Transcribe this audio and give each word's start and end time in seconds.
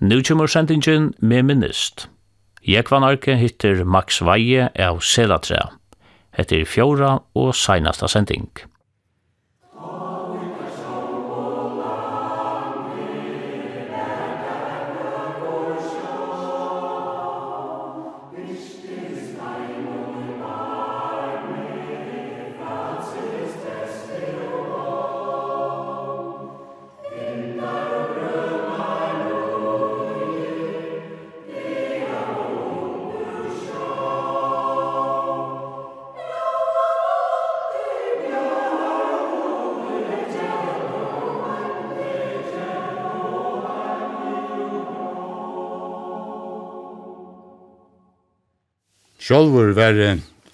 Nu 0.00 0.22
kommer 0.22 0.46
sendingen 0.46 1.12
med 1.18 1.42
minnist. 1.42 2.08
Jekvan 2.62 3.02
Arke 3.02 3.34
hittir 3.34 3.84
Max 3.84 4.20
Veie 4.22 4.68
av 4.78 5.00
Selatra. 5.02 5.72
Hette 6.30 6.60
er 6.60 6.68
fjóra 6.70 7.16
og 7.34 7.50
seinasta 7.58 8.06
sending. 8.06 8.46
sjálvur 49.28 49.74
var 49.76 49.98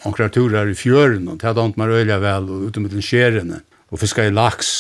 onkrar 0.05 0.33
turar 0.35 0.69
i 0.69 0.77
fjøren, 0.77 1.29
og 1.31 1.39
det 1.39 1.49
hadde 1.49 1.71
meg 1.79 1.95
øyla 1.95 2.19
vel, 2.23 2.51
og 2.51 2.69
ute 2.69 2.83
med 2.83 2.95
den 2.95 3.05
skjerene, 3.05 3.63
og 3.91 4.01
fiska 4.03 4.27
i 4.27 4.35
laks. 4.35 4.71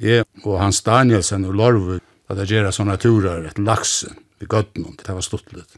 Jeg 0.00 0.26
og 0.44 0.58
Hans 0.60 0.82
Danielsen 0.86 1.46
og 1.48 1.56
Lorvu 1.58 2.00
at 2.30 2.42
jeg 2.42 2.60
gjør 2.60 2.70
sånne 2.74 2.98
turar 3.00 3.46
etter 3.46 3.64
laksen, 3.66 4.18
i 4.40 4.48
gøtten, 4.48 4.86
det 4.96 5.12
var 5.12 5.24
stått 5.24 5.50
litt. 5.52 5.74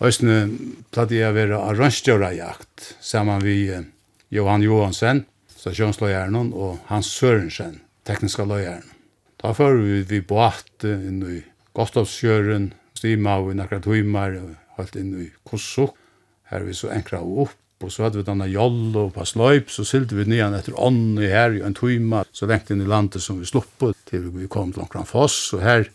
Østene 0.00 0.46
platt 0.94 1.10
jeg 1.12 1.28
å 1.28 1.36
være 1.36 1.58
arrangstjørajakt, 1.72 2.94
sammen 3.04 3.42
vi 3.44 3.66
Johan 4.32 4.64
Johansen, 4.64 5.26
stasjonsløyeren, 5.60 6.54
og 6.56 6.78
Hans 6.88 7.10
Sørensen, 7.18 7.82
tekniska 8.08 8.46
løyeren. 8.48 8.86
Da 9.40 9.52
fører 9.56 9.82
vi 9.84 10.00
vi 10.08 10.22
båt 10.24 10.86
inn 10.88 11.20
i 11.28 11.42
Gostovsjøren, 11.76 12.70
stima 12.96 13.36
og 13.42 13.52
i 13.52 13.58
nakra 13.60 13.80
tøymar, 13.84 14.38
og 14.40 14.96
inn 14.96 15.12
i 15.20 15.28
Kossuk. 15.44 15.99
Her 16.50 16.66
vi 16.66 16.74
så 16.74 16.90
enkla 16.90 17.20
opp, 17.22 17.56
og 17.80 17.92
så 17.92 18.04
hadde 18.04 18.20
vi 18.20 18.26
denne 18.26 18.48
joll 18.50 18.96
og 18.98 19.14
på 19.14 19.24
sløyp, 19.24 19.70
så 19.72 19.86
sylte 19.88 20.18
vi 20.18 20.26
nyan 20.28 20.56
etter 20.58 20.76
ånd 20.76 21.20
i 21.22 21.30
her 21.30 21.54
i 21.56 21.62
en 21.64 21.76
tøyma, 21.76 22.24
så 22.32 22.48
lengt 22.50 22.72
inn 22.72 22.82
i 22.84 22.88
landet 22.88 23.24
som 23.24 23.38
vi 23.40 23.48
sluppet, 23.48 23.96
til 24.10 24.28
vi 24.34 24.48
kom 24.52 24.74
til 24.74 24.84
omkran 24.84 25.08
foss, 25.08 25.38
og 25.56 25.64
her 25.64 25.86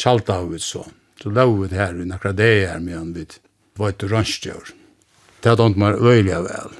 tjalta 0.00 0.40
vi 0.48 0.58
så. 0.64 0.82
Så 1.20 1.30
lau 1.30 1.52
vi 1.60 1.70
her 1.76 1.94
i 2.00 2.08
nakra 2.08 2.32
det 2.32 2.50
her, 2.66 2.80
men 2.82 3.12
vi 3.14 3.26
var 3.78 3.92
et 3.92 4.06
rønstjør. 4.08 4.72
Det 5.40 5.52
hadde 5.52 5.68
ikke 5.70 5.84
mer 5.84 6.00
øyelig 6.00 6.40
vel. 6.48 6.78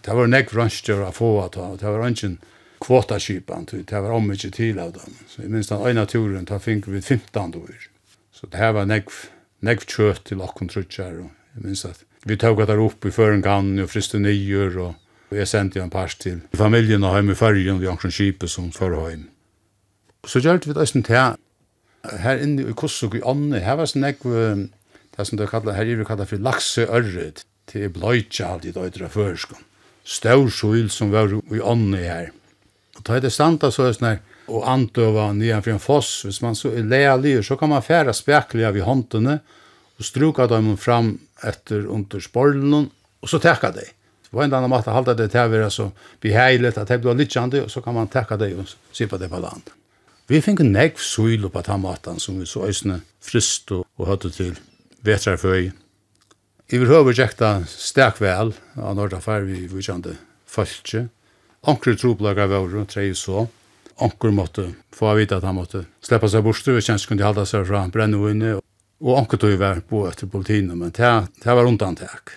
Det 0.00 0.16
var 0.16 0.32
nek 0.32 0.54
rønstjør 0.56 1.06
å 1.06 1.14
få 1.14 1.30
at 1.44 1.60
det 1.80 1.92
var 1.92 2.08
ikke 2.08 2.34
kvotaskipan, 2.80 3.68
det 3.68 3.92
var 3.92 4.16
om 4.16 4.32
ikke 4.32 4.50
til 4.56 4.80
av 4.80 4.94
dem. 4.96 5.16
Så 5.28 5.44
i 5.44 5.52
minst 5.52 5.72
den 5.72 5.84
ene 5.92 6.06
turen, 6.08 6.46
da 6.48 6.58
fikk 6.58 6.88
vi 6.88 7.02
15 7.04 7.54
år. 7.60 7.88
Så 8.32 8.48
det 8.48 8.60
her 8.60 8.72
var 8.72 8.88
nek 8.88 9.12
nek 9.60 9.84
kjøtt 9.84 10.24
til 10.30 10.40
okken 10.40 10.70
trutjar, 10.72 11.18
og 11.20 11.28
jeg 11.54 11.66
minst 11.66 11.84
at 11.84 12.00
Vi 12.24 12.36
tog 12.36 12.66
det 12.66 12.76
upp 12.76 13.04
i 13.04 13.10
förrän 13.10 13.42
kan 13.42 13.78
och 13.78 13.90
friste 13.90 14.18
nyer, 14.18 14.78
og 14.78 14.94
jeg 15.30 15.70
ju 15.74 15.82
en 15.82 15.90
pars 15.90 16.14
till 16.14 16.40
familjen 16.52 17.04
och 17.04 17.14
hem 17.14 17.30
i 17.30 17.34
färgen 17.34 17.80
vi 17.80 17.88
omkring 17.88 18.12
Kipe 18.12 18.48
som 18.48 18.72
førhøyen. 18.72 19.28
Så 20.26 20.38
gjør 20.38 20.58
vi 20.66 20.72
det 20.72 20.80
eisen 20.80 21.04
här. 21.08 21.36
Här 22.18 22.42
inne 22.42 22.62
i 22.62 22.72
Kossuk 22.72 23.14
i 23.14 23.22
Anne, 23.24 23.58
här 23.58 23.76
var 23.76 23.86
sånn 23.86 24.02
det 25.16 25.26
som 25.26 25.38
det 25.38 25.46
kallar, 25.46 25.72
her 25.72 25.84
kallar 25.84 25.98
vi 25.98 26.04
kallet 26.04 26.28
for 26.28 26.36
lakseørret, 26.36 27.44
til 27.66 27.88
bløytja 27.88 28.46
av 28.46 28.60
de 28.60 28.72
døytra 28.72 29.08
førskene. 29.08 29.64
Staurskyld 30.04 30.90
som 30.90 31.10
var 31.10 31.32
i 31.54 31.60
Anne 31.60 31.96
här. 31.96 32.30
Och 32.98 33.04
ta 33.04 33.20
det 33.20 33.30
standa 33.30 33.70
så 33.70 33.82
är 33.82 33.92
sånn 33.92 34.08
her, 34.08 34.18
og 34.48 34.68
antøva 34.68 35.32
nedenfor 35.32 35.72
en 35.72 35.78
foss, 35.78 36.24
hvis 36.24 36.42
man 36.42 36.54
så 36.54 36.68
är 36.68 36.82
lealig, 36.82 37.44
så 37.44 37.56
kan 37.56 37.68
man 37.68 37.82
färra 37.82 38.12
späckliga 38.12 38.70
vid 38.70 38.82
i 38.82 38.84
håndene, 38.84 39.40
og 39.98 40.04
struka 40.04 40.46
dem 40.46 40.76
fram 40.76 41.18
etter 41.46 41.86
under 41.90 42.20
sporlen, 42.20 42.90
og 43.20 43.28
så 43.28 43.38
tekka 43.38 43.72
Det 43.72 43.88
var 44.30 44.44
en 44.44 44.54
annan 44.54 44.70
måte 44.70 44.90
halda 44.90 45.14
det 45.14 45.30
til 45.32 45.40
å 45.40 45.50
være 45.50 45.70
så 45.70 45.90
beheilet 46.22 46.78
at 46.78 46.88
det 46.88 47.00
blir 47.02 47.14
lyttjande, 47.18 47.64
og 47.64 47.70
så 47.70 47.80
kan 47.82 47.94
man 47.94 48.08
tekka 48.08 48.36
dei 48.36 48.54
og 48.54 48.68
sipa 48.92 49.18
det 49.18 49.28
på 49.28 49.40
land. 49.42 49.70
Vi 50.30 50.40
fikk 50.40 50.62
negv 50.62 51.00
syl 51.02 51.48
på 51.50 51.62
den 51.66 51.80
måten, 51.80 52.20
som 52.20 52.38
vi 52.38 52.46
så 52.46 52.68
øsne 52.68 53.00
frist 53.20 53.72
og, 53.72 53.86
og 53.98 54.06
høtte 54.06 54.30
til 54.30 54.54
vetrarføy. 55.02 55.72
I 56.70 56.78
vil 56.78 56.86
høyver 56.86 57.16
tjekta 57.18 57.64
stek 57.66 58.20
vel 58.22 58.54
av 58.78 58.94
Nordaffær 58.94 59.42
vi 59.42 59.66
vidtjande 59.66 60.14
falskje. 60.46 61.08
Anker 61.66 61.98
troplaga 61.98 62.46
våre, 62.46 62.86
trei 62.86 63.10
så 63.18 63.48
Anker 64.00 64.30
måtte 64.32 64.70
få 64.96 65.10
vite 65.18 65.36
at 65.36 65.44
han 65.44 65.58
måtte 65.58 65.82
sleppa 66.04 66.30
seg 66.30 66.44
bort 66.46 66.68
og 66.72 66.78
kjens 66.80 67.04
kunne 67.08 67.26
halda 67.26 67.44
seg 67.48 67.66
fra 67.68 67.82
brennvinne 67.92 68.54
Og 69.00 69.16
anker 69.16 69.40
tog 69.40 69.56
var 69.60 69.80
på 69.88 70.04
etter 70.10 70.28
politien, 70.28 70.68
men 70.76 70.92
det, 70.92 71.10
det 71.40 71.56
var 71.56 71.68
undantak. 71.68 72.34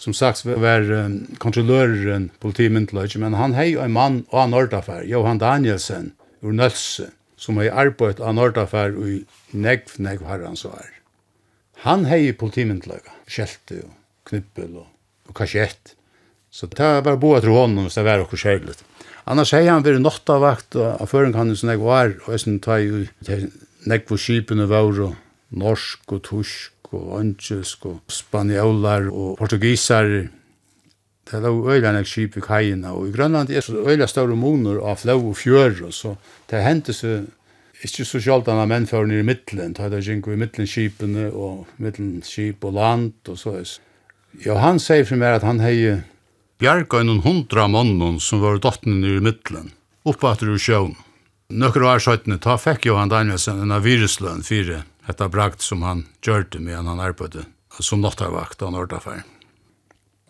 Som 0.00 0.14
sagt 0.16 0.44
var 0.44 0.84
um, 0.84 1.16
kontrolløren 1.40 2.30
politimyndeløy, 2.40 3.08
men 3.20 3.36
han 3.36 3.56
hei 3.56 3.74
en 3.80 3.92
mann 3.92 4.18
av 4.32 4.50
Nordafer, 4.52 5.04
Johan 5.08 5.40
Danielsen, 5.40 6.12
ur 6.44 6.56
Nølse, 6.56 7.10
som 7.40 7.60
hei 7.60 7.68
arbeidt 7.68 8.20
av 8.20 8.36
Nordafer 8.36 8.96
i 8.96 9.22
negv, 9.52 9.96
negv 10.00 10.24
herrans 10.28 10.66
år. 10.68 10.88
Han 11.84 12.04
hei 12.08 12.32
politimyndeløyga, 12.36 13.16
skjelte 13.28 13.80
og 13.86 13.96
knippel 14.28 14.76
og, 14.82 14.88
og 15.28 15.36
kasjett. 15.36 15.94
Så 16.52 16.68
det 16.68 16.92
var 17.06 17.16
bare 17.16 17.40
etter 17.40 17.52
hånden 17.54 17.86
hvis 17.86 17.96
det 17.96 18.04
var 18.04 18.24
okkur 18.24 18.40
skjeglet. 18.40 18.84
Annars 19.30 19.52
hei 19.56 19.64
han 19.68 19.84
vært 19.84 20.02
nottavakt 20.02 20.76
av 20.76 21.08
føringkannen 21.08 21.56
som 21.56 21.72
jeg 21.72 21.80
var, 21.80 22.12
og 22.26 22.32
jeg 22.34 22.44
synes 22.44 22.64
ta 22.64 22.80
i 22.80 23.06
nekv 23.88 24.16
og 24.16 24.20
skipene 24.20 24.68
var 24.68 24.88
og 25.08 25.16
norsk 25.50 26.12
og 26.14 26.22
tusk 26.26 26.92
og 26.94 27.16
angelsk 27.20 27.86
og 27.86 28.00
spanjolar 28.10 29.08
og 29.10 29.36
portugisar. 29.38 30.06
Det 31.26 31.38
er 31.38 31.44
lov 31.44 31.68
øyla 31.70 31.92
nek 31.94 32.08
skip 32.10 32.36
i 32.38 32.42
kajina, 32.42 32.94
og 32.94 33.08
i 33.08 33.12
Grønland 33.14 33.50
er 33.50 33.62
så 33.62 33.78
øyla 33.86 34.08
større 34.10 34.36
moner 34.36 34.80
av 34.82 34.98
flau 35.02 35.30
og 35.30 35.36
fjør, 35.38 35.84
og 35.86 35.94
så 35.94 36.16
det 36.50 36.64
hendte 36.64 36.94
seg 36.96 37.28
ikke 37.86 38.04
så 38.04 38.20
sjalt 38.20 38.48
anna 38.50 38.66
menn 38.68 38.88
fyrir 38.88 39.06
nir 39.08 39.22
i 39.22 39.26
middelen, 39.26 39.72
det 39.72 39.86
er 39.86 40.04
jinko 40.04 40.34
i 40.34 40.40
middelen 40.40 40.68
skipene 40.68 41.30
og 41.30 41.70
middelen 41.80 42.20
skip 42.26 42.64
og 42.66 42.74
land 42.76 43.30
og 43.30 43.38
så 43.40 43.54
er. 43.62 43.70
Ja, 44.44 44.58
han 44.60 44.78
sier 44.78 45.06
for 45.08 45.18
meg 45.18 45.38
at 45.38 45.46
han 45.46 45.62
hei 45.64 46.02
bjerga 46.60 47.00
enn 47.00 47.22
hundra 47.24 47.66
mannen 47.72 48.20
som 48.20 48.42
var 48.42 48.60
dottene 48.60 49.00
nir 49.00 49.16
i 49.16 49.24
middelen, 49.24 49.72
oppater 50.04 50.52
ur 50.52 50.60
sjøen. 50.60 50.98
Nøkker 51.50 51.82
var 51.82 52.02
sjøttene, 52.02 52.38
ta 52.38 52.58
fekk 52.60 52.90
jo 52.90 52.98
han 52.98 53.10
Danielsen 53.10 53.64
en 53.64 53.74
av 53.74 53.86
virusløn 53.86 54.44
fire 54.46 54.84
Hetta 55.08 55.28
brakt 55.32 55.64
som 55.64 55.82
han 55.86 56.04
gjørte 56.24 56.60
meg 56.60 56.76
han 56.76 57.00
arbeidde 57.00 57.46
som 57.80 58.02
nattarvakt 58.02 58.62
av 58.62 58.74
Nordaffær. 58.74 59.22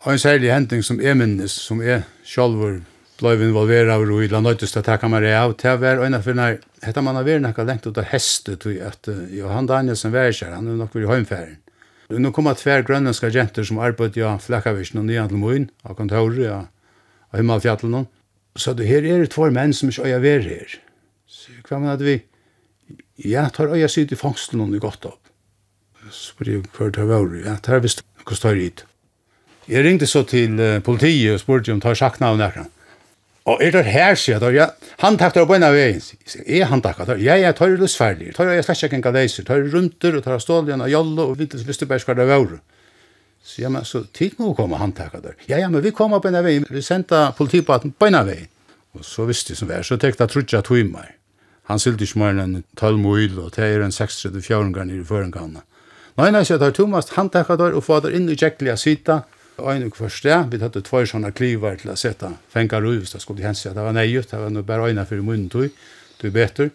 Og 0.05 0.13
en 0.13 0.23
særlig 0.23 0.53
hending 0.53 0.85
som 0.87 1.01
er 1.03 1.17
minnes, 1.19 1.53
som 1.53 1.83
er 1.83 2.07
sjálfur 2.25 2.81
blei 3.21 3.35
involvera 3.45 3.97
av 3.99 4.05
og 4.07 4.23
i 4.25 4.29
la 4.33 4.41
nøytist 4.41 4.79
at 4.81 4.87
takka 4.89 5.09
meg 5.13 5.27
av, 5.29 5.53
til 5.61 5.75
å 5.75 5.81
være 5.81 6.07
øyne 6.07 6.21
for 6.25 6.37
nær, 6.37 6.61
hetta 6.85 7.03
man 7.05 7.19
har 7.19 7.27
vært 7.27 7.45
nekka 7.45 7.67
lengt 7.69 7.89
ut 7.89 7.99
av 8.01 8.09
hestet, 8.09 8.63
tog 8.63 8.79
at 8.81 9.11
Johan 9.35 9.69
Danielsen 9.69 10.15
var 10.15 10.33
ikke 10.33 10.53
han 10.55 10.71
er 10.71 10.79
nok 10.79 10.95
vært 10.95 11.05
i 11.05 11.11
høymfæren. 11.11 11.59
Nå 12.11 12.33
kom 12.35 12.49
at 12.51 12.59
tver 12.59 12.83
grønlandska 12.83 13.29
jenter 13.31 13.67
som 13.67 13.79
arbeidde 13.79 14.23
i 14.25 14.31
Flekkavisjen 14.43 15.03
og 15.03 15.07
Nyandelmoen, 15.07 15.69
av 15.85 15.99
kontoret, 15.99 16.41
ja, 16.43 16.63
av 17.31 17.39
Himmelfjallen, 17.39 18.09
så 18.59 18.75
det 18.75 18.89
her 18.89 19.05
er 19.07 19.23
det 19.23 19.31
tvær 19.35 19.53
menn 19.55 19.77
som 19.77 19.93
ikke 19.93 20.09
øyne 20.09 20.25
vært 20.25 20.49
her. 20.49 20.79
Så 21.31 21.55
hva 21.69 21.79
mener 21.79 22.03
vi? 22.03 22.17
Ja, 23.25 23.49
tar 23.53 23.73
øya 23.75 23.89
sitt 23.89 24.13
i 24.13 24.19
fangsten 24.19 24.63
og 24.65 24.75
i 24.75 24.81
godt 24.81 25.05
opp. 25.05 25.21
Spør 26.11 26.49
jeg 26.49 26.63
før 26.73 26.93
det 26.95 27.07
var, 27.09 27.27
ja, 27.45 27.57
tar 27.63 27.83
visst 27.85 28.03
hva 28.25 28.37
står 28.37 28.57
hit. 28.59 28.85
Jeg 29.71 29.85
ringte 29.85 30.09
så 30.09 30.25
til 30.27 30.57
uh, 30.59 30.81
politiet 30.83 31.37
og 31.37 31.43
spurte 31.43 31.73
om 31.75 31.83
tar 31.83 31.99
sakna 31.99 32.33
av 32.33 32.41
nærkene. 32.41 32.71
Og 33.51 33.63
er 33.65 33.73
det 33.73 33.85
her, 33.89 34.17
sier 34.19 34.43
jeg, 34.43 34.57
ja, 34.59 34.67
han 35.01 35.17
takter 35.19 35.47
på 35.49 35.57
en 35.57 35.65
av 35.65 35.75
veien. 35.75 36.01
Er 36.45 36.69
han 36.71 36.83
takter? 36.85 37.19
Ja, 37.23 37.37
ja, 37.41 37.53
tar 37.57 37.73
det 37.73 37.81
løsferdig. 37.81 38.35
Tar 38.37 38.51
jeg 38.53 38.67
slett 38.67 38.85
ikke 38.89 38.99
en 38.99 39.05
galeiser. 39.07 39.47
Tar 39.47 39.63
det 39.63 39.73
runter 39.73 40.19
og 40.19 40.25
tar 40.27 40.43
stål 40.43 40.69
igjen 40.69 40.85
av 40.85 40.91
jolle 40.93 41.25
og 41.25 41.39
vittes 41.41 41.65
bare 41.87 42.03
skal 42.03 42.19
det 42.21 42.29
være. 42.29 42.61
Så 43.43 43.63
ja, 43.63 43.71
men 43.73 43.87
så 43.89 44.05
tid 44.13 44.37
må 44.39 44.53
komme 44.55 44.79
han 44.79 44.93
takter. 44.93 45.39
Ja, 45.49 45.59
ja, 45.59 45.71
men 45.73 45.83
vi 45.83 45.95
kommer 45.97 46.21
på 46.21 46.29
en 46.29 46.39
av 46.41 46.45
veien. 46.45 46.67
Vi 46.69 46.83
sendte 46.85 47.31
politiet 47.39 47.67
på 47.67 48.07
en 48.07 48.19
av 48.19 48.29
veien. 48.29 48.51
Og 48.99 49.07
så 49.07 49.25
visste 49.29 49.55
jeg 49.55 49.63
som 49.63 49.71
vær, 49.71 49.87
så 49.87 49.97
tenkte 49.97 50.27
jeg 50.27 50.35
trodde 50.35 50.57
jeg 50.57 50.67
tog 50.67 50.93
meg 50.93 51.20
han 51.71 51.79
sylte 51.79 52.07
ikke 52.07 52.19
mer 52.19 52.39
enn 52.43 52.63
12 52.75 52.97
mil, 52.99 53.37
og 53.39 53.53
det 53.55 53.67
er 53.67 53.85
en 53.85 53.95
6-34 53.95 54.73
nere 54.75 54.97
i 54.99 55.05
føringene. 55.07 55.63
Nei, 56.19 56.31
nei, 56.35 56.43
så 56.45 56.59
tar 56.59 56.75
Thomas, 56.75 57.13
han 57.15 57.31
takker 57.31 57.59
der 57.61 57.77
og 57.79 57.85
får 57.87 58.09
der 58.09 58.17
inn 58.19 58.27
i 58.29 58.37
kjekkelig 58.39 58.75
sita, 58.83 59.23
og 59.61 59.71
en 59.73 59.87
uke 59.87 60.01
først 60.01 60.27
det, 60.27 60.39
vi 60.51 60.59
tatt 60.61 60.79
tvær 60.89 61.07
sånne 61.07 61.31
kliver 61.37 61.79
til 61.79 61.93
å 61.93 61.97
sette 61.99 62.33
fengar 62.51 62.85
ut, 62.85 62.99
hvis 63.05 63.15
det 63.15 63.23
skulle 63.23 63.45
hensi 63.47 63.69
at 63.71 63.77
det 63.79 63.85
var 63.87 63.95
nøyut, 63.95 64.27
det 64.31 64.41
var 64.41 64.67
bare 64.67 64.91
øyne 64.91 65.07
for 65.07 65.23
munnen 65.25 65.51
tog, 65.53 65.69
du 66.21 66.27
er 66.29 66.35
bedre. 66.35 66.71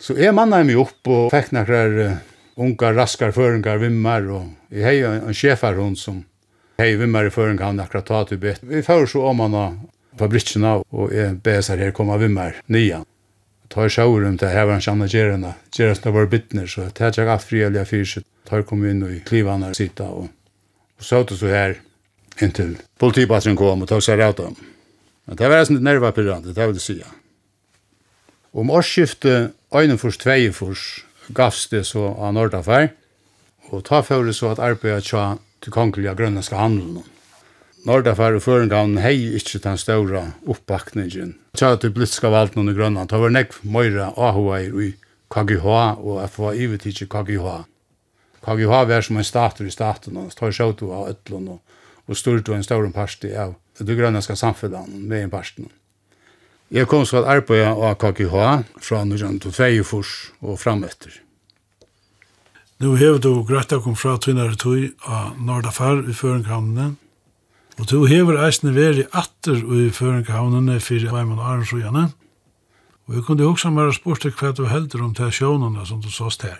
Så 0.00 0.16
jeg 0.16 0.34
mannet 0.34 0.66
meg 0.66 0.78
opp 0.78 1.10
og 1.10 1.28
fikk 1.34 1.52
noen 1.56 1.98
uh, 1.98 2.16
unga 2.62 2.92
raskar 2.94 3.34
føringar 3.34 3.82
vimmar, 3.82 4.26
og 4.30 4.72
jeg 4.72 4.86
hei 4.86 4.96
en 5.04 5.36
sjefar 5.36 5.78
hon 5.78 5.98
som 5.98 6.22
hei 6.78 6.92
vimmar 6.98 7.28
i 7.28 7.34
føringar 7.34 7.72
han 7.72 7.82
akkurat 7.82 8.06
ta 8.08 8.24
til 8.30 8.40
beter. 8.42 8.64
Vi 8.70 8.82
får 8.86 9.10
så 9.12 9.26
om 9.28 9.44
han 9.44 9.58
av 9.58 9.78
fabrikkene, 10.18 10.78
og 10.88 11.14
jeg 11.14 11.38
besar 11.44 11.82
her 11.82 11.94
komme 11.94 12.16
vimmar 12.22 12.62
nian 12.70 13.06
tar 13.72 13.90
sjauer 13.92 14.24
rundt 14.24 14.40
det 14.40 14.52
hever 14.52 14.76
han 14.76 14.84
kjanna 14.84 15.08
gjerene. 15.10 15.52
Gjeres 15.74 16.00
det 16.04 16.12
var 16.14 16.30
bittner, 16.30 16.66
så 16.66 16.88
det 16.88 17.04
er 17.04 17.12
ikke 17.12 17.34
alt 17.34 17.46
frihelige 17.46 17.84
fyrset. 17.88 18.26
Tar 18.48 18.64
kom 18.68 18.84
inn 18.88 19.04
og 19.04 19.12
i 19.12 19.20
klivene 19.24 19.70
og 19.70 19.76
sitte 19.76 20.06
og, 20.08 20.30
og 20.98 21.04
så 21.04 21.22
det 21.28 21.36
så 21.36 21.52
her 21.52 21.76
inntil 22.40 22.76
politipassen 23.00 23.56
kom 23.58 23.82
og 23.84 23.90
tar 23.90 24.00
seg 24.04 24.20
rauta 24.20 24.48
om. 24.48 24.56
Men 25.28 25.36
det 25.36 25.50
var 25.50 25.66
sånn 25.68 25.82
nerva 25.84 26.14
pyrrande, 26.16 26.54
det 26.56 26.68
vil 26.70 26.78
jeg 26.78 26.84
si. 26.86 26.96
Om 28.56 28.70
årsskiftet, 28.72 29.52
øynefors, 29.76 30.16
tveiefors, 30.22 30.84
gavs 31.36 31.66
det 31.68 31.84
så 31.84 32.14
av 32.16 32.32
Nordafær, 32.32 32.88
og 33.68 33.84
ta 33.84 34.00
for 34.00 34.24
det 34.24 34.32
så 34.38 34.54
at 34.54 34.62
arbeidet 34.64 35.04
tja 35.10 35.34
til 35.60 35.74
kongelige 35.74 36.14
grønlandske 36.16 36.56
handelen 36.56 37.02
om. 37.02 37.10
Nordafær 37.86 38.34
og 38.34 38.42
Førengaun 38.42 38.98
hei 38.98 39.16
ikkje 39.38 39.60
den 39.62 39.78
større 39.78 40.24
oppbakningen. 40.50 41.36
Tja 41.58 41.76
til 41.78 41.92
blitska 41.94 42.30
valden 42.32 42.70
i 42.70 42.74
Grønland, 42.74 43.10
det 43.10 43.20
var 43.22 43.34
nekv 43.34 43.60
møyre 43.62 44.10
AHA 44.16 44.60
i 44.66 44.92
KGH 45.30 45.66
og 45.68 46.22
FHI 46.32 46.66
vi 46.72 46.80
ikke 46.90 47.08
KGH. 47.12 47.46
KGH 48.44 48.74
var 48.90 49.02
som 49.04 49.16
en 49.20 49.24
stater 49.26 49.66
i 49.66 49.70
staten, 49.70 50.16
og 50.16 50.34
tar 50.34 50.54
sjåt 50.54 50.82
av 50.82 51.10
Øtlund 51.12 51.54
og, 51.54 51.60
og 52.08 52.16
stort 52.16 52.48
og 52.48 52.56
en 52.56 52.64
større 52.64 52.90
parti 52.94 53.30
av 53.34 53.54
det 53.78 53.96
grønlandska 53.98 54.36
samfunnet 54.36 54.88
med 54.88 55.26
en 55.26 55.30
parti. 55.30 55.68
Jeg 56.70 56.88
kom 56.88 57.06
så 57.06 57.22
at 57.22 57.30
arbeid 57.38 57.64
av 57.64 57.94
KGH 58.00 58.34
fra 58.84 59.02
1922 59.04 60.02
og 60.44 60.58
frem 60.60 60.84
etter. 60.84 61.14
Nå 62.78 62.94
har 63.00 63.16
du 63.18 63.32
greit 63.42 63.72
å 63.74 63.80
komme 63.82 63.98
fra 63.98 64.18
tvinnare 64.22 64.54
Tøy 64.54 64.92
av 65.02 65.38
Nordafær 65.42 66.04
i 66.06 66.14
Føringhavnene. 66.14 66.92
Og 67.78 67.86
du 67.86 68.08
hever 68.10 68.40
eisne 68.42 68.72
veri 68.74 69.04
atter 69.14 69.58
i 69.58 69.88
føringhavnene 69.94 70.80
fyrir 70.82 71.12
Veimann 71.14 71.38
Arnsrujane. 71.38 72.08
Og 73.06 73.14
jeg 73.14 73.24
kunne 73.24 73.46
også 73.46 73.70
bare 73.72 73.94
spørst 73.94 74.26
deg 74.26 74.34
hva 74.40 74.50
du 74.52 74.64
helder 74.66 75.04
om 75.06 75.14
til 75.14 75.30
sjånene 75.32 75.86
som 75.86 76.00
du 76.02 76.10
såst 76.10 76.42
her. 76.42 76.58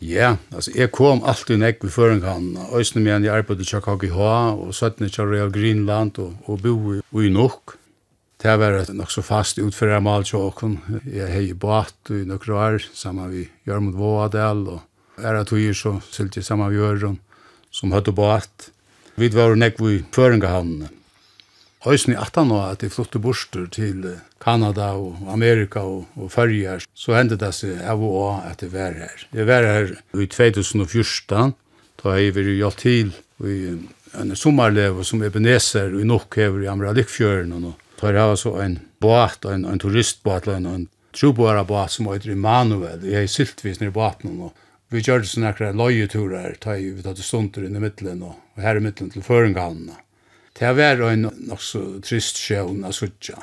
Ja, 0.00 0.36
altså 0.52 0.72
jeg 0.76 0.90
kom 0.92 1.22
alltid 1.24 1.60
nek 1.60 1.84
ved 1.84 1.92
føringhavnene. 1.92 2.68
Øysene 2.72 3.04
med 3.04 3.28
jeg 3.28 3.32
arbeidde 3.32 3.64
i 3.64 3.80
KKH 3.80 4.20
og 4.56 4.72
17 4.74 5.08
kjær 5.08 5.34
av 5.44 5.52
Greenland 5.52 6.18
og, 6.20 6.32
og 6.48 6.64
bo 6.64 7.20
i 7.20 7.32
Nok. 7.32 7.76
Det 8.42 8.58
var 8.60 8.76
et 8.76 8.92
nok 8.92 9.10
så 9.12 9.22
fast 9.24 9.60
utfører 9.60 10.00
mal 10.04 10.24
tjåkon. 10.24 10.78
Jeg 11.08 11.28
hei 11.32 11.52
båt 11.56 12.12
i 12.12 12.24
nokre 12.28 12.56
år 12.56 12.88
sammen 12.92 13.30
vi 13.32 13.46
Jørmund 13.68 13.96
Våadel 13.96 14.64
og 14.74 14.80
er 15.16 15.40
at 15.40 15.52
vi 15.52 15.70
så 15.72 15.94
silt 16.12 16.36
jeg 16.36 16.44
samme 16.44 16.68
vi 16.68 16.76
Jørgen 16.76 17.16
som 17.72 17.92
høyde 17.92 18.12
båt. 18.12 18.70
Vi 19.16 19.30
var 19.32 19.54
nekv 19.56 19.86
i 19.88 19.98
Føringahavnene. 20.12 20.90
Høysen 21.86 22.12
i 22.12 22.16
18 22.18 22.50
år 22.52 22.64
at 22.74 22.82
de 22.82 22.90
flyttet 22.92 23.22
borster 23.24 23.62
til 23.72 24.02
Kanada 24.42 24.90
og 24.98 25.30
Amerika 25.32 25.80
og, 25.88 26.02
og 26.20 26.28
Førjar, 26.34 26.84
så 26.92 27.14
hendte 27.16 27.38
det 27.40 27.52
seg 27.56 27.78
av 27.80 28.02
og 28.04 28.16
av 28.26 28.50
at 28.50 28.64
jeg 28.64 28.74
var 28.74 28.98
her. 28.98 29.22
Jeg 29.32 29.48
var 29.48 29.64
her 29.64 29.94
i 29.94 30.26
2014, 30.28 31.54
da 32.02 32.16
jeg 32.18 32.34
var 32.36 32.50
jo 32.50 32.70
til 32.76 33.14
i 33.46 33.56
en 34.20 34.36
sommerlev 34.36 35.00
som 35.08 35.24
Ebenezer 35.24 35.96
i 35.96 36.04
Nokhever 36.04 36.66
i 36.66 36.68
Amralikfjøren. 36.74 37.56
Og 37.56 37.72
da 38.02 38.12
jeg 38.12 38.42
så 38.42 38.52
en 38.66 38.76
båt, 39.00 39.48
en, 39.48 39.64
en 39.64 39.80
turistbåt, 39.80 40.50
en, 40.52 40.68
en 40.68 40.86
trobåra 41.16 41.64
båt 41.64 41.96
som 41.96 42.12
heter 42.12 42.34
Immanuel. 42.36 43.00
Jeg 43.00 43.24
er 43.24 43.32
siltvis 43.32 43.80
nere 43.80 43.96
båten 43.96 44.36
og 44.44 44.65
vi 44.92 45.02
gjør 45.02 45.24
det 45.24 45.30
sånne 45.30 45.50
akkurat 45.50 45.78
løyeturer, 45.78 46.56
ta 46.62 46.76
i 46.78 46.90
vi 46.94 47.04
tatt 47.04 47.20
stunder 47.24 47.66
inn 47.66 47.78
i 47.78 47.82
midtelen, 47.82 48.22
og, 48.22 48.36
og 48.54 48.62
her 48.62 48.78
i 48.78 48.84
midtelen 48.84 49.10
til 49.14 49.24
Føringehavnene. 49.26 49.98
Det 50.56 50.72
var 50.78 51.02
en 51.10 51.26
nok 51.50 51.60
så 51.60 51.82
trist 52.04 52.38
sjøen 52.40 52.84
av 52.86 52.94
Sudja. 52.96 53.42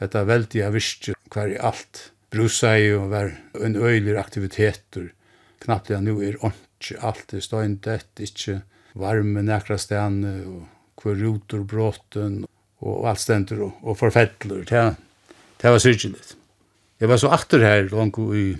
er 0.00 0.28
veldig 0.28 0.60
jeg 0.60 0.74
visste 0.74 1.14
hver 1.32 1.54
i 1.54 1.58
alt. 1.58 2.10
Brusa 2.30 2.76
i 2.78 2.92
og 2.94 3.08
var 3.10 3.32
en 3.58 3.74
øylig 3.74 4.14
aktiviteter. 4.20 5.08
Knappt 5.64 5.90
jeg 5.90 6.04
nå 6.06 6.14
er 6.22 6.38
ordentlig, 6.38 6.98
alt 7.02 7.34
er 7.34 7.42
støyndet, 7.42 8.22
ikke 8.22 8.60
varme 9.00 9.42
nekra 9.42 9.78
stene, 9.80 10.36
og 10.46 11.02
hver 11.02 11.18
roter 11.24 11.64
bråten, 11.66 12.44
og 12.80 13.08
alt 13.10 13.20
stender 13.24 13.64
og, 13.66 13.80
og 13.82 13.98
forfettler. 13.98 14.62
Det, 14.68 14.84
det 15.60 15.72
var 15.74 15.82
syrgelig. 15.82 16.36
Jeg 17.00 17.08
var 17.08 17.20
så 17.20 17.32
atter 17.34 17.64
her 17.64 17.88
langt 17.90 18.20
i 18.36 18.52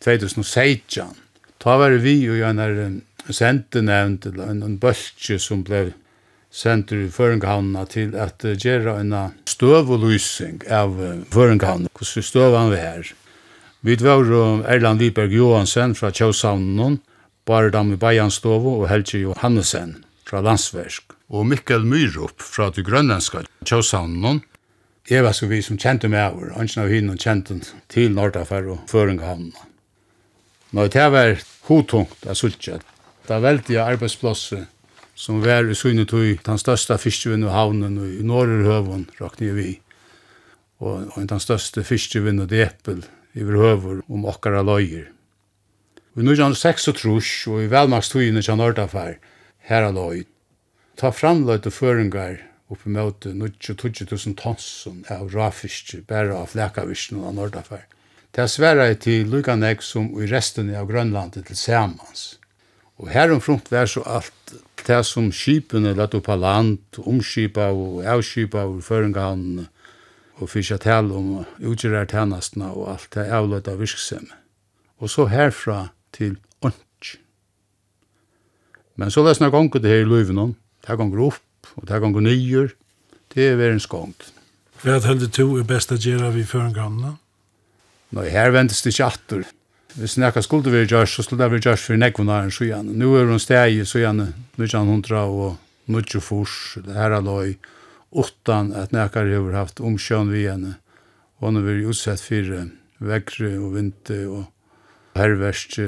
2016, 0.00 1.20
Ta 1.60 1.76
var 1.76 1.92
vi 2.00 2.16
jo 2.24 2.38
i 2.38 2.44
en 2.46 3.02
sentenevnt, 3.28 4.26
en, 4.32 4.62
en 4.64 4.78
bøltje 4.80 5.36
som 5.42 5.60
ble 5.66 5.90
sendt 6.50 6.90
i 6.96 7.04
Føringhavnene 7.12 7.84
til 7.92 8.16
at 8.18 8.42
gjøre 8.42 8.96
en 9.02 9.12
støvelysing 9.48 10.64
av 10.72 10.96
Føringhavnene, 11.30 11.92
hvordan 11.94 12.26
støvann 12.26 12.72
vi 12.72 12.80
her. 12.80 13.12
Vi 13.86 13.96
var 14.00 14.24
Erland 14.68 15.00
Viberg 15.00 15.32
Johansen 15.32 15.94
fra 15.94 16.10
Kjøshavnen, 16.10 16.98
Bardam 17.46 17.94
i 17.94 17.96
Bajanstovo 18.00 18.80
og 18.80 18.88
Helge 18.90 19.22
Johannesen 19.22 19.98
fra 20.28 20.42
Landsversk, 20.44 21.14
og 21.28 21.46
Mikkel 21.46 21.84
Myrup 21.84 22.40
fra 22.40 22.70
det 22.74 22.84
grønlandske 22.88 23.44
Kjøshavnen. 23.64 24.42
Jeg 25.10 25.24
var 25.24 25.36
så 25.36 25.48
vi 25.50 25.62
som 25.64 25.78
kjente 25.80 26.08
med 26.08 26.22
over, 26.28 26.52
ønsken 26.60 26.84
av 26.84 26.92
henne 26.92 27.16
kjente 27.18 27.56
til 27.90 28.12
Nordafær 28.16 28.68
og 28.76 28.84
Føringhavnene. 28.90 29.69
Nå, 30.70 30.86
det 30.86 31.06
var 31.10 31.32
hotungt 31.66 32.26
av 32.30 32.36
Sultje. 32.38 32.76
Det 33.26 33.32
var 33.32 33.42
veldig 33.42 33.78
arbeidsplasser 33.82 34.68
som 35.18 35.40
var 35.42 35.66
i 35.68 35.74
Sunnetøy, 35.74 36.38
den 36.46 36.60
største 36.62 36.96
fiskevinn 37.02 37.44
i 37.44 37.50
havnen 37.52 37.98
i 38.06 38.22
Norrhøven, 38.24 39.08
råkne 39.18 39.50
vi. 39.56 39.72
Og, 40.80 41.10
og 41.12 41.26
den 41.28 41.42
største 41.42 41.82
fiskevinn 41.84 42.40
i 42.44 42.48
Depel, 42.48 43.02
i 43.34 43.44
Høver, 43.44 44.00
om 44.08 44.24
okkara 44.30 44.62
løyer. 44.64 45.10
Og 46.16 46.24
nå 46.26 46.34
er 46.38 46.56
6 46.56 46.88
og 46.90 46.98
trus, 46.98 47.28
og 47.50 47.62
i 47.62 47.68
velmakstøyene 47.70 48.42
kjenn 48.42 48.62
Nordafær, 48.62 49.18
her 49.68 49.90
er 49.90 49.94
løy. 49.94 50.24
Ta 50.98 51.12
framløyte 51.14 51.70
føringar 51.74 52.40
oppi 52.70 52.90
møte 52.94 53.34
90-20 53.34 54.06
000 54.38 55.14
av 55.14 55.30
rafiske, 55.34 56.04
bare 56.06 56.34
av 56.38 56.50
flekavisken 56.54 57.22
av 57.26 57.34
Nordafær. 57.38 57.86
Det 58.30 58.46
sverre 58.46 58.94
til 58.94 59.26
lykka 59.26 59.56
som 59.82 60.06
i 60.22 60.26
resten 60.30 60.70
av 60.74 60.86
Grønlandet 60.86 61.46
til 61.46 61.56
samans. 61.56 62.38
Og 63.00 63.08
her 63.08 63.32
frumt 63.40 63.70
var 63.72 63.86
så 63.86 64.02
alt 64.06 64.54
det 64.86 65.04
som 65.06 65.32
skipene 65.32 65.94
lett 65.96 66.14
opp 66.14 66.28
av 66.28 66.40
land, 66.40 66.78
omskipa 66.98 67.70
og 67.72 68.04
avskipa 68.04 68.66
og 68.68 68.82
føringahavnene, 68.84 69.66
og 70.40 70.48
fyrst 70.48 70.70
jeg 70.70 70.82
tale 70.84 71.14
om 71.16 71.44
utgjørertjenestene 71.58 72.70
og 72.72 72.92
alt 72.94 73.10
det 73.16 73.26
av 73.32 73.80
virksomhet. 73.80 74.36
Og 75.00 75.10
så 75.10 75.26
herfra 75.26 75.88
til 76.12 76.36
ånds. 76.62 77.16
Men 78.96 79.10
så 79.10 79.24
lesna 79.24 79.48
gongu 79.48 79.78
det 79.80 79.90
her 79.90 80.04
i 80.04 80.08
løyven, 80.08 80.54
det 80.86 80.96
gonger 80.96 81.24
opp, 81.30 81.72
og 81.76 81.88
det 81.88 82.00
gonger 82.00 82.20
nyer, 82.20 82.74
det 83.34 83.48
er 83.48 83.56
verens 83.56 83.88
gongt. 83.88 84.32
Hva 84.84 85.00
heldig 85.04 85.30
to 85.32 85.46
er 85.58 85.64
best 85.64 85.92
å 85.92 85.98
gjøre 86.00 86.32
vi 86.36 86.44
føringahavnene? 86.44 87.16
Nå, 88.10 88.26
her 88.26 88.52
ventes 88.54 88.82
det 88.82 88.94
ikke 88.94 89.08
atter. 89.10 89.48
Hvis 89.98 90.16
nekka 90.22 90.42
skulle 90.42 90.70
være 90.72 90.88
gjørs, 90.90 91.16
så 91.16 91.24
skulle 91.26 91.42
det 91.42 91.50
være 91.52 91.64
gjørs 91.66 91.86
for 91.86 91.98
nekvun 91.98 92.30
av 92.30 92.46
en 92.46 92.54
sjøen. 92.54 92.92
Nå 92.98 93.10
er 93.18 93.30
hun 93.30 93.42
steg 93.42 93.78
i 93.78 93.86
sjøen 93.86 94.22
1900 94.58 95.18
og 95.26 95.58
1904, 95.90 96.84
det 96.86 96.94
her 96.94 97.16
er 97.16 97.26
loj, 97.26 97.56
utan 98.14 98.70
at 98.78 98.94
nekka 98.94 99.24
har 99.26 99.58
haft 99.58 99.82
omkjøn 99.82 100.30
vi 100.30 100.46
henne. 100.46 100.76
Hun 101.42 101.58
har 101.58 101.66
vært 101.66 101.90
utsett 101.90 102.22
for 102.22 102.54
vekkere 103.00 103.56
og 103.58 103.74
vinter 103.74 104.26
og 104.28 105.18
herverst. 105.18 105.78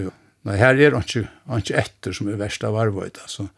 Nei, 0.43 0.59
her 0.59 0.79
er 0.81 0.97
han 0.97 1.07
ikke, 1.07 1.29
ikke 1.59 1.79
etter 1.85 2.17
som 2.17 2.31
er 2.31 2.41
verst 2.41 2.65
av 2.67 2.79
arbeid. 2.79 3.21
Altså. 3.23 3.51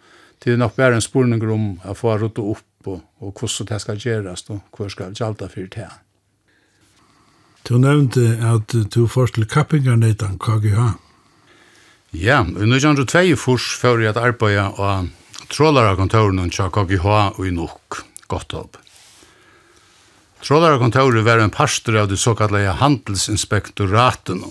Det 0.43 0.53
er 0.53 0.61
nok 0.61 0.77
bare 0.77 0.99
en 0.99 1.05
spurning 1.05 1.45
om 1.49 1.69
å 1.81 1.97
få 1.97 2.19
rådde 2.21 2.45
opp 2.45 2.91
og, 2.91 3.01
og 3.25 3.31
hvordan 3.33 3.71
det 3.71 3.81
skal 3.81 4.03
gjøres 4.03 4.45
og 4.53 4.61
hva 4.77 4.91
skal 4.93 5.17
gjalda 5.17 5.49
for 5.49 5.71
det 5.73 5.87
her. 5.87 6.04
Du 7.65 7.79
nevnte 7.81 8.21
at 8.45 8.75
du 8.93 9.07
får 9.09 9.33
til 9.35 9.47
kappingarnetan 9.49 10.37
KGH. 10.37 10.99
Ja, 12.13 12.43
i 12.45 12.67
1902 12.69 13.39
først 13.41 13.79
før 13.81 14.03
jeg 14.05 14.13
at 14.13 14.21
arbeida 14.21 14.67
av 14.77 15.09
trålarakontoren 15.49 16.51
til 16.53 16.69
KGH 16.75 17.07
og 17.09 17.41
i 17.49 17.55
nok, 17.57 18.03
godt 18.29 18.53
opp. 18.59 18.77
Trålarakontoret 20.45 21.25
var 21.25 21.41
en 21.41 21.55
pastor 21.55 21.97
av 22.03 22.11
det 22.11 22.21
såkallega 22.21 22.77
handelsinspektoraten 22.83 24.45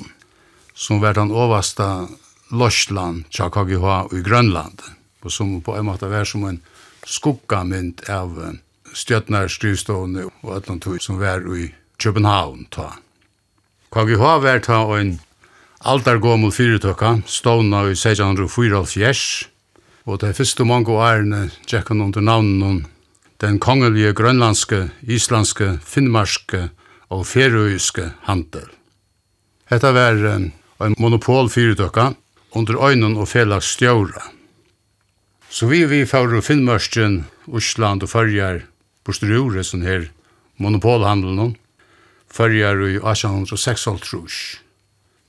som 0.74 1.03
var 1.03 1.13
den 1.13 1.29
oversta 1.29 2.08
Lorsland 2.50 3.27
til 3.29 3.53
KGH 3.53 4.17
i 4.17 4.24
Grønland 4.25 4.82
og 5.24 5.32
som 5.32 5.53
på 5.62 5.77
en 5.77 5.86
måte 5.88 6.10
var 6.10 6.25
som 6.25 6.48
en 6.50 6.60
skuggamynd 7.05 8.08
av 8.10 8.36
stjøtnar 8.93 9.53
skrivstående 9.53 10.25
og 10.41 10.58
annet 10.58 10.89
som 11.05 11.22
var 11.22 11.46
i 11.53 11.70
København 12.03 12.65
ta. 12.72 12.89
KGH 13.95 14.24
var 14.43 14.60
ta 14.60 14.81
en 15.00 15.19
aldargåmul 15.88 16.51
fyrirtøkka, 16.51 17.22
ståna 17.25 17.86
i 17.88 17.93
1604, 17.95 19.48
og 20.03 20.19
det 20.19 20.33
første 20.36 20.65
mange 20.67 20.91
årene 20.91 21.45
tjekk 21.63 21.93
han 21.93 22.01
under 22.03 22.25
navnen 22.25 22.81
den 23.39 23.60
kongelige 23.60 24.12
grønlandske, 24.19 24.89
islandske, 25.07 25.77
finnmarske 25.79 26.65
og 27.07 27.24
ferøyske 27.27 28.10
handel. 28.27 28.67
Hetta 29.72 29.95
var 29.95 30.19
en 30.27 30.51
monopol 31.00 31.48
fyrirtøkka 31.48 32.12
under 32.51 32.83
øynene 32.83 33.19
og 33.19 33.31
felags 33.31 33.77
stjåra. 33.77 34.27
Så 35.50 35.72
vi 35.72 35.86
vi 35.86 36.03
fyrir 36.03 36.41
finnmarsken, 36.43 37.24
Osland 37.48 38.03
og 38.03 38.10
Førjar, 38.10 38.65
Bostrure, 39.05 39.63
sånn 39.63 39.88
her 39.88 40.10
monopolhandelen, 40.60 41.55
fyrjar 42.33 42.81
i 42.89 42.95
1806. 42.97 44.59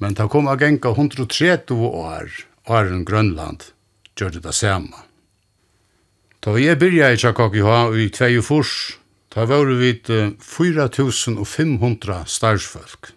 Men 0.00 0.16
det 0.16 0.28
kom 0.32 0.48
a 0.48 0.56
genga 0.56 0.90
130 0.94 1.74
år, 1.86 2.30
åren 2.66 3.04
Grønland, 3.04 3.70
gjør 4.16 4.38
det 4.38 4.44
det 4.46 4.54
samme. 4.56 5.04
Da 6.44 6.56
jeg 6.60 6.78
byrja 6.80 7.12
i 7.12 7.16
KKH 7.16 7.68
i 7.96 8.08
24, 8.12 8.98
da 9.34 9.44
var 9.48 9.66
vi 9.66 9.92
4500 10.40 12.24
starsfolk. 12.26 13.12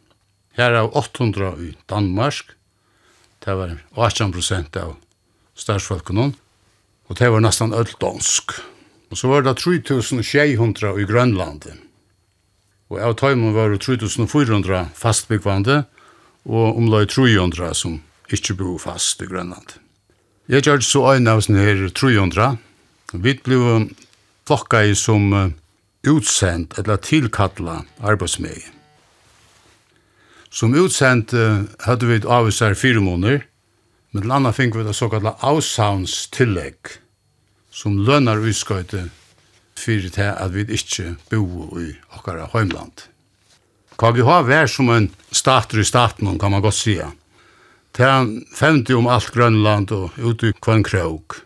Her 0.57 0.71
er 0.73 0.95
800 0.97 1.55
i 1.61 1.73
Danmark, 1.89 2.55
det 3.45 3.53
var 3.55 3.77
18 3.95 4.31
prosent 4.33 4.77
av 4.79 4.95
starsfolkene, 5.55 6.31
og 7.07 7.19
det 7.19 7.29
var 7.31 7.43
nesten 7.43 7.75
dansk. 8.01 8.55
Og 9.11 9.17
så 9.17 9.29
var 9.31 9.45
det 9.45 9.57
3600 9.61 10.97
i 10.99 11.05
Grønlandet. 11.07 11.86
Og 12.87 12.99
av 13.03 13.17
tøymen 13.19 13.55
var 13.55 13.73
3400 13.75 14.87
fastbyggvande, 14.95 15.83
og 16.47 16.77
omlai 16.79 17.03
300 17.11 17.73
som 17.75 17.99
ikkje 18.31 18.55
bo 18.59 18.77
fast 18.79 19.21
i 19.23 19.27
Grønland. 19.27 19.75
Jeg 20.47 20.63
gjør 20.63 20.83
så 20.85 21.03
øyne 21.11 21.33
av 21.33 21.43
sånne 21.43 21.65
her 21.65 21.81
300. 21.91 22.55
Vi 23.19 23.33
ble 23.43 23.57
flokka 24.47 24.85
i 24.87 24.95
som 24.95 25.33
utsendt 26.07 26.77
eller 26.79 27.01
tilkattla 27.03 27.81
arbeidsmeg. 27.99 28.63
Som 30.47 30.75
utsendt 30.79 31.35
hadde 31.83 32.07
vi 32.07 32.21
avvisar 32.23 32.77
fire 32.79 33.03
måneder, 33.03 33.43
men 34.15 34.27
landa 34.31 34.53
fink 34.55 34.75
vi 34.75 34.87
det 34.87 34.95
såkalla 34.95 35.35
avsavnstillegg, 35.43 36.95
som 37.71 37.99
lønnar 38.07 38.39
utskøyte 38.39 39.09
fyrir 39.77 40.11
til 40.13 40.33
at 40.33 40.53
vi 40.53 40.65
ikkje 40.65 41.15
bo 41.31 41.77
i 41.79 41.91
okkara 42.17 42.49
heimland. 42.53 43.07
KGH 43.97 44.41
vær 44.45 44.69
som 44.69 44.89
en 44.93 45.09
stater 45.31 45.81
i 45.81 45.85
staten, 45.85 46.37
kan 46.39 46.51
man 46.51 46.61
godt 46.61 46.77
sija. 46.77 47.11
Til 47.97 48.43
femte 48.53 48.93
om 48.93 49.07
alt 49.09 49.31
Grønland 49.33 49.91
og 49.95 50.17
ute 50.17 50.51
i 50.51 50.57
kvann 50.61 50.83
krog. 50.85 51.39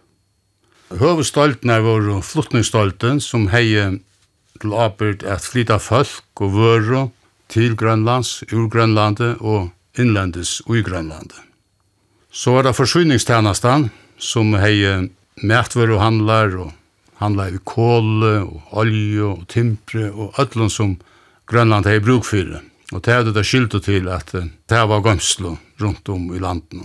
Høvestolten 0.91 1.71
er 1.71 1.83
vår 1.85 2.09
flottningsstolten 2.27 3.21
som 3.23 3.47
heier 3.53 3.95
til 4.59 4.73
arbeid 4.75 5.23
at 5.23 5.45
flytta 5.45 5.79
folk 5.79 6.43
og 6.43 6.51
vøro 6.57 7.05
til 7.51 7.77
Grønlands, 7.79 8.43
ur 8.51 8.67
Grønlandet 8.71 9.39
og 9.39 9.71
innlendes 9.99 10.59
ui 10.67 10.83
Grønlandet. 10.83 11.39
Så 12.31 12.51
var 12.51 12.67
det 12.67 12.75
forsyningstjenestan 12.75 13.89
som 14.19 14.53
heier 14.59 15.07
mætvøro 15.43 15.99
og 15.99 16.71
handla 17.21 17.47
i 17.49 17.59
kåle, 17.63 18.33
og 18.43 18.75
olje, 18.81 19.23
og 19.23 19.45
timpre, 19.51 20.09
og 20.11 20.37
öllum 20.41 20.71
som 20.73 20.97
Grønland 21.49 21.87
hei 21.89 21.99
bruk 22.01 22.25
fyrir. 22.25 22.61
Og 22.91 23.03
det 23.05 23.13
hadde 23.13 23.35
det 23.35 23.45
skyldt 23.47 23.77
til 23.85 24.09
at 24.11 24.33
det 24.33 24.81
var 24.89 25.03
gømslo 25.05 25.55
rundt 25.79 26.09
om 26.11 26.33
i 26.35 26.41
landen. 26.41 26.83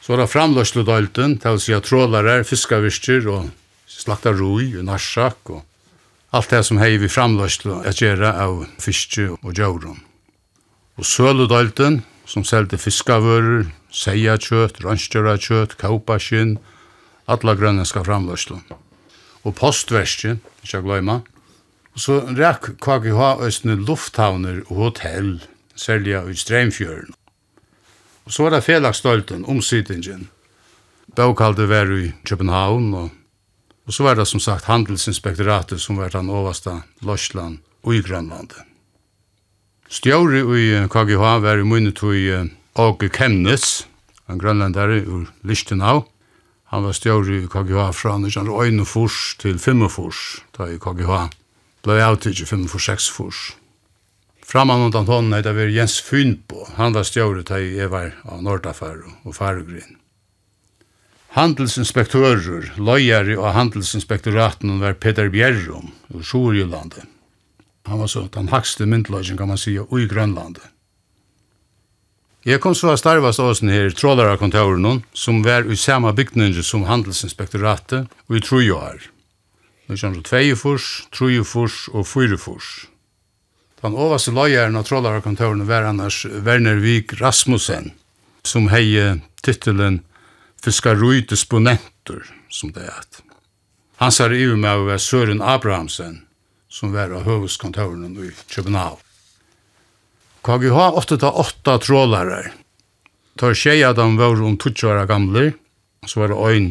Så 0.00 0.12
var 0.12 0.22
det 0.22 0.32
framløsledøylten, 0.32 1.38
det 1.40 1.50
vil 1.54 1.60
si 1.60 1.74
at 1.76 1.86
trålare, 1.88 2.42
fiskavirster 2.44 3.26
og 3.30 3.50
slakta 3.88 4.32
roi, 4.32 4.72
og 4.78 4.86
narsak, 4.88 5.50
og 5.52 5.64
alt 6.32 6.52
det 6.52 6.62
som 6.66 6.80
hei 6.80 6.96
vi 7.00 7.10
framløsle 7.10 7.82
at 7.88 8.00
gjøre 8.00 8.32
av 8.32 8.64
fiske 8.80 9.28
og 9.32 9.52
djauron. 9.56 10.00
Og 11.00 11.06
søludøylten, 11.06 12.02
som 12.28 12.44
selte 12.46 12.78
fiskavører, 12.78 13.68
seiakjøt, 13.90 14.80
rønskjørakjøt, 14.84 15.76
kaupaskinn, 15.80 16.58
alla 17.30 17.54
grønlandska 17.56 18.02
framløslen. 18.06 18.62
Og 19.46 19.54
postverket, 19.56 20.40
ikke 20.62 20.76
jeg 20.76 20.86
gløyma. 20.86 21.20
Og 21.94 22.02
så 22.04 22.18
rekk 22.36 22.74
KGH 22.82 23.40
Østene 23.46 23.78
lufthavner 23.78 24.60
og 24.68 24.84
hotell, 24.84 25.38
særlig 25.74 26.18
i 26.18 26.36
Streimfjøren. 26.36 27.14
Og 28.26 28.34
så 28.34 28.44
var 28.44 28.54
det 28.54 28.66
felaktstolten, 28.66 29.46
omsidingen. 29.48 30.28
Bøkaldet 31.16 31.68
var 31.68 31.90
i 31.90 32.12
København, 32.24 32.94
og, 32.94 33.08
og 33.86 33.94
så 33.94 34.06
var 34.06 34.14
det 34.14 34.28
som 34.28 34.40
sagt 34.40 34.68
handelsinspektoratet 34.70 35.80
som 35.82 35.98
var 35.98 36.12
den 36.14 36.30
overste 36.30 36.82
Lorsland 37.02 37.58
og 37.82 37.96
i 37.96 38.02
Grønlandet. 38.06 38.60
Stjåri 39.90 40.44
i 40.44 40.86
KGH 40.86 41.24
var 41.42 41.58
i 41.58 41.66
munnet 41.66 41.98
i 42.14 42.28
Åge 42.78 43.08
Kemnes, 43.10 43.88
en 44.30 44.38
grønlandare 44.38 45.02
ur 45.02 45.26
Lichtenau, 45.42 46.04
Han 46.70 46.84
var 46.86 46.94
stjórn 46.94 47.30
i 47.34 47.46
KGH 47.50 47.88
fra 47.98 48.14
1901 48.14 48.84
furs 48.86 49.36
til 49.42 49.58
5 49.58 49.88
furs, 49.90 50.20
da 50.54 50.68
i 50.70 50.78
KGH 50.78 51.24
blei 51.82 51.98
avtid 52.04 52.38
i 52.38 52.46
5 52.46 52.68
furs, 52.70 52.86
6 52.86 53.08
furs. 53.10 53.40
Framan 54.46 54.86
undan 54.86 55.06
hånden 55.06 55.34
heit 55.34 55.46
det 55.46 55.70
Jens 55.74 56.00
Fynbo, 56.02 56.68
han 56.76 56.94
var 56.94 57.06
stjórn 57.06 57.42
da 57.46 57.58
jeg 57.58 57.90
var 57.90 58.14
av 58.22 58.42
Nordaffar 58.42 59.02
og 59.24 59.34
Farugrin. 59.34 59.98
Handelsinspektører, 61.34 62.72
løyere 62.78 63.36
og 63.38 63.52
handelsinspektoraten 63.54 64.80
var 64.82 64.98
Peter 64.98 65.30
Bjerrum 65.30 65.92
ur 66.10 66.22
Sjorjulandet. 66.26 67.06
Han 67.86 67.98
var 67.98 68.10
så 68.10 68.28
den 68.34 68.50
hakste 68.50 68.86
myndelagen, 68.86 69.38
kan 69.38 69.48
man 69.48 69.58
sige, 69.58 69.82
i 69.82 70.06
Grønlandet. 70.06 70.62
Jeg 72.40 72.60
kom 72.64 72.72
så 72.72 72.94
a 72.94 72.96
starva 72.96 73.34
ståsen 73.36 73.68
her 73.68 73.90
i 73.90 73.92
trålararkontoren, 73.92 75.02
som 75.12 75.42
var 75.44 75.66
i 75.68 75.76
samme 75.76 76.12
bygning 76.16 76.54
som 76.64 76.86
handelsinspektoratet, 76.88 78.08
og 78.28 78.36
i 78.36 78.40
tru 78.40 78.62
år. 78.72 79.02
Nå 79.86 79.98
kjenner 79.98 80.22
du 80.22 80.24
tveiefors, 80.24 81.04
furs 81.44 81.88
og 81.92 82.06
fyrefors. 82.08 82.86
Den 83.82 83.92
overste 83.92 84.32
løyeren 84.32 84.76
av 84.76 84.86
trålararkontoren 84.88 85.66
var 85.68 85.84
annars 85.88 86.24
Werner 86.24 86.80
Vik 86.80 87.18
Rasmussen, 87.20 87.92
som 88.42 88.70
hei 88.72 89.20
titelen 89.44 90.00
Fiskarøydisponenter, 90.64 92.24
som 92.48 92.72
det 92.72 92.88
er. 92.88 93.04
Hans 94.00 94.20
er 94.20 94.32
i 94.32 94.46
med 94.56 94.80
å 94.80 94.88
være 94.88 94.98
Søren 95.04 95.44
Abrahamsen, 95.44 96.22
som 96.72 96.96
var 96.96 97.12
av 97.12 97.28
høveskontoren 97.28 98.16
i 98.16 98.32
København. 98.48 99.09
KGH 100.42 100.78
ofte 100.96 101.18
ta 101.20 101.30
åtta 101.30 101.78
trålare. 101.78 102.52
Ta 103.36 103.52
tjej 103.54 103.84
at 103.84 103.98
han 104.00 104.16
var 104.16 104.40
om 104.40 104.56
20 104.56 104.88
år 104.88 105.04
gamle, 105.06 105.52
så 106.06 106.20
var 106.20 106.32
det 106.32 106.40
øyn 106.40 106.70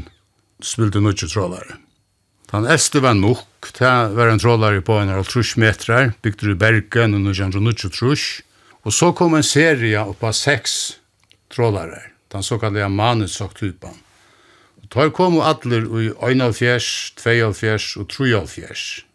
spilte 0.62 1.00
nutje 1.00 1.30
trålare. 1.30 1.78
Den 2.50 2.66
eldste 2.66 3.00
var 3.00 3.14
nok, 3.14 3.70
det 3.78 3.92
var 4.18 4.32
en 4.32 4.42
trålare 4.42 4.82
på 4.82 4.98
en 4.98 5.12
halvtrus 5.14 5.54
metrar, 5.62 6.14
bygde 6.22 6.56
i 6.56 6.58
Bergen 6.58 7.14
og 7.14 7.22
nutje 7.22 7.50
nutje 7.62 7.92
trus. 7.94 8.42
Og 8.84 8.94
så 8.94 9.12
kom 9.14 9.36
en 9.36 9.46
serie 9.46 10.02
opp 10.02 10.24
av 10.24 10.34
seks 10.34 10.98
trålare, 11.54 12.02
den 12.34 12.44
såkallige 12.44 12.90
manusoktypen. 12.90 13.94
Og 14.82 14.90
tar 14.90 15.14
kom 15.14 15.38
og 15.38 15.46
atler 15.46 15.86
i 16.02 16.10
1,5, 16.10 17.14
2,5 17.22 18.00
og 18.02 18.10
3,5. 18.10 19.09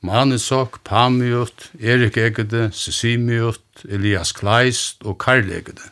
Manisok, 0.00 0.82
Pamiot, 0.84 1.70
Erik 1.80 2.16
Egede, 2.16 2.68
Sisimiot, 2.72 3.84
Elias 3.90 4.32
Kleist 4.32 5.02
og 5.02 5.18
Karl 5.22 5.50
Egede. 5.50 5.90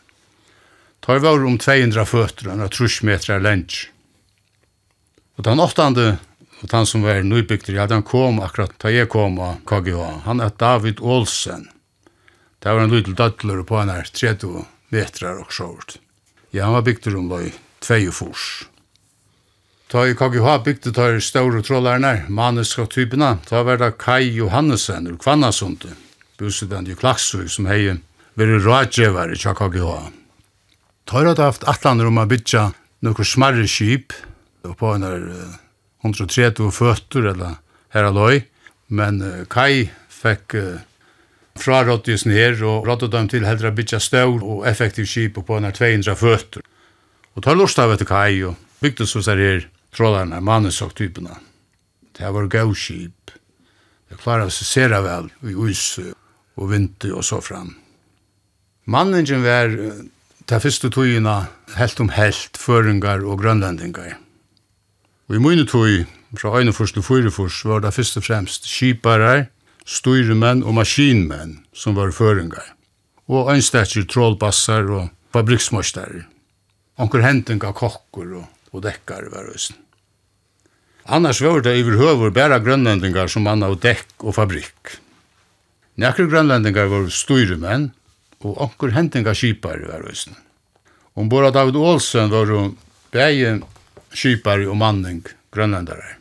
Tar 1.03 1.19
var 1.23 1.43
om 1.45 1.57
200 1.59 2.05
føtter, 2.07 2.49
han 2.51 2.63
har 2.63 2.71
trus 2.71 3.01
metrar 3.03 3.43
lenge. 3.43 3.87
Og 5.37 5.45
den 5.45 5.59
åttande, 5.63 6.17
og 6.61 6.71
den 6.71 6.87
som 6.89 7.03
var 7.05 7.21
nybygd, 7.23 7.69
ja, 7.75 7.85
den 7.87 8.03
kom 8.03 8.41
akkurat 8.43 8.73
da 8.81 8.91
jeg 8.91 9.11
kom 9.11 9.37
av 9.43 9.59
KGH, 9.67 10.23
han 10.25 10.41
er 10.43 10.55
David 10.57 11.03
Olsen. 11.03 11.67
Det 12.59 12.73
var 12.73 12.87
en 12.87 12.91
lydel 12.95 13.15
dødler 13.15 13.61
på 13.67 13.77
han 13.77 13.93
her, 13.93 14.07
30 14.09 14.65
metrar 14.95 15.43
og 15.43 15.53
sjovt. 15.53 15.99
Ja, 16.51 16.65
han 16.65 16.79
var 16.79 16.87
bygter 16.87 17.15
om 17.19 17.29
løy, 17.29 17.51
2 17.85 17.99
fors. 18.15 18.47
Ta 19.87 20.07
i 20.07 20.15
KGH 20.15 20.63
bygde 20.65 20.91
ta 20.91 21.05
i 21.15 21.21
ståre 21.23 21.61
trålarne, 21.63 22.25
maniska 22.27 22.85
typene, 22.91 23.37
ta 23.47 23.61
var 23.63 23.77
det 23.79 23.93
Kai 23.95 24.33
Johannesen 24.35 25.07
ur 25.07 25.15
Kvannasundet, 25.15 25.95
busedende 26.35 26.91
i 26.91 26.95
Klaksøy 26.99 27.45
som 27.47 27.69
hei 27.71 27.93
vært 28.35 28.65
rådgjøver 28.65 29.31
i 29.31 29.39
KGH. 29.39 29.93
Ta 31.07 31.21
i 31.23 31.35
haft 31.39 31.63
atlander 31.63 32.09
om 32.11 32.19
å 32.19 32.25
bygge 32.27 32.65
noen 33.07 33.29
smarre 33.29 33.63
skip, 33.63 34.11
på 34.67 34.91
en 34.91 35.07
er 35.07 35.23
130 36.03 36.67
føtter 36.75 37.31
eller 37.31 37.55
her 37.95 38.09
aloi, 38.09 38.43
men 38.91 39.23
Kai 39.47 39.87
fikk 40.11 40.57
fra 41.55 41.79
rådgjesen 41.87 42.35
her 42.35 42.59
og 42.67 42.91
rådde 42.91 43.07
dem 43.15 43.31
til 43.31 43.47
heldra 43.47 43.71
bytja 43.71 44.03
stål 44.03 44.43
og 44.43 44.67
effektiv 44.67 45.07
skip 45.07 45.39
på 45.39 45.57
en 45.61 45.71
200 45.71 46.19
føtter. 46.19 46.67
Og 47.39 47.47
ta 47.47 47.55
i 47.55 47.61
lort 47.63 47.79
av 47.79 47.95
etter 47.95 48.11
Kai 48.11 48.43
og 48.43 48.59
bygde 48.83 49.07
så 49.07 49.23
seg 49.23 49.39
her 49.39 49.67
trålarna, 49.95 50.41
manusoktyperna. 50.41 51.37
Det 52.17 52.31
var 52.33 52.47
gauskip. 52.47 53.31
Det 54.09 54.17
klarar 54.21 54.49
seg 54.53 54.67
sera 54.67 55.01
vel 55.03 55.27
i 55.43 55.53
us 55.53 55.99
og 56.57 56.71
vinter 56.71 57.13
og 57.17 57.25
så 57.27 57.41
fram. 57.43 57.75
Manningen 58.87 59.43
var 59.43 59.73
ta 60.47 60.61
fyrste 60.63 60.89
tøyina 60.93 61.49
helt 61.75 61.99
om 61.99 62.09
helt 62.15 62.57
føringar 62.57 63.25
og 63.27 63.41
grønlendingar. 63.41 64.15
Og 65.27 65.35
i 65.35 65.43
mine 65.43 65.67
tøy, 65.67 66.05
fra 66.39 66.53
Øynefors 66.59 66.93
til 66.95 67.03
Fyrefors, 67.03 67.59
var 67.65 67.83
det 67.83 67.93
fyrst 67.93 68.17
og 68.17 68.23
fremst 68.23 68.67
skiparar, 68.67 69.49
styremenn 69.85 70.63
og 70.63 70.77
maskinmenn 70.79 71.59
som 71.75 71.95
var 71.99 72.15
føringar. 72.15 72.73
Og 73.27 73.51
ønstekker 73.51 74.07
trollbassar 74.07 74.87
og 74.87 75.09
fabriksmørstar. 75.35 76.23
Onkur 76.97 77.21
hentinga 77.21 77.73
kokkur 77.75 78.39
og 78.39 78.45
og 78.71 78.83
dekkar 78.85 79.29
var 79.33 79.47
røsten. 79.49 79.77
Annars 81.07 81.39
var 81.41 81.61
det 81.63 81.77
iver 81.79 81.95
høver 82.01 82.33
bæra 82.35 82.57
grønlendingar 82.59 83.29
som 83.31 83.45
manna 83.47 83.69
og 83.71 83.79
dekk 83.79 84.25
og 84.27 84.35
fabrikk. 84.35 84.97
Nekker 85.97 86.27
grønlendingar 86.27 86.89
var 86.91 87.07
styremenn, 87.09 87.91
og 88.43 88.59
onkur 88.61 88.91
hendinga 88.91 89.33
kipari 89.33 89.87
var 89.87 90.03
Om 90.03 91.23
Ombora 91.23 91.51
David 91.51 91.75
Olsen 91.75 92.29
var 92.29 92.73
bæge 93.11 93.61
kipari 94.13 94.67
og 94.67 94.77
manning 94.77 95.23
grønlendare. 95.51 96.17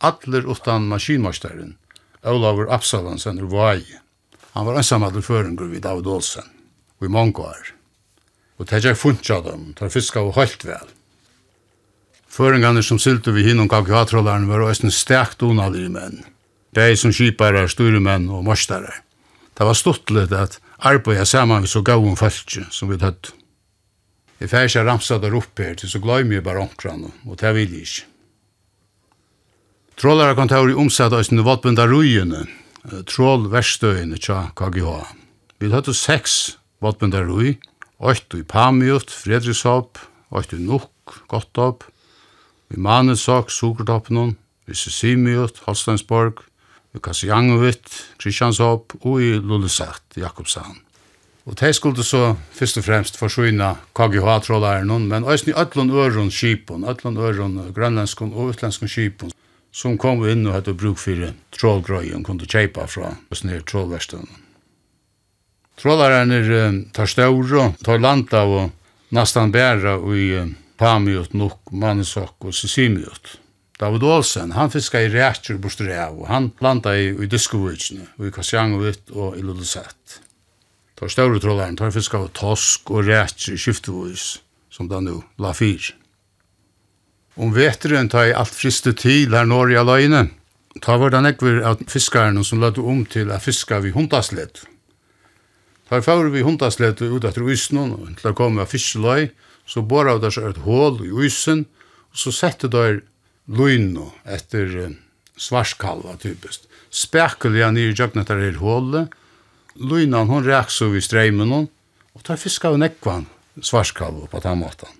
Atler 0.00 0.46
utan 0.46 0.88
maskinmastaren, 0.88 1.76
Olavur 2.24 2.72
Absalonsen 2.72 3.38
ur 3.38 3.50
Vai. 3.50 3.84
Han 4.54 4.66
var 4.66 4.76
ensamadel 4.76 5.22
føringur 5.22 5.68
vid 5.68 5.82
David 5.82 6.06
Olsen, 6.06 6.48
og 7.00 7.06
i 7.06 7.12
mange 7.12 7.38
år. 7.38 7.74
Og 8.58 8.66
det 8.66 8.84
er 8.84 9.42
dem, 9.42 9.74
tar 9.74 9.88
fiska 9.88 10.20
og 10.20 10.34
holdt 10.34 10.64
vel. 10.64 10.88
Føringarnir 12.32 12.84
som 12.86 12.96
sylte 12.96 13.32
vi 13.34 13.44
hinnom 13.44 13.68
kalkylatrollarne 13.68 14.48
var 14.48 14.64
også 14.64 14.86
en 14.88 14.94
stærkt 14.94 15.42
unalige 15.44 15.90
menn. 15.92 16.22
Det 16.72 16.96
som 16.96 17.12
som 17.12 17.68
store 17.68 18.00
menn 18.00 18.30
og 18.30 18.44
morstare. 18.44 19.02
Det 19.52 19.66
var 19.66 19.76
stort 19.76 20.10
litt 20.10 20.32
at 20.32 20.58
arbeida 20.78 21.26
saman 21.28 21.62
vi 21.62 21.68
så 21.68 21.82
gavun 21.84 22.16
falskje 22.16 22.64
som 22.70 22.88
vi 22.88 22.96
tøtt. 22.96 23.34
Jeg 24.40 24.48
fær 24.48 24.64
ikke 24.66 24.84
ramsa 24.84 25.18
der 25.20 25.36
opp 25.36 25.58
her, 25.60 25.74
til 25.74 25.90
så 25.92 26.00
gløym 26.00 26.32
jeg 26.32 26.42
bare 26.42 26.64
omkran, 26.64 27.12
og 27.28 27.36
det 27.38 27.52
vil 27.54 27.76
jeg 27.76 27.84
ikke. 27.86 28.08
Trålare 30.00 30.34
kan 30.34 30.48
ta 30.48 30.58
i 30.64 30.74
omsett 30.74 31.12
av 31.12 31.22
sine 31.22 31.44
vattbunda 31.44 31.84
rujene, 31.86 32.46
trålverstøyene 33.06 34.16
tja 34.18 34.48
KGH. 34.56 34.88
Vi 35.60 35.70
tøtt 35.70 35.92
seks 35.94 36.56
vattbunda 36.82 37.20
ruj, 37.22 37.58
åttu 38.00 38.40
i 38.40 38.42
Pamiut, 38.42 39.12
Fredrikshopp, 39.12 40.00
åttu 40.32 40.56
i 40.56 40.64
Nuk, 40.64 41.20
Gottopp, 41.30 41.84
Vi 42.72 42.80
Manesok, 42.80 43.50
Sukertoppen, 43.52 44.36
vi 44.64 44.74
Sisimiut, 44.74 45.58
Holsteinsborg, 45.66 46.40
vi 46.92 47.00
Kassiangovit, 47.04 47.84
Kristianshop 48.16 48.94
og 49.02 49.20
i 49.20 49.34
Lullesett, 49.36 50.16
Jakobshavn. 50.16 50.78
Og 51.44 51.58
de 51.58 51.72
skulle 51.74 52.04
så 52.06 52.36
først 52.54 52.78
og 52.78 52.84
fremst 52.86 53.18
forsvinne 53.18 53.74
KGH-trådæren, 53.98 55.08
men 55.08 55.24
også 55.24 55.50
i 55.50 55.56
ætlån 55.58 55.90
øron 55.90 56.30
skipen, 56.30 56.84
ætlån 56.88 57.16
øron 57.16 57.72
grønlandskon 57.74 58.32
og 58.32 58.54
utlenskon 58.54 58.88
skipen, 58.88 59.32
som 59.72 59.98
kom 59.98 60.24
inn 60.24 60.46
og 60.46 60.54
hadde 60.54 60.74
bruk 60.74 60.98
for 61.02 61.28
trålgrøyen, 61.52 62.24
kunne 62.24 62.48
kjeipa 62.48 62.86
fra 62.86 63.12
sånne 63.34 63.60
trålverstene. 63.68 64.40
Trålærerne 65.82 66.40
tar 66.94 67.10
større, 67.10 67.72
tar 67.84 68.00
landa 68.00 68.44
og 68.46 68.70
nesten 69.12 69.52
bæra 69.52 69.98
i 70.14 70.24
Pamiot 70.82 71.36
Nuk, 71.38 71.70
Manisok 71.70 72.48
og 72.48 72.54
Sisimiot. 72.58 73.36
David 73.78 74.02
Olsen, 74.02 74.50
han 74.56 74.70
fiska 74.70 74.98
i 74.98 75.10
rætjur 75.12 75.60
bostur 75.62 75.92
av, 75.94 76.16
og 76.18 76.26
han 76.26 76.48
landa 76.58 76.96
i, 76.98 77.12
i 77.14 77.28
Diskovicene, 77.30 78.08
i 78.18 78.32
Kassiangovit 78.34 79.14
og 79.14 79.38
i 79.38 79.44
Lulusett. 79.46 80.18
Tar 80.98 81.14
større 81.14 81.38
trollaren, 81.38 81.78
tar 81.78 81.94
fiska 81.94 82.18
av 82.18 82.32
tosk 82.34 82.90
og 82.90 83.06
rætjur 83.06 83.60
skiftevois, 83.62 84.26
som 84.74 84.90
da 84.90 84.98
nu 84.98 85.20
la 85.38 85.54
fyr. 85.54 85.92
Om 87.38 87.54
veteren 87.54 88.10
tar 88.10 88.32
i 88.32 88.36
alt 88.42 88.50
friste 88.50 88.90
til 88.98 89.38
her 89.38 89.46
norr 89.46 89.70
i 89.70 89.78
aløyne, 89.78 90.26
Ta 90.80 90.96
var 90.96 91.12
det 91.12 91.20
nekver 91.20 91.58
av 91.68 91.82
fiskaren 91.90 92.40
som 92.48 92.62
lødde 92.62 92.80
om 92.80 93.02
til 93.04 93.30
å 93.30 93.38
fiska 93.42 93.82
vi 93.84 93.92
hundasledd. 93.92 94.62
Ta 95.90 96.00
fyrir 96.00 96.32
vi 96.32 96.44
hundasledd 96.46 97.02
ut 97.04 97.26
etter 97.28 97.44
uisnon 97.44 98.16
til 98.16 98.30
å 98.30 98.36
komme 98.36 98.64
av 98.64 98.72
fiskeløy, 98.72 99.28
så 99.66 99.82
bor 99.82 100.08
av 100.10 100.20
der 100.22 100.34
så 100.34 100.48
et 100.50 100.62
hål 100.64 101.00
i 101.06 101.10
uisen, 101.12 101.66
og 102.12 102.22
så 102.24 102.32
sette 102.34 102.70
der 102.72 103.00
løgno 103.48 104.10
etter 104.24 104.94
svarskalva 105.40 106.16
typiskt. 106.22 106.68
Spekulja 106.92 107.70
nye 107.72 107.94
jøgnet 107.94 108.28
der 108.28 108.42
her 108.42 108.58
hålet, 108.60 109.12
løgnan 109.80 110.28
hon 110.28 110.44
reks 110.44 110.82
over 110.84 111.00
i 111.00 111.04
streimen 111.04 111.54
hon, 111.54 111.70
og 112.12 112.26
tar 112.26 112.40
fiska 112.40 112.72
av 112.72 112.80
nekvan 112.82 113.24
svarskalva 113.60 114.28
på 114.28 114.42
den 114.44 114.60
måten. 114.60 114.98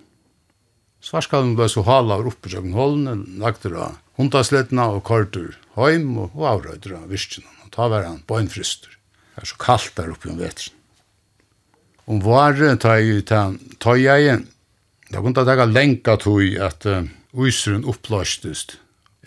Svarskalva 1.03 1.57
ble 1.57 1.67
så 1.69 1.83
hala 1.85 2.17
av 2.17 2.29
oppe 2.31 2.49
jøkna 2.49 2.77
hålene, 2.79 3.15
lagter 3.41 3.75
da, 3.75 3.89
hundasletna 4.17 4.87
og 4.95 5.03
kortur 5.07 5.57
heim 5.77 6.15
og 6.21 6.37
avrøyder 6.37 6.97
av 6.99 7.09
virkene. 7.11 7.49
Ta 7.73 7.89
var 7.89 8.05
han 8.05 8.21
bøgnfryster. 8.29 8.91
Det 9.33 9.43
er 9.43 9.49
så 9.49 9.57
kaldt 9.61 9.95
der 9.97 10.11
oppe 10.13 10.29
om 10.29 10.37
vetren 10.37 10.75
om 12.05 12.19
vare 12.23 12.75
ta 12.77 12.97
i 12.99 13.21
ta 13.21 13.53
ta 13.79 13.95
det 15.13 15.21
kunne 15.21 15.33
ta 15.33 15.65
lenka 15.65 16.17
tog 16.17 16.57
att 16.57 16.85
uisrun 17.33 17.85
upplastust 17.85 18.77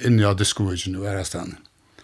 inni 0.00 0.24
av 0.24 0.36
diskovigen 0.36 0.96
og 0.96 1.06
erastan. 1.06 1.56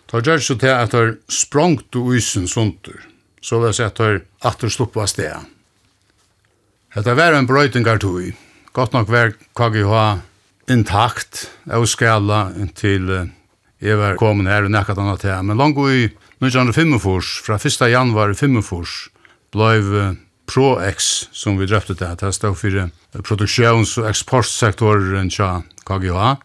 Ta 0.06 0.20
gjør 0.20 0.40
så 0.40 0.56
til 0.60 0.72
at 0.72 0.94
han 0.96 1.18
sprangt 1.28 1.96
og 1.96 2.12
uisen 2.14 2.48
sunter, 2.48 2.98
så 3.40 3.58
vil 3.58 3.70
jeg 3.70 3.78
si 3.78 3.86
at 3.86 4.00
han 4.02 4.22
atter 4.40 4.72
av 4.96 5.06
sted. 5.10 5.36
Hetta 6.92 7.14
var 7.14 7.32
en 7.32 7.48
brøytingar 7.48 7.98
tog, 7.98 8.32
godt 8.72 8.92
nok 8.92 9.08
var 9.08 9.32
KGH 9.56 9.94
intakt, 10.72 11.48
av 11.70 11.86
skala 11.86 12.52
til 12.76 13.08
jeg 13.82 13.98
var 13.98 14.18
kommet 14.20 14.52
her 14.52 14.68
og 14.68 14.70
nekket 14.70 14.98
annet 14.98 15.24
til, 15.24 15.38
men 15.42 15.58
langt 15.58 15.80
i 15.90 16.04
1945, 16.42 17.40
fra 17.46 17.56
1. 17.58 17.88
januar 17.90 18.30
1945, 18.34 19.10
blei 19.52 19.78
ProX 20.52 21.28
som 21.32 21.56
vi 21.56 21.66
drøftet 21.66 22.02
det. 22.02 22.18
Det 22.20 22.34
stod 22.34 22.56
for 22.60 22.90
produksjons- 23.24 23.96
og 24.00 24.08
eksportsektoren 24.10 25.30
til 25.32 25.62
KGH. 25.88 26.36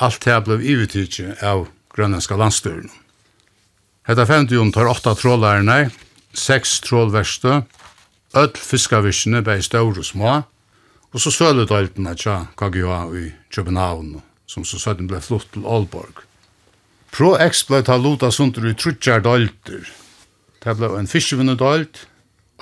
Alt 0.00 0.24
det 0.24 0.38
ble 0.46 0.60
ivetidje 0.62 1.34
av 1.42 1.66
grønlandska 1.90 2.38
landstyren. 2.38 2.90
Hetta 4.06 4.26
femtium 4.26 4.70
tar 4.72 4.88
åtta 4.88 5.14
trålærene, 5.18 5.90
seks 6.32 6.78
trålverste, 6.86 7.64
öll 8.38 8.54
fiskavisjene 8.54 9.42
bei 9.42 9.58
stør 9.62 9.98
og 9.98 10.06
små, 10.06 10.32
og 11.10 11.20
så 11.20 11.32
søludaltene 11.34 12.14
til 12.14 12.46
KGH 12.56 12.90
i 13.18 13.24
København, 13.50 14.20
som 14.46 14.64
så 14.64 14.78
søtten 14.78 15.10
ble 15.10 15.20
flott 15.20 15.50
til 15.52 15.66
Aalborg. 15.66 16.22
ProX 17.10 17.64
ble 17.66 17.82
ta 17.82 17.98
luta 17.98 18.30
sunter 18.30 18.70
i 18.70 18.76
trutjar 18.78 19.20
dalter. 19.26 19.82
Det 20.62 20.76
ble 20.78 20.94
en 20.94 21.10
fiskevinnedølt, 21.10 22.06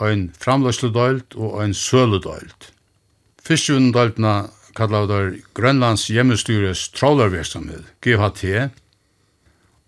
ein 0.05 0.29
framløsledøyld 0.39 1.37
og 1.37 1.63
ein 1.63 1.75
sølødøyld. 1.75 2.71
Fiskjøvendøyldene 3.45 4.49
kallar 4.77 5.07
der 5.11 5.33
Grønlands 5.55 6.07
hjemmestyres 6.13 6.89
trålervirksomhet, 6.95 7.85
GHT. 8.05 8.71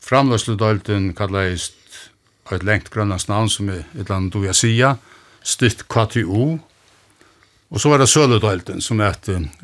Framløsledøylden 0.01 1.13
kallar 1.15 1.53
et 1.53 2.65
lengt 2.67 2.91
Grønlands 2.91 3.29
navn 3.29 3.51
som 3.53 3.69
er 3.69 3.85
et 3.85 4.03
eller 4.07 4.17
annet 4.17 4.35
du 4.35 4.41
vil 4.43 4.97
styrt 5.43 5.87
KTU, 5.89 6.59
og 7.71 7.81
så 7.81 7.89
var 7.89 8.03
det 8.03 8.09
Sølødøylden 8.09 8.81
som 8.81 9.01
er 9.01 9.15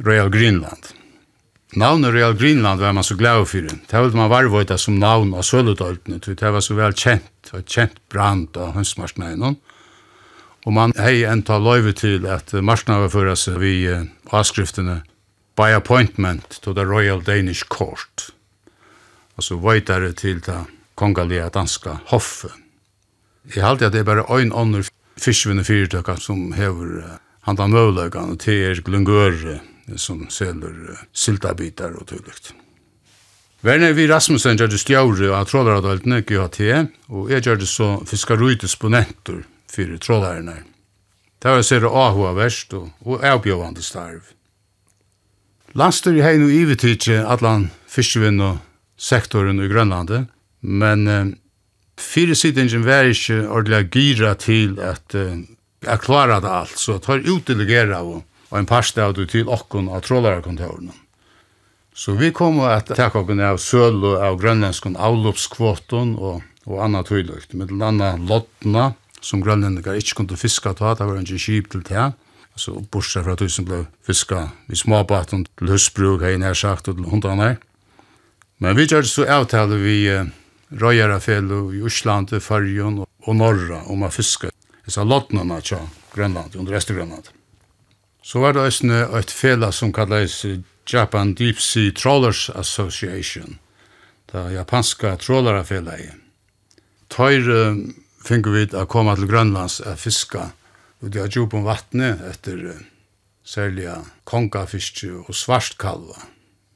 Royal 0.06 0.30
Greenland. 0.30 0.92
Navnet 1.76 2.14
Royal 2.14 2.36
Greenland 2.38 2.80
var 2.80 2.92
man 2.92 3.04
så 3.04 3.16
glad 3.16 3.46
for. 3.46 3.58
Det 3.60 3.92
var 3.92 4.14
man 4.14 4.30
varvøyta 4.30 4.76
som 4.78 4.94
navn 4.94 5.34
av 5.34 5.42
Sølødøylden, 5.42 6.20
det 6.20 6.52
var 6.52 6.60
så 6.60 6.74
vel 6.74 6.94
kjent, 6.94 7.50
og 7.52 7.66
kjent 7.66 7.98
brand 8.08 8.56
av 8.56 8.76
hønsmarsnøynen, 8.76 9.42
og 9.42 9.75
Og 10.66 10.74
man 10.74 10.92
hei 10.98 11.22
enda 11.22 11.60
løyve 11.62 11.92
til 11.94 12.26
at 12.26 12.50
marsnavet 12.58 13.12
føra 13.14 13.36
seg 13.38 13.60
vi 13.62 13.74
uh, 13.86 14.02
avskriftene 14.34 15.00
by 15.56 15.70
appointment 15.76 16.58
to 16.64 16.74
the 16.74 16.84
Royal 16.84 17.22
Danish 17.22 17.68
Court. 17.70 18.32
Altså 19.38 19.60
veitare 19.62 20.10
til 20.12 20.42
ta 20.42 20.64
kongalia 20.98 21.48
danska 21.54 22.00
hoffe. 22.10 22.50
Jeg 23.54 23.62
halte 23.62 23.86
at 23.86 23.94
det 23.94 24.02
er 24.02 24.10
bare 24.10 24.26
ein 24.40 24.50
ånder 24.52 24.88
fiskvinne 25.22 25.64
fyrtøkka 25.64 26.18
som 26.18 26.50
hever 26.58 26.98
uh, 26.98 27.16
handa 27.46 27.70
møvløkkan 27.70 28.34
og 28.34 28.42
til 28.42 28.66
er 28.66 28.82
glungøre 28.82 29.60
som 29.96 30.26
selur 30.34 30.74
uh, 30.90 31.02
sildabitar 31.14 31.94
og 31.94 32.08
tydligt. 32.10 32.56
Verner 33.62 33.94
vi 33.94 34.10
Rasmussen 34.10 34.58
gjør 34.58 34.74
det 34.74 34.82
stjåre 34.82 35.30
av 35.34 35.46
trålaradaltene 35.46 36.24
GHT, 36.26 36.58
og 37.08 37.30
jeg 37.30 37.46
gjør 37.46 37.62
det 37.62 37.68
så 37.70 37.94
fiskarudisponenter, 38.06 39.46
fyrir 39.72 39.98
trådlærerne. 39.98 40.62
Det 41.42 41.52
var 41.52 41.62
sér 41.62 41.84
ahua 41.86 42.32
verst 42.34 42.74
og, 42.74 42.90
og 43.04 43.24
avbjøvande 43.24 43.82
starv. 43.82 44.32
Landstur 45.76 46.16
hei 46.24 46.38
nu 46.40 46.48
ivetidje 46.48 47.20
allan 47.28 47.68
fiskevinn 47.90 48.40
og 48.40 48.62
sektoren 48.96 49.60
i 49.60 49.68
Grønlandet, 49.68 50.30
men 50.60 51.08
eh, 51.08 51.26
fyrirsidingen 52.00 52.86
var 52.86 53.10
ikke 53.10 53.42
ordelig 53.52 53.90
gira 53.92 54.32
til 54.40 54.78
at 54.80 55.14
eh, 55.14 55.44
jeg 55.84 56.02
klarer 56.02 56.40
det 56.40 56.50
alt, 56.50 56.78
så 56.80 56.96
tar 56.98 57.26
utdelegera 57.28 58.00
og, 58.02 58.24
og 58.50 58.58
en 58.58 58.68
parste 58.68 59.02
av 59.04 59.14
det 59.18 59.28
til 59.34 59.50
okkon 59.52 59.90
av 59.92 60.06
trådlærerkontorene. 60.06 60.94
Så 61.96 62.12
vi 62.16 62.32
kom 62.32 62.58
at 62.64 62.90
takk 62.92 63.14
okkon 63.22 63.40
av 63.40 63.60
søl 63.62 64.02
og 64.04 64.18
av 64.20 64.36
grønlandskon 64.40 64.98
avloppskvoton 65.00 66.16
og, 66.16 66.42
og 66.68 66.82
anna 66.84 67.00
tøylukt, 67.06 67.54
med 67.56 67.72
anna 67.80 68.14
lottna, 68.20 68.90
som 69.20 69.42
grønlendingar 69.42 69.98
ikkje 69.98 70.16
kunne 70.20 70.38
fiska 70.38 70.74
ta, 70.76 70.94
det 70.94 71.06
var 71.06 71.20
ikkje 71.20 71.42
kjip 71.42 71.70
til 71.72 71.84
det. 71.86 72.10
Altså 72.56 72.78
bortsett 72.92 73.26
fra 73.26 73.36
tusen 73.36 73.66
blei 73.68 73.82
fiska 74.06 74.48
i 74.72 74.76
småbaten 74.78 75.44
til 75.58 75.72
husbruk, 75.74 76.24
hei 76.24 76.38
nær 76.40 76.56
sagt, 76.56 76.88
og 76.88 76.96
til 76.96 77.10
hundane. 77.10 77.56
Men 78.58 78.76
vi 78.76 78.86
gjør 78.88 79.04
så 79.04 79.26
avtale 79.28 79.76
vi 79.82 80.06
eh, 80.08 80.28
Røyarafell 80.72 81.50
i 81.76 81.82
Osland, 81.84 82.32
Farjon 82.40 83.02
og 83.04 83.34
Norra 83.36 83.82
om 83.92 84.06
å 84.06 84.10
fiska 84.10 84.50
disse 84.86 85.04
lottnene 85.04 85.60
tja 85.62 85.82
Grønland, 86.14 86.56
under 86.56 86.72
Vestergrønland. 86.78 87.28
Så 88.24 88.40
var 88.40 88.56
det 88.56 88.64
også 88.64 89.02
et 89.18 89.30
fela 89.30 89.70
som 89.72 89.92
kalles 89.92 90.40
Japan 90.88 91.34
Deep 91.34 91.60
Sea 91.60 91.92
Trawlers 91.92 92.48
Association, 92.50 93.58
det 94.32 94.52
japanska 94.54 95.16
trålarafella. 95.16 95.98
Tøyre 97.08 97.76
fingu 98.26 98.52
vi 98.54 98.66
að 98.74 98.88
koma 98.90 99.14
til 99.16 99.28
Grønlands 99.30 99.80
að 99.86 100.00
fiska 100.02 100.50
út 101.04 101.14
i 101.14 101.22
að 101.22 101.32
djúpum 101.36 101.66
vatni 101.66 102.08
etter 102.26 102.62
særliga 103.46 104.00
kongafiski 104.26 105.12
og 105.22 105.30
svartkalva. 105.34 106.18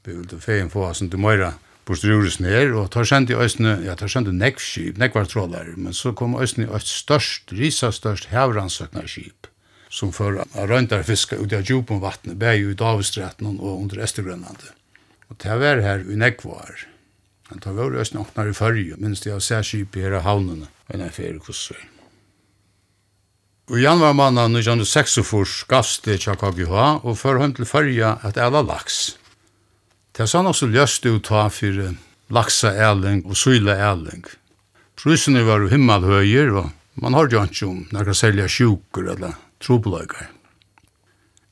Vi 0.05 0.15
vildi 0.15 0.39
fegin 0.41 0.71
få 0.71 0.87
oss 0.87 1.03
til 1.03 1.19
Møyra 1.21 1.53
Borstrurus 1.85 2.37
ned, 2.39 2.75
og 2.77 2.91
tar 2.93 3.07
sendi 3.09 3.33
æsne, 3.33 3.79
ja, 3.85 3.95
tar 3.97 4.09
sendi 4.11 4.31
nekkskip, 4.37 4.99
nekkvartrålar, 5.01 5.73
men 5.75 5.95
så 5.97 6.13
kom 6.15 6.37
æsne 6.37 6.69
eitt 6.69 6.87
størst, 6.87 7.51
risastørst 7.57 8.29
hevransøknarskip, 8.31 9.49
som 9.89 10.13
for 10.15 10.43
a 10.45 10.67
røyndarfiska 10.69 11.41
ut 11.41 11.51
i 11.51 11.57
a 11.57 11.63
djupum 11.65 11.99
vatni, 12.03 12.37
bæg 12.37 12.69
i 12.69 12.75
av 12.77 13.01
og 13.01 13.73
under 13.73 14.03
Estergrønlandi. 14.05 14.71
Og 15.29 15.39
det 15.41 15.59
var 15.59 15.81
her 15.81 16.05
i 16.05 16.15
nekkvar, 16.15 16.85
Men 17.51 17.59
det 17.59 17.71
var 17.75 17.91
jo 17.91 18.03
snaknar 18.07 18.47
i 18.47 18.53
fyrje, 18.55 18.95
minst 18.97 19.25
jeg 19.27 19.43
ser 19.43 19.65
skip 19.67 19.97
i 19.99 20.05
her 20.05 20.21
havnene, 20.23 20.69
enn 20.87 21.03
jeg 21.03 21.11
fyrir 21.17 21.41
kusser. 21.43 21.81
Og 23.67 23.75
i 23.75 23.83
januar 23.83 24.15
mannen 24.15 24.55
1946 24.55 25.65
gavst 25.67 26.07
det 26.07 26.21
til 26.23 26.39
KGH 26.39 27.03
og 27.03 27.17
førhånd 27.19 27.57
til 27.59 27.67
fyrja 27.67 28.17
at 28.23 28.39
æla 28.39 28.63
laks. 28.63 29.17
Det 30.15 30.29
sann 30.31 30.47
også 30.47 30.71
løst 30.71 31.05
ut 31.07 31.27
ta 31.27 31.49
for 31.51 31.91
laksa 32.31 32.71
æling 32.71 33.25
og 33.27 33.35
syla 33.35 33.75
æling. 33.91 34.23
Prusene 34.95 35.43
var 35.43 35.59
jo 35.59 35.71
himmelhøyer, 35.71 36.51
og 36.55 36.71
man 37.03 37.13
har 37.13 37.27
jo 37.27 37.43
ikke 37.43 37.67
om 37.67 37.85
når 37.91 38.13
selja 38.15 38.47
sjuker 38.47 39.11
eller 39.11 39.35
trobeløyger. 39.59 40.29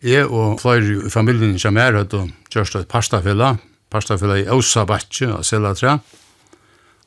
Jeg 0.03 0.31
og 0.31 0.61
flere 0.61 1.07
i 1.07 1.11
familien 1.11 1.59
som 1.59 1.75
er 1.75 1.97
hatt 1.99 2.13
og 2.15 2.31
kjørst 2.51 2.79
et 2.79 2.87
pastafella, 2.87 3.57
parstafellet 3.89 4.45
i 4.45 4.49
Åsa 4.53 4.85
Batje 4.89 5.31
av 5.33 5.43
Selatra. 5.47 5.97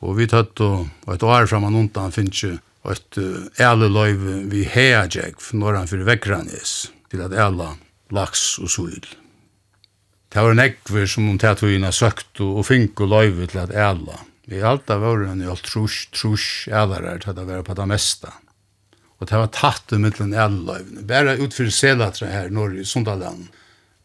Og 0.03 0.17
vi 0.17 0.27
tatt 0.27 0.59
og 0.63 1.13
et 1.13 1.23
år 1.23 1.47
framan 1.47 1.79
undan 1.79 2.13
finnes 2.15 2.43
jo 2.43 2.57
et 2.91 3.19
æle 3.63 3.87
løyv 3.87 4.23
vi 4.51 4.65
headjeg 4.67 5.39
når 5.55 5.79
han 5.79 5.89
fyrir 5.89 6.09
vekkranis 6.09 6.73
til 7.11 7.23
at 7.23 7.31
æla 7.31 7.73
laks 8.13 8.57
og 8.59 8.71
suil. 8.71 9.05
Det 10.33 10.41
var 10.41 10.55
en 10.55 10.63
ekver 10.63 11.07
som 11.07 11.27
hun 11.29 11.39
tatt 11.39 11.63
søkt 11.93 12.41
og 12.41 12.65
fink 12.65 12.99
og 12.99 13.09
løyv 13.09 13.47
til 13.47 13.59
at 13.63 13.71
æla. 13.71 14.19
Vi 14.49 14.59
alta 14.59 14.97
av 14.97 15.03
åren 15.07 15.41
i 15.41 15.47
alt 15.47 15.63
trus, 15.63 16.09
trus, 16.11 16.67
ælarar 16.67 17.21
til 17.23 17.31
at 17.31 17.47
være 17.47 17.63
på 17.63 17.75
det 17.77 17.87
mesta. 17.87 18.33
Og 19.19 19.29
det 19.29 19.37
var 19.39 19.53
tatt 19.55 19.93
i 19.93 20.01
mittlen 20.01 20.33
æle. 20.33 20.81
Bare 21.07 21.37
utfyrir 21.39 21.71
Selatra 21.71 22.27
her, 22.27 22.49
norr 22.49 22.75
i 22.75 22.83
Sundaland, 22.83 23.47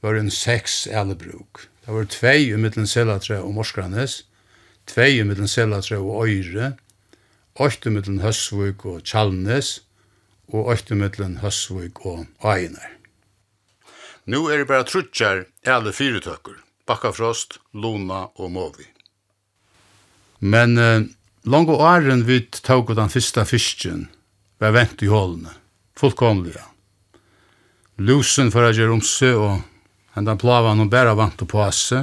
var 0.01 0.15
en 0.15 0.31
seks 0.31 0.87
ælebruk. 0.87 1.67
Det 1.89 1.95
var 1.95 2.05
tvei 2.05 2.51
i 2.53 2.57
middelen 2.61 2.85
Selatre 2.85 3.39
og 3.41 3.55
Morskranes, 3.57 4.19
tvei 4.93 5.15
i 5.17 5.23
middelen 5.25 5.49
Selatre 5.49 5.97
og 5.97 6.27
Øyre, 6.29 6.75
åtte 7.57 7.89
i 7.89 7.93
middelen 7.95 8.19
Høsvøk 8.21 8.85
og 8.91 9.07
Kjallnes, 9.09 9.71
og 10.53 10.69
åtte 10.75 10.93
i 10.93 10.99
middelen 11.01 11.39
Høsvøk 11.41 12.03
og 12.05 12.27
Øyner. 12.45 12.91
Nå 14.29 14.43
er 14.53 14.61
det 14.61 14.69
bare 14.69 14.85
truttjar 14.85 15.47
alle 15.65 15.95
fire 15.97 16.21
tøkker, 16.21 16.61
Bakkafrost, 16.85 17.57
Lona 17.73 18.27
og 18.37 18.53
Movi. 18.53 18.85
Men 20.45 20.77
eh, 20.77 21.09
langt 21.49 21.73
og 21.73 21.81
åren 21.81 22.27
vi 22.29 22.43
tog 22.53 22.93
den 23.01 23.09
første 23.09 23.47
fisken, 23.49 24.11
var 24.61 24.77
vent 24.77 25.01
i 25.01 25.09
hålene, 25.09 25.57
fullkomlige. 25.97 26.69
Lusen 27.97 28.53
for 28.53 28.69
å 28.69 28.77
gjøre 28.77 29.01
om 29.01 29.01
seg 29.01 29.41
og 29.41 29.65
men 30.19 30.27
den 30.27 30.39
plava 30.41 30.73
hon 30.75 30.89
bæra 30.91 31.13
vant 31.15 31.37
på 31.39 31.47
passe, 31.47 32.01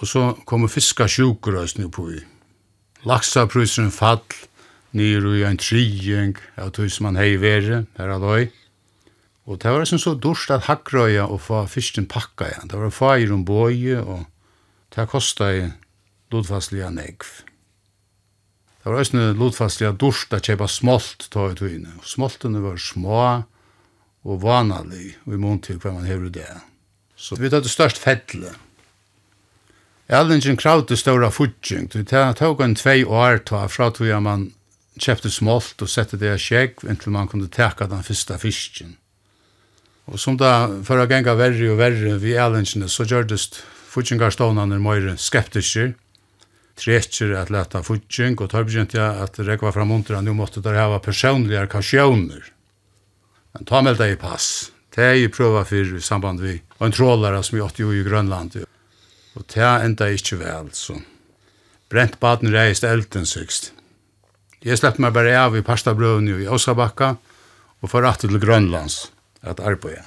og 0.00 0.08
så 0.08 0.30
kommer 0.48 0.70
fiska 0.72 1.04
sjukrøsni 1.12 1.90
på 1.92 2.06
i. 2.14 2.20
Laksaprysen 3.04 3.90
fall, 3.92 4.22
nyr 4.96 5.26
i 5.36 5.42
en 5.44 5.60
trying, 5.60 6.38
av 6.56 6.70
tog 6.72 6.88
som 6.88 7.10
man 7.10 7.18
hei 7.20 7.34
vere, 7.36 7.82
her 7.98 8.12
aloi. 8.14 8.46
Og 9.44 9.60
det 9.60 9.74
var 9.74 9.84
som 9.84 10.00
så 10.00 10.14
dorst 10.16 10.48
at 10.54 10.70
hakkrøya 10.70 11.26
og 11.28 11.42
få 11.50 11.60
fyrsten 11.68 12.08
pakka 12.08 12.48
igjen. 12.48 12.72
Det 12.72 12.80
var 12.80 12.96
fire 12.96 13.36
om 13.36 13.44
bøye, 13.44 14.00
og 14.00 14.24
det 14.96 15.08
kosta 15.12 15.50
i 15.52 15.62
lodfastlige 16.32 16.88
negv. 16.96 17.28
Det 18.80 18.88
var 18.88 19.02
også 19.04 19.26
lodfastlige 19.36 19.92
dorst 20.00 20.32
at 20.32 20.48
kjepa 20.48 20.64
smolt 20.64 21.28
tog 21.28 21.52
i 21.52 21.60
tøyne. 21.60 21.92
Smoltene 22.08 22.64
var 22.64 22.80
små 22.80 23.20
og 24.24 24.42
vanalig, 24.42 25.18
og 25.26 25.36
i 25.36 25.44
mån 25.44 25.60
til 25.60 25.76
hva 25.76 25.92
man 25.92 26.08
hever 26.08 26.32
det. 26.32 26.48
Så 27.20 27.36
vi 27.36 27.50
tar 27.52 27.60
det 27.60 27.68
størst 27.68 28.00
fettle. 28.00 28.54
Ellingen 30.08 30.56
kravde 30.56 30.96
ståra 30.96 31.28
fudging. 31.30 31.90
Det 31.92 32.22
tog 32.40 32.62
en 32.64 32.74
tvei 32.74 33.04
år 33.04 33.42
ta 33.44 33.66
fra 33.68 33.90
tog 33.92 34.08
jeg 34.08 34.24
man 34.24 34.48
kjøpte 35.00 35.30
smolt 35.30 35.84
og 35.84 35.90
sette 35.92 36.18
det 36.20 36.32
i 36.32 36.40
skjegg 36.40 36.80
inntil 36.88 37.12
man 37.14 37.28
kunne 37.28 37.50
teka 37.52 37.86
den 37.92 38.02
første 38.06 38.38
fisken. 38.40 38.96
Og 40.10 40.18
som 40.18 40.40
da 40.40 40.66
for 40.86 40.98
å 40.98 41.06
genga 41.06 41.36
verre 41.38 41.68
og 41.70 41.78
verre 41.78 42.16
vi 42.24 42.34
ellingene 42.34 42.88
så 42.90 43.04
gjør 43.04 43.28
det 43.30 43.38
fudgingarstånene 43.92 44.80
mer 44.80 45.12
skeptiske. 45.20 45.92
Trekker 46.80 47.36
at 47.36 47.52
leta 47.52 47.84
fudging 47.84 48.40
og 48.40 48.50
tar 48.50 48.64
begynt 48.64 48.96
jeg 48.96 49.24
at 49.28 49.38
rekva 49.44 49.76
fram 49.76 49.92
under 49.92 50.24
nu 50.24 50.32
måtte 50.34 50.64
der 50.64 50.80
hava 50.80 50.98
personlige 51.04 51.68
kasjoner. 51.68 52.48
Men 53.52 53.68
ta 53.68 53.84
melda 53.84 54.08
i 54.08 54.16
pass. 54.16 54.69
Det 54.90 55.04
er 55.04 55.16
jeg 55.18 55.30
prøver 55.30 55.64
for 55.64 55.96
i 55.96 56.02
samband 56.02 56.40
med 56.40 56.60
en 56.80 56.92
trålare 56.92 57.42
som 57.46 57.58
jeg 57.58 57.66
åtte 57.66 57.82
jo 57.82 57.92
i 57.94 58.02
Grønland. 58.02 58.56
Og 59.34 59.44
det 59.54 59.62
er 59.62 59.84
enda 59.86 60.08
ikke 60.10 60.40
vel, 60.40 60.72
så. 60.74 60.98
Brent 61.90 62.18
baden 62.20 62.52
reist 62.54 62.84
elden 62.84 63.26
sykst. 63.26 63.72
Jeg 64.62 64.78
slepp 64.78 64.98
meg 65.00 65.14
bare 65.14 65.36
av 65.40 65.56
i 65.56 65.64
pastabrøvene 65.64 66.42
i 66.42 66.48
Åsabakka 66.50 67.14
og 67.80 67.88
for 67.88 68.04
at 68.04 68.20
til 68.20 68.36
Grønlands 68.38 69.10
at 69.42 69.60
arbeid. 69.60 70.04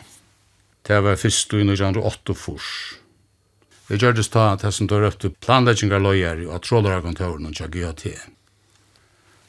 Det 0.83 0.99
var 1.03 1.17
fyrst 1.17 1.53
i 1.55 1.63
1908 1.63 2.35
furs. 2.37 2.69
Jeg 3.89 3.99
gjør 3.99 4.15
det 4.17 4.25
stad 4.27 4.59
at 4.59 4.63
jeg 4.67 4.75
som 4.77 4.87
tar 4.87 5.05
opp 5.07 5.17
til 5.19 5.33
planleggingar 5.43 6.01
løyer 6.03 6.45
og 6.47 6.61
trålare-kontoren 6.63 7.49
og 7.49 7.71
GAT. 7.71 8.03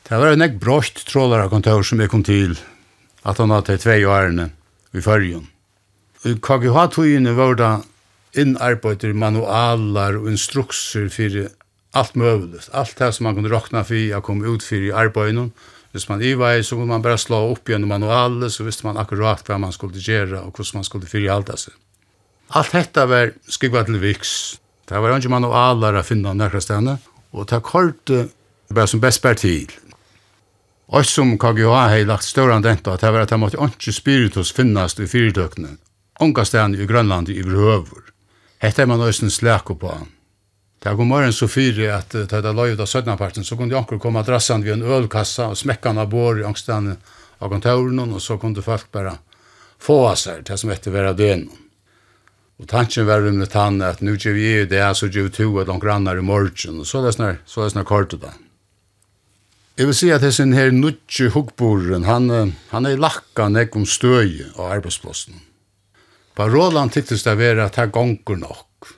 Det 0.04 0.18
var 0.20 0.32
en 0.32 0.44
ekk 0.46 0.58
brått 0.62 1.04
trålarekontor 1.08 1.84
som 1.86 2.00
jeg 2.00 2.10
kom 2.12 2.24
til 2.26 2.56
at 3.24 3.38
han 3.40 3.54
hadde 3.54 3.78
tvei 3.80 4.02
årene 4.04 4.50
i 4.94 5.02
fyrjun. 5.02 5.48
I 6.24 6.36
KGH-tøyene 6.40 7.34
var 7.36 7.58
det 7.60 7.72
innarbeider 8.40 9.14
manualar 9.14 10.16
og 10.18 10.30
instrukser 10.30 11.10
fyrir 11.12 11.50
alt 11.94 12.16
mulig. 12.18 12.64
Alt 12.72 12.98
det 12.98 13.12
som 13.14 13.28
man 13.28 13.36
kunne 13.36 13.52
råkna 13.52 13.84
for 13.86 14.18
å 14.18 14.22
komme 14.24 14.48
ut 14.48 14.64
for 14.66 14.82
i 14.82 14.92
arbetet. 14.94 15.52
Hvis 15.94 16.08
man 16.10 16.22
iva 16.26 16.56
i, 16.56 16.62
så 16.66 16.74
kunne 16.74 16.90
man 16.90 17.04
bare 17.04 17.20
slå 17.22 17.52
upp 17.52 17.70
genom 17.70 17.92
manualet, 17.94 18.50
så 18.50 18.66
visste 18.66 18.86
man 18.86 18.98
akkurat 18.98 19.44
hva 19.46 19.60
man 19.62 19.74
skulle 19.74 20.02
gjøre 20.02 20.40
og 20.40 20.56
hvordan 20.56 20.80
man 20.80 20.86
skulle 20.88 21.06
förhålla 21.06 21.56
seg. 21.56 21.74
Alt 22.58 22.74
dette 22.74 23.06
var 23.06 23.30
skikva 23.46 23.84
til 23.86 24.00
viks. 24.02 24.32
Det 24.88 24.98
var 25.00 25.14
ikke 25.14 25.32
manualer 25.32 26.00
å 26.00 26.02
finne 26.02 26.34
nära 26.34 26.58
og 26.58 26.98
Och 27.34 27.46
det 27.46 27.62
kort 27.62 28.10
bare 28.70 28.86
som 28.86 29.00
best 29.00 29.22
bär 29.22 29.34
til. 29.34 29.70
Och 30.86 31.06
som 31.06 31.38
KGA 31.38 31.88
har 31.88 32.04
lagt 32.04 32.24
større 32.24 32.54
enn 32.54 32.66
att 32.66 33.00
det 33.00 33.10
var 33.10 33.20
at 33.20 33.28
det 33.28 33.38
måtte 33.38 33.56
ikke 33.56 33.92
spiritus 33.92 34.52
finnas 34.52 34.98
i 35.00 35.06
fyrtöknen. 35.06 35.78
Ångastan 36.20 36.74
i 36.74 36.86
Grönland 36.86 37.28
i 37.28 37.42
grøver. 37.42 38.12
Hette 38.58 38.82
er 38.82 38.86
man 38.86 39.00
östen 39.00 39.30
släko 39.30 39.74
på 39.74 39.88
han. 39.88 40.08
Det 40.82 40.88
här 40.88 40.96
går 40.96 41.30
så 41.30 41.48
fyra 41.48 41.96
att 41.96 42.10
det 42.10 42.32
här 42.32 42.52
löjt 42.52 42.80
av 42.80 42.86
Sødnaparten, 42.86 43.44
så 43.44 43.56
kunde 43.56 43.74
Janker 43.74 43.98
komma 43.98 44.22
drassan 44.22 44.62
ved 44.62 44.72
en 44.72 44.82
ölkassa 44.82 45.46
och 45.46 45.58
smäckan 45.58 45.98
av 45.98 46.08
bor 46.08 46.40
i 46.40 46.44
ångstan 46.44 46.96
av 47.38 47.48
kontoren 47.48 48.12
och 48.12 48.22
så 48.22 48.38
kunde 48.38 48.62
folk 48.62 48.92
bara 48.92 49.18
få 49.78 50.14
sig 50.16 50.42
det 50.42 50.56
som 50.56 50.70
hette 50.70 50.90
vera 50.90 51.12
dönen. 51.12 51.50
Och 52.58 52.68
tanken 52.68 53.06
var 53.06 53.20
rummet 53.20 53.52
han 53.52 53.82
att 53.82 54.00
nu 54.00 54.16
gjør 54.16 54.32
vi 54.32 54.52
ju 54.52 54.66
det 54.66 54.94
så 54.94 55.06
gjør 55.06 55.22
vi 55.22 55.30
to 55.30 55.60
av 55.60 55.66
de 55.66 55.80
grannar 55.80 56.16
i 56.16 56.20
morgen, 56.20 56.80
och 56.80 56.86
så 56.86 56.98
er 56.98 57.06
det 57.06 57.12
snart, 57.70 57.86
kortet 57.86 58.20
där. 58.20 58.43
Jeg 59.74 59.88
vil 59.88 59.96
si 59.98 60.10
at 60.14 60.22
hessen 60.22 60.52
her 60.54 60.70
nutje 60.70 61.32
hukkboren, 61.34 62.04
han, 62.06 62.52
han 62.70 62.86
er 62.86 63.00
lakka 63.00 63.48
nek 63.50 63.74
om 63.74 63.82
støy 63.82 64.44
av 64.54 64.68
arbeidsplassen. 64.76 65.40
På 66.34 66.46
Roland 66.46 66.94
tyktes 66.94 67.24
det 67.26 67.34
være 67.38 67.66
at 67.66 67.80
her 67.80 67.90
gonger 67.94 68.38
nok. 68.38 68.92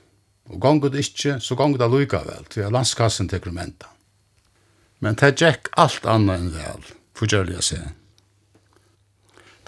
Og 0.53 0.59
gonger 0.61 0.93
det 0.93 1.01
ikkje, 1.07 1.39
så 1.41 1.57
gonger 1.57 1.81
det 1.81 1.89
lukka 1.89 2.21
vel, 2.25 2.45
til 2.53 2.69
landskassen 2.73 3.29
til 3.29 3.41
krumenta. 3.41 3.89
Men 5.01 5.17
det 5.17 5.33
gikk 5.41 5.71
alt 5.77 6.05
anna 6.05 6.37
enn 6.37 6.53
vel, 6.53 6.85
forgjørlig 7.17 7.57
å 7.57 7.65
se. 7.65 7.81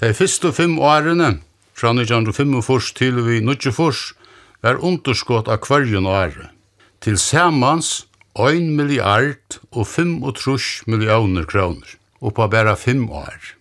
De 0.01 0.13
første 0.13 0.53
fem 0.53 0.77
årene, 0.77 1.39
fra 1.73 1.89
1945 1.95 2.93
til 3.01 3.17
vi 3.25 3.41
1945, 3.41 4.13
var 4.61 4.81
underskott 4.85 5.49
av 5.49 5.61
kvarjen 5.65 6.05
året. 6.05 6.53
Til 7.01 7.17
samans 7.17 8.05
1 8.39 8.71
milliard 8.77 9.59
og 9.71 9.87
35 9.87 10.87
millioner 10.87 11.43
kroner, 11.43 11.95
og 12.21 12.35
på 12.37 12.47
bare 12.47 12.75
5 12.75 13.09
år. 13.11 13.55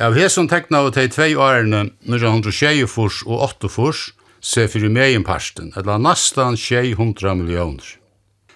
Av 0.00 0.16
hesson 0.16 0.48
tekna 0.48 0.80
av 0.82 0.94
tei 0.96 1.06
tvei 1.12 1.34
årene 1.36 1.90
1924 2.08 3.28
og 3.28 3.44
8 3.46 3.68
se 4.44 4.66
fyrir 4.68 4.90
megin 4.90 5.24
parsten, 5.24 5.72
eller 5.76 5.98
nastan 5.98 6.56
600 6.56 7.34
millioner. 7.38 7.86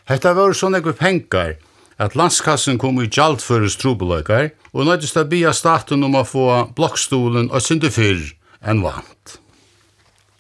Hetta 0.09 0.33
var 0.35 0.57
sånn 0.57 0.72
nekve 0.72 0.96
pengar 0.96 1.57
at 1.98 2.14
landskassen 2.16 2.78
kom 2.78 3.00
i 3.02 3.09
gjaldføres 3.09 3.76
trobeløkar 3.76 4.52
og 4.72 4.87
nøytist 4.87 5.18
a 5.20 5.24
bia 5.28 5.52
staten 5.52 6.04
om 6.07 6.16
a 6.16 6.24
få 6.24 6.46
blokkstolen 6.76 7.50
og 7.50 7.64
syndi 7.64 7.90
fyrr 7.92 8.24
enn 8.64 8.83
vant. 8.85 9.38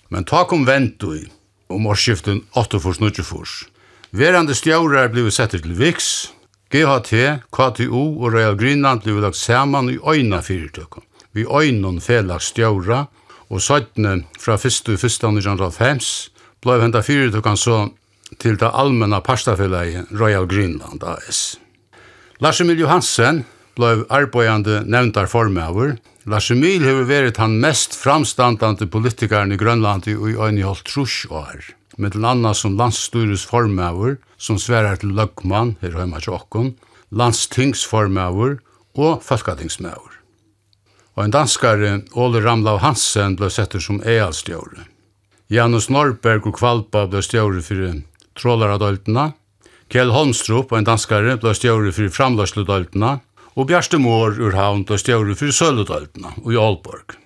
Men 0.08 0.24
ta 0.24 0.44
kom 0.48 0.64
vent 0.64 1.04
i 1.04 1.26
om 1.68 1.86
årsskiften 1.90 2.46
8 2.56 2.80
furs 2.80 3.68
Verande 4.10 4.54
stjårar 4.56 5.10
blei 5.12 5.28
settir 5.28 5.60
til 5.60 5.74
VIX, 5.76 6.06
GHT, 6.72 7.12
KTU 7.52 8.22
og 8.24 8.32
Royal 8.32 8.56
Greenland 8.56 9.02
blei 9.04 9.20
lagt 9.20 9.36
saman 9.36 9.90
i 9.92 9.98
øyna 10.00 10.40
fyrirtøkken. 10.40 11.04
Vi 11.36 11.44
øynon 11.44 12.00
felags 12.00 12.48
stjaura, 12.48 13.04
og 13.52 13.60
søttene 13.60 14.24
fra 14.40 14.56
1.1.1905 14.56 16.08
blei 16.64 16.80
henta 16.80 17.04
fyrirtøkken 17.04 17.60
så 17.60 17.76
til 18.40 18.56
det 18.56 18.72
allmenna 18.72 19.20
pastafellet 19.20 20.08
Royal 20.16 20.48
Greenland 20.48 21.04
AS. 21.04 21.58
Lars 22.40 22.60
Emil 22.64 22.80
Johansen 22.80 23.44
blei 23.76 24.06
arbeidande 24.08 24.86
nevntar 24.88 25.28
formøver. 25.28 25.98
Lars 26.24 26.50
Emil 26.50 26.80
hefur 26.80 27.04
verit 27.04 27.36
han 27.36 27.60
mest 27.60 27.92
framstandande 27.96 28.88
politikaren 28.88 29.52
i 29.52 29.60
Grønland 29.60 30.08
i 30.08 30.16
øyne 30.16 30.64
holdt 30.64 30.88
trus 30.88 31.26
år 31.28 31.77
med 31.98 32.14
den 32.14 32.24
andre 32.24 32.54
som 32.54 32.76
landsstyrets 32.78 33.44
formøver, 33.46 34.16
som 34.38 34.58
sverar 34.58 35.00
til 35.02 35.16
løgmann, 35.18 35.76
her 35.82 35.96
hjemme 35.98 36.20
til 36.22 36.36
åkken, 36.38 36.76
landstingsformøver 37.10 38.58
og 38.98 39.24
folketingsmøver. 39.26 40.14
Og 41.18 41.24
en 41.24 41.34
danskare, 41.34 42.02
Ole 42.14 42.44
Ramlav 42.44 42.78
Hansen, 42.78 43.34
ble 43.36 43.50
setter 43.50 43.82
som 43.82 43.98
EAL-stjåre. 44.06 44.86
Janus 45.50 45.88
Norberg 45.90 46.46
og 46.46 46.58
Kvalpa 46.60 47.06
ble 47.10 47.22
stjåre 47.24 47.62
for 47.64 48.00
trålaradøltene, 48.38 49.32
Kjell 49.88 50.12
Holmstrup 50.12 50.72
og 50.72 50.82
en 50.82 50.86
danskare 50.86 51.38
ble 51.40 51.54
stjåre 51.56 51.94
for 51.96 52.12
framløsledøltene, 52.12 53.14
og 53.56 53.66
Bjarste 53.70 53.98
Mår 53.98 54.36
ur 54.36 54.54
havn 54.54 54.84
ble 54.86 54.98
stjåre 55.00 55.34
for 55.38 55.54
sølledøltene 55.54 56.34
og 56.44 56.52
i 56.52 56.58
Aalborg. 56.60 57.16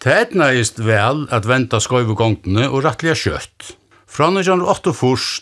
Det 0.00 0.12
etnaist 0.26 0.78
vel 0.84 1.24
at 1.32 1.48
venta 1.48 1.80
skoivegongtene 1.80 2.68
og 2.68 2.84
rattliga 2.84 3.16
kjøtt, 3.16 3.74
Fra 4.10 4.26
1908 4.26 4.90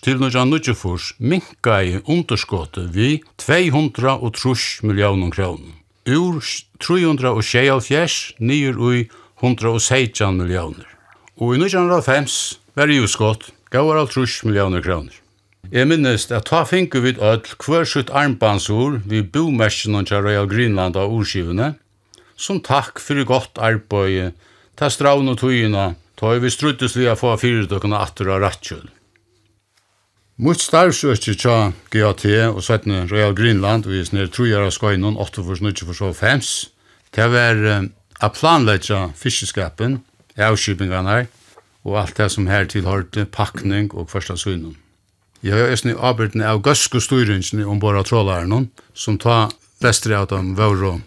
til 0.05 0.19
1924 0.21 1.15
minka 1.25 1.79
i 1.81 1.95
underskottet 2.05 2.91
vi 2.93 3.23
230 3.41 4.85
millioner 4.85 5.31
kroner. 5.33 5.73
Ur 6.05 6.43
376 6.85 8.35
nyer 8.39 8.77
ui 8.77 9.07
116 9.41 10.37
millioner. 10.37 10.85
Og 11.41 11.55
i 11.55 11.63
1905 11.63 12.59
var 12.77 12.93
i 12.93 12.99
utskott 13.01 13.49
gavar 13.73 14.03
av 14.03 14.11
30 14.13 14.45
millioner 14.51 14.85
kroner. 14.85 15.17
Jeg 15.73 15.89
minnes 15.89 16.29
at 16.29 16.51
ta 16.51 16.61
finke 16.69 17.01
vid 17.01 17.23
ødel 17.25 17.57
hver 17.65 17.89
sutt 17.89 18.13
armbandsord 18.13 19.01
vi 19.09 19.23
bomerskjene 19.25 20.05
til 20.05 20.21
Royal 20.27 20.49
Greenland 20.49 20.97
av 20.97 21.09
ordskivene, 21.09 21.73
som 22.37 22.61
takk 22.61 23.01
for 23.01 23.25
gott 23.25 23.57
arbeid, 23.57 24.37
ta 24.77 24.93
straun 24.93 25.33
og 25.33 25.41
tøyina, 25.41 25.95
Ta 26.19 26.35
vi 26.43 26.51
struttes 26.51 26.97
vi 26.99 27.07
a 27.07 27.15
få 27.15 27.37
fyrirtøkene 27.39 27.99
atter 27.99 28.31
av 28.35 28.43
rattjul. 28.43 28.89
Mot 30.39 30.59
starvsøkje 30.59 31.35
tja 31.35 31.57
GAT 31.91 32.25
og 32.47 32.61
svettene 32.63 33.05
Royal 33.11 33.35
Greenland 33.35 33.87
og 33.87 33.95
isne 33.99 34.27
trujar 34.31 34.67
av 34.67 34.75
skoinon 34.75 35.19
8 35.19 35.43
for 35.47 35.59
snutje 35.59 35.87
for 35.87 35.99
så 35.99 36.13
fems. 36.15 36.71
til 37.11 37.25
å 37.25 37.33
være 37.33 37.75
a 38.21 38.29
planleggja 38.29 39.13
fiskeskapen, 39.17 40.03
avskipingene 40.37 41.09
her 41.09 41.27
og 41.85 41.97
alt 42.03 42.19
det 42.19 42.29
som 42.35 42.49
her 42.51 42.67
tilhørte 42.69 43.25
pakning 43.25 43.89
og 43.95 44.11
første 44.11 44.37
søgnon. 44.37 44.77
Jeg 45.43 45.55
har 45.55 45.71
æsni 45.73 45.95
arbeidene 45.95 46.47
av 46.51 46.63
gøske 46.67 47.01
styringene 47.01 47.67
ombord 47.67 47.97
av 48.01 48.09
trålaren 48.11 48.71
som 48.93 49.19
ta 49.19 49.49
vestre 49.81 50.19
av 50.19 50.29
dem 50.33 50.57
vore 50.59 50.99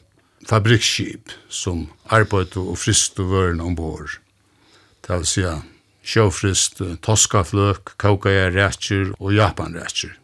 fabrikskip 0.48 1.36
som 1.50 1.90
arbeid 2.10 2.56
og 2.58 2.78
frist 2.80 3.20
og 3.20 3.30
vørene 3.36 3.68
ombord 3.68 4.21
det 5.06 5.18
vil 5.18 5.30
si 5.30 5.46
sjøfrist, 6.02 6.82
toskafløk, 7.06 7.94
kaukaja-rætjer 8.02 9.14
og 9.20 9.36
japan-rætjer. 9.36 10.16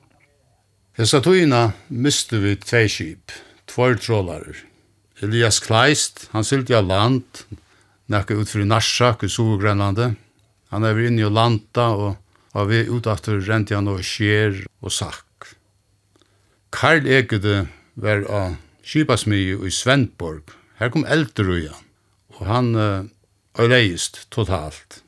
Hesa 0.97 1.21
tøyina 1.21 1.71
miste 1.93 2.39
vi 2.41 2.55
tvei 2.57 2.87
skip, 2.89 3.33
tvær 3.69 3.99
trålarer. 4.01 4.63
Elias 5.21 5.59
Kleist, 5.61 6.27
han 6.33 6.45
sylte 6.45 6.77
av 6.77 6.89
land, 6.89 7.43
nekka 8.09 8.37
utfri 8.37 8.65
Narsak 8.65 9.25
i 9.25 9.29
Sogrenlandet. 9.29 10.17
Han 10.73 10.85
er 10.85 10.99
inne 11.05 11.25
i 11.25 11.29
landa 11.31 11.87
og 11.93 12.15
har 12.57 12.69
vi 12.69 12.85
utaftur 12.89 13.41
rent 13.45 13.73
han 13.73 13.89
og 13.91 14.01
skjer 14.05 14.63
og 14.81 14.93
sakk. 14.93 15.53
Karl 16.73 17.05
Egede 17.05 17.67
var 17.95 18.25
av 18.25 18.57
skipasmye 18.85 19.59
i 19.65 19.73
Svendborg. 19.73 20.49
Her 20.81 20.91
kom 20.93 21.05
eldur 21.05 21.53
og 22.37 22.43
han 22.45 22.73
uh, 22.75 23.05
og 23.57 23.71
reist 23.71 24.25
totalt. 24.33 25.01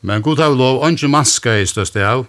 Men 0.00 0.22
god 0.24 0.40
av 0.40 0.56
lov, 0.56 0.80
ongi 0.84 1.08
maska 1.10 1.58
i 1.60 1.66
støste 1.68 2.04
av, 2.04 2.24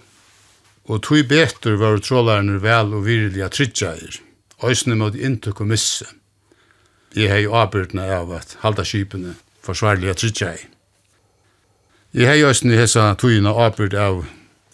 og 0.88 1.02
tog 1.06 1.28
betur 1.30 1.78
var 1.80 2.00
trålarne 2.02 2.58
vel 2.60 2.92
og 2.96 3.06
viriliga 3.06 3.48
tridjair, 3.52 4.18
òsne 4.60 4.98
mot 4.98 5.14
interkomisse. 5.16 6.08
Jeg 7.14 7.30
hei 7.30 7.44
avbyrdna 7.46 8.08
av 8.18 8.32
at 8.36 8.56
halda 8.64 8.84
skipene 8.88 9.36
forsvarliga 9.64 10.14
tridjair. 10.18 10.66
Jeg 12.12 12.28
hei 12.28 12.44
òsne 12.44 12.76
hessa 12.76 13.12
togina 13.16 13.54
avbyrd 13.56 13.94
av 13.96 14.24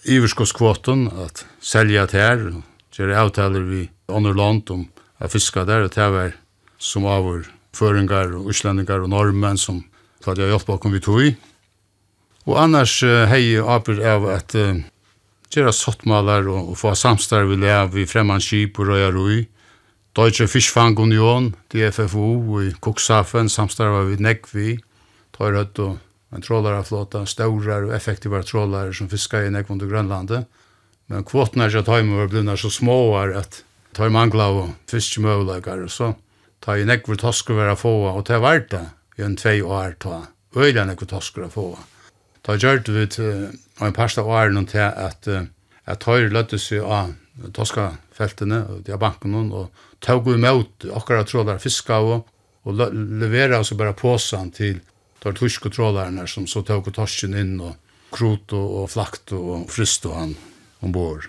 iverskoskvoten 0.09 1.07
at 1.27 1.45
selja 1.63 2.07
tær 2.11 2.41
og 2.51 2.63
gjøre 2.97 3.19
avtaler 3.21 3.67
vi 3.67 3.85
under 4.09 4.35
land 4.35 4.71
om 4.75 4.89
a 5.23 5.29
fiska 5.31 5.65
der, 5.67 5.85
og 5.87 5.95
det 5.95 6.09
var 6.15 6.35
som 6.79 7.07
avur 7.07 7.47
føringar 7.75 8.33
og 8.35 8.51
uslendingar 8.51 9.05
og 9.05 9.13
normen 9.13 9.59
som 9.59 9.85
ta 10.29 10.37
det 10.37 10.51
hjelp 10.51 10.67
bakom 10.69 10.93
vi 10.93 11.01
tog 11.01 11.23
i. 11.25 11.33
Og 12.49 12.57
annars 12.61 13.01
hei 13.31 13.57
Abel 13.61 14.01
av 14.05 14.27
at 14.33 14.57
uh, 14.57 14.81
gjøre 15.53 15.73
sottmaler 15.73 16.49
og, 16.49 16.73
og 16.73 16.77
få 16.81 16.93
samstarv 16.97 17.55
i 17.55 17.61
lev 17.61 17.97
i 17.97 18.05
fremman 18.09 18.43
skip 18.45 18.81
og 18.81 18.91
røya. 18.91 19.13
Deutsche 20.17 20.49
Fischfang 20.51 20.99
Union, 20.99 21.53
DFFU, 21.73 22.57
og 22.57 22.67
i 22.67 22.73
Kuksafen 22.83 23.49
samstarva 23.49 24.03
vi 24.09 24.19
nekk 24.21 24.49
vi. 24.53 24.75
Tar 25.37 25.57
høyt 25.57 25.81
og 25.85 25.97
en 26.35 26.45
trålare 26.45 26.83
flåta, 26.85 27.23
staurar 27.25 27.87
og 27.87 27.95
effektivare 27.97 28.45
trålare 28.45 28.93
som 28.93 29.09
fiskar 29.09 29.47
i 29.47 29.53
nekk 29.55 29.71
under 29.73 29.89
Grønlandet. 29.89 30.49
Men 31.09 31.25
kvotna 31.25 31.65
er 31.65 31.73
ikke 31.73 31.87
at 31.87 31.93
heima 31.95 32.21
var 32.21 32.33
blivna 32.33 32.59
så 32.59 32.69
små 32.73 32.99
at 33.17 33.63
tar 33.97 34.13
mangla 34.13 34.51
og 34.53 34.75
fiskemøvleikar 34.91 35.87
og 35.87 35.93
så 35.93 36.13
tar 36.61 36.83
i 36.83 36.89
nekk 36.89 37.09
vi 37.09 37.17
tosker 37.17 37.57
vera 37.57 37.79
få 37.79 37.95
og 38.11 38.27
det 38.29 38.43
var 38.45 38.61
det 38.69 38.85
i 39.19 39.27
en 39.27 39.37
tvei 39.37 39.61
år 39.63 39.97
ta 40.01 40.23
øyla 40.57 40.87
nekko 40.89 41.07
tosker 41.11 41.47
å 41.47 41.53
få. 41.53 41.69
Da 42.47 42.57
gjør 42.57 42.83
vi 42.87 43.07
til 43.13 43.49
en 43.83 43.95
parsta 43.95 44.23
år 44.25 44.55
noen 44.55 44.69
til 44.71 44.87
at 44.87 45.29
at 45.89 46.05
høyre 46.05 46.33
løtte 46.33 46.59
seg 46.61 46.85
av 46.85 47.15
toskafeltene 47.55 48.61
og 48.69 48.83
de 48.87 48.95
av 48.95 49.01
banken 49.03 49.37
og 49.47 49.85
tog 50.05 50.27
vi 50.27 50.37
mot 50.43 50.89
akkurat 50.95 51.29
trådar 51.31 51.63
fiska 51.63 52.01
og, 52.05 52.27
og 52.67 52.83
levera 52.93 53.63
oss 53.63 53.73
bare 53.79 53.97
påsan 53.97 54.53
til 54.55 54.83
de 55.23 55.35
tyske 55.35 55.71
trådarene 55.75 56.27
som 56.31 56.47
så 56.47 56.63
tog 56.67 56.91
torsken 56.95 57.37
inn 57.39 57.57
og 57.63 57.77
krot 58.15 58.55
og, 58.57 58.69
og 58.83 58.93
flakt 58.93 59.35
og 59.37 59.69
frist 59.73 60.07
og 60.09 60.17
han 60.17 60.37
ombord. 60.85 61.29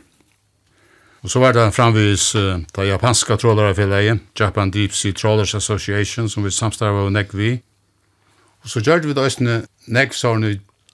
Og 1.19 1.31
så 1.31 1.41
var 1.43 1.51
det 1.55 1.65
framvis 1.75 2.29
uh, 2.39 2.61
det 2.75 2.85
japanska 2.87 3.35
trålarfellet, 3.35 4.21
Japan 4.39 4.71
Deep 4.71 4.93
Sea 4.95 5.11
Trawlers 5.11 5.55
Association, 5.55 6.29
som 6.31 6.45
vi 6.45 6.51
samstarver 6.51 7.09
og 7.09 7.11
nekk 7.11 7.33
vi, 7.35 7.57
Og 8.63 8.73
så 8.73 8.83
gjør 8.83 9.05
vi 9.07 9.15
da 9.15 9.25
også 9.27 9.61
nekv 9.87 10.15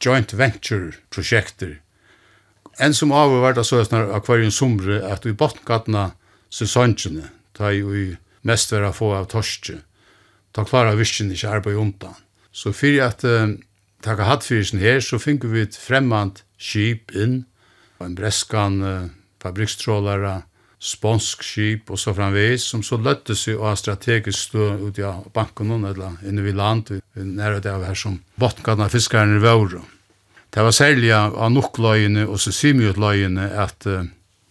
joint 0.03 0.37
venture-prosjekter. 0.37 1.79
En 2.79 2.93
som 2.93 3.13
av 3.15 3.31
var 3.39 3.57
så 3.63 3.79
er 3.79 4.11
akvarium 4.15 4.51
somre 4.51 4.99
at 5.07 5.25
vi 5.25 5.33
bottengattene 5.33 6.11
sesongene, 6.51 7.29
da 7.57 7.71
vi 7.71 8.15
mest 8.43 8.73
vera 8.73 8.91
få 8.93 9.13
av 9.15 9.29
torske, 9.31 9.79
da 10.55 10.65
klarer 10.67 10.97
virkjen 10.99 11.31
ikke 11.31 11.51
arbeid 11.57 11.79
undan. 11.79 12.15
Så 12.51 12.71
fyrir 12.75 13.07
at 13.07 13.23
uh, 13.23 13.55
takka 14.03 14.27
hattfyrisen 14.27 14.79
her, 14.79 14.99
så 14.99 15.19
finner 15.19 15.51
vi 15.51 15.63
et 15.65 15.75
fremmant 15.79 16.43
skip 16.59 17.15
inn, 17.15 17.45
en 18.03 18.15
breskan 18.15 18.81
uh, 18.83 19.07
fabrikstrålare, 19.43 20.43
sponsk 20.79 21.43
skip 21.43 21.91
og 21.91 21.99
så 21.99 22.13
framvis, 22.15 22.67
som 22.71 22.83
så 22.83 22.97
løtte 23.01 23.35
seg 23.37 23.61
av 23.61 23.77
strategisk 23.79 24.49
stå 24.49 24.69
ut 24.85 24.99
av 24.99 25.27
banken 25.33 25.71
og 25.71 25.87
eller 25.91 26.17
inne 26.27 26.45
vid 26.45 26.57
land, 26.59 26.91
nære 27.15 27.61
det 27.63 27.71
av 27.71 27.85
her 27.87 27.97
som 27.99 28.19
bottgane 28.39 28.85
av 28.85 28.95
i 28.95 29.39
Vøvre. 29.43 29.81
Det 30.53 30.63
var 30.63 30.71
særlig 30.71 31.11
av 31.11 31.49
nokkløyene 31.51 32.27
og 32.27 32.39
sesimiutløyene 32.39 33.49
at 33.59 33.87
uh, 33.91 34.05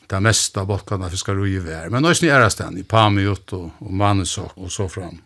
det 0.09 0.21
meste 0.21 0.61
av 0.61 0.69
bottgane 0.69 1.07
av 1.07 1.15
fiskere 1.15 1.47
i 1.49 1.61
vær, 1.65 1.89
men 1.91 2.05
også 2.05 2.27
i 2.27 2.33
æresten 2.35 2.77
i 2.79 2.85
Pamiut 2.85 3.53
og, 3.57 3.71
og 3.81 3.93
Manusok 3.93 4.59
og 4.59 4.73
så 4.73 4.89
fram. 4.89 5.23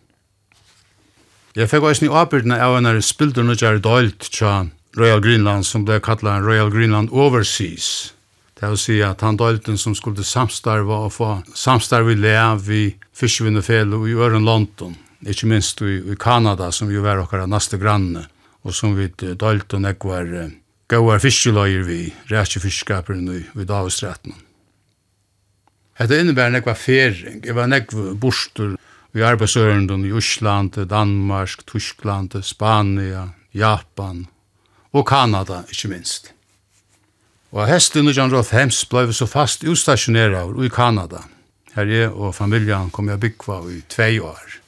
Jeg 1.58 1.66
fikk 1.70 1.82
også 1.88 2.06
i 2.06 2.12
avbyrdene 2.14 2.60
av 2.62 2.76
en 2.78 3.02
spilder 3.02 3.48
er 3.66 3.80
dølt 3.82 4.28
til 4.30 4.70
Royal 4.98 5.20
Greenland, 5.20 5.66
som 5.66 5.84
ble 5.84 5.98
kallet 6.00 6.44
Royal 6.44 6.70
Greenland 6.70 7.10
Overseas, 7.10 8.14
Det 8.58 8.66
vil 8.72 8.80
si 8.80 8.96
at 9.06 9.20
han 9.22 9.36
dølten 9.38 9.78
som 9.78 9.94
skulle 9.94 10.24
samstarva 10.26 11.04
og 11.06 11.12
få 11.14 11.28
samstarva 11.54 12.10
i 12.10 12.18
lev 12.18 12.70
i 12.74 12.84
fiskvinnefell 13.14 13.94
i 14.08 14.16
Øren 14.18 14.46
London, 14.46 14.96
ikke 15.22 15.46
minst 15.46 15.82
i, 15.82 16.00
i 16.02 16.16
Kanada, 16.18 16.72
som 16.74 16.90
jo 16.90 17.04
var 17.04 17.22
okkara 17.22 17.46
naste 17.46 17.78
granne, 17.78 18.24
og 18.66 18.74
som 18.74 18.96
vi 18.98 19.06
dølten 19.14 19.86
ekvar 19.86 20.26
uh, 20.34 20.50
gauar 20.90 21.22
fiskeløyer 21.22 21.84
vi, 21.86 22.00
rækje 22.32 22.62
fiskskaperen 22.64 23.28
i, 23.30 23.44
i 23.62 23.66
Davestretten. 23.68 24.34
Hette 25.98 26.18
innebærer 26.18 26.56
nekva 26.56 26.74
fering, 26.78 27.44
jeg 27.46 27.54
var 27.54 27.70
nekva 27.70 28.14
bostur 28.18 28.74
i 29.14 29.22
arbeidsøren 29.22 29.86
i 30.06 30.12
Osland, 30.14 30.80
Danmark, 30.90 31.62
Tyskland, 31.66 32.34
Spania, 32.42 33.28
Japan 33.54 34.26
og 34.92 35.06
Kanada, 35.06 35.62
ikke 35.70 35.92
minst. 35.94 36.32
Og 37.56 37.64
hesten 37.64 38.04
1905 38.04 38.74
blei 38.90 39.06
vi 39.08 39.14
så 39.16 39.26
fast 39.26 39.64
utstationera 39.64 40.44
i 40.64 40.68
Kanada. 40.68 41.22
Her 41.72 41.88
er 41.88 42.10
og 42.12 42.34
familien 42.36 42.90
kom 42.90 43.08
jeg 43.08 43.20
byggva 43.22 43.62
i 43.72 43.80
tvei 43.88 44.18
år. 44.20 44.58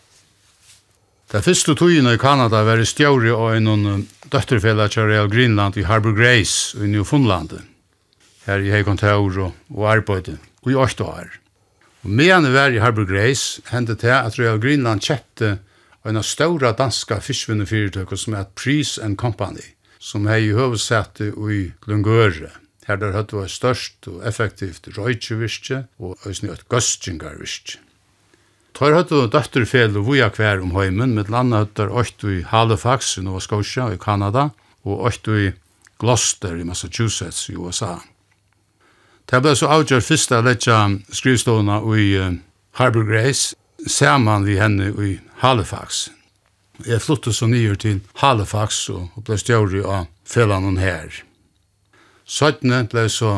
Det 1.30 1.44
første 1.44 1.74
togene 1.78 2.14
i 2.16 2.18
Kanada 2.18 2.62
var 2.66 2.80
i 2.80 2.86
stjåri 2.88 3.30
og 3.30 3.52
en 3.54 3.68
noen 3.68 4.06
døtterfella 4.32 4.88
til 4.88 5.10
Real 5.10 5.28
Greenland 5.30 5.76
i 5.76 5.84
Harbor 5.86 6.16
Grace 6.16 6.78
i 6.78 6.88
Newfoundland. 6.88 7.52
Her 8.46 8.64
i 8.64 8.72
heikontor 8.72 9.38
og, 9.38 9.52
og 9.76 9.84
arbeid 9.92 10.32
i 10.66 10.74
åtte 10.74 11.04
år. 11.04 11.28
Og 12.02 12.10
medan 12.10 12.48
vi 12.48 12.54
var 12.56 12.72
i 12.72 12.80
Harbor 12.80 13.04
Grace 13.04 13.60
hendte 13.70 13.94
det 13.94 14.14
at 14.14 14.38
Real 14.40 14.58
Greenland 14.58 15.04
kjøpte 15.04 15.58
en 16.08 16.16
av 16.16 16.24
ståra 16.24 16.72
danska 16.72 17.20
fiskvinnefyrtøkker 17.20 18.16
som 18.16 18.34
er 18.34 18.48
Price 18.56 18.96
and 19.04 19.20
Company 19.20 19.76
som 20.00 20.26
hei 20.30 20.46
i 20.48 20.56
høvesette 20.56 21.28
i 21.28 21.62
Lungøre. 21.86 22.50
Her 22.88 22.96
der 22.96 23.12
hadde 23.12 23.36
vært 23.36 23.52
størst 23.52 24.08
og 24.08 24.24
effektivt 24.26 24.88
røytjevirke 24.96 25.84
og 26.00 26.18
òsne 26.26 26.54
et 26.54 26.66
gøstjengarvirke. 26.72 27.78
Tøyr 28.74 28.94
hadde 28.96 29.18
var 29.18 29.32
døtterfel 29.34 29.98
og 29.98 30.06
vuja 30.06 30.30
hver 30.32 30.62
om 30.62 30.72
heimen, 30.76 31.14
med 31.14 31.28
landa 31.28 31.64
hadde 31.64 31.88
var 31.90 32.30
i 32.30 32.42
Halifax 32.46 33.18
i 33.18 33.24
Nova 33.26 33.40
Scotia 33.40 33.90
i 33.92 33.98
Kanada 34.00 34.50
og 34.84 35.04
åttu 35.10 35.34
i 35.36 35.50
Gloucester 36.00 36.56
i 36.56 36.64
Massachusetts 36.64 37.48
i 37.50 37.56
USA. 37.56 37.98
Det 39.30 39.42
ble 39.42 39.52
så 39.54 39.68
avgjør 39.70 40.00
først 40.02 40.32
å 40.34 40.40
lette 40.42 40.76
skrivstående 41.14 41.76
i 41.98 42.06
Harbor 42.80 43.04
Grace, 43.06 43.54
saman 43.86 44.46
vi 44.48 44.56
henne 44.58 44.90
i 45.04 45.18
Halifax. 45.42 46.08
Jeg 46.86 47.02
flyttet 47.04 47.36
så 47.36 47.46
nye 47.46 47.76
til 47.76 48.00
Halifax 48.22 48.88
og 48.90 49.10
ble 49.26 49.36
stjåri 49.38 49.84
av 49.84 50.08
fellene 50.24 50.80
her. 50.80 51.20
Søttene 52.30 52.84
ble 52.86 53.08
så 53.10 53.30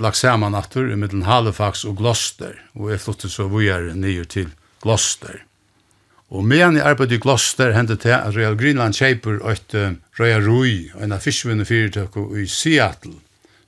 lagt 0.00 0.20
saman 0.20 0.54
aftur 0.54 0.90
i 0.92 0.96
middelen 0.96 1.26
Halifax 1.26 1.82
og 1.84 1.98
Gloucester, 1.98 2.54
og 2.78 2.92
jeg 2.92 3.02
flyttet 3.02 3.32
så 3.32 3.48
vujere 3.50 3.96
nye 3.98 4.24
til 4.24 4.52
Gloucester. 4.84 5.40
Og 6.30 6.44
medan 6.46 6.76
jeg 6.78 6.86
arbeidde 6.86 7.16
i 7.18 7.22
Gloucester 7.22 7.72
hendte 7.74 7.96
til 7.98 8.14
at 8.14 8.36
Royal 8.36 8.54
Greenland 8.58 8.94
Shaper 8.94 9.40
et 9.50 9.74
uh, 9.74 9.96
Røya 10.20 10.38
Rui, 10.44 10.92
en 11.02 11.12
av 11.12 11.24
fiskvinnerfyrtak 11.24 12.14
i 12.38 12.46
Seattle, 12.46 13.16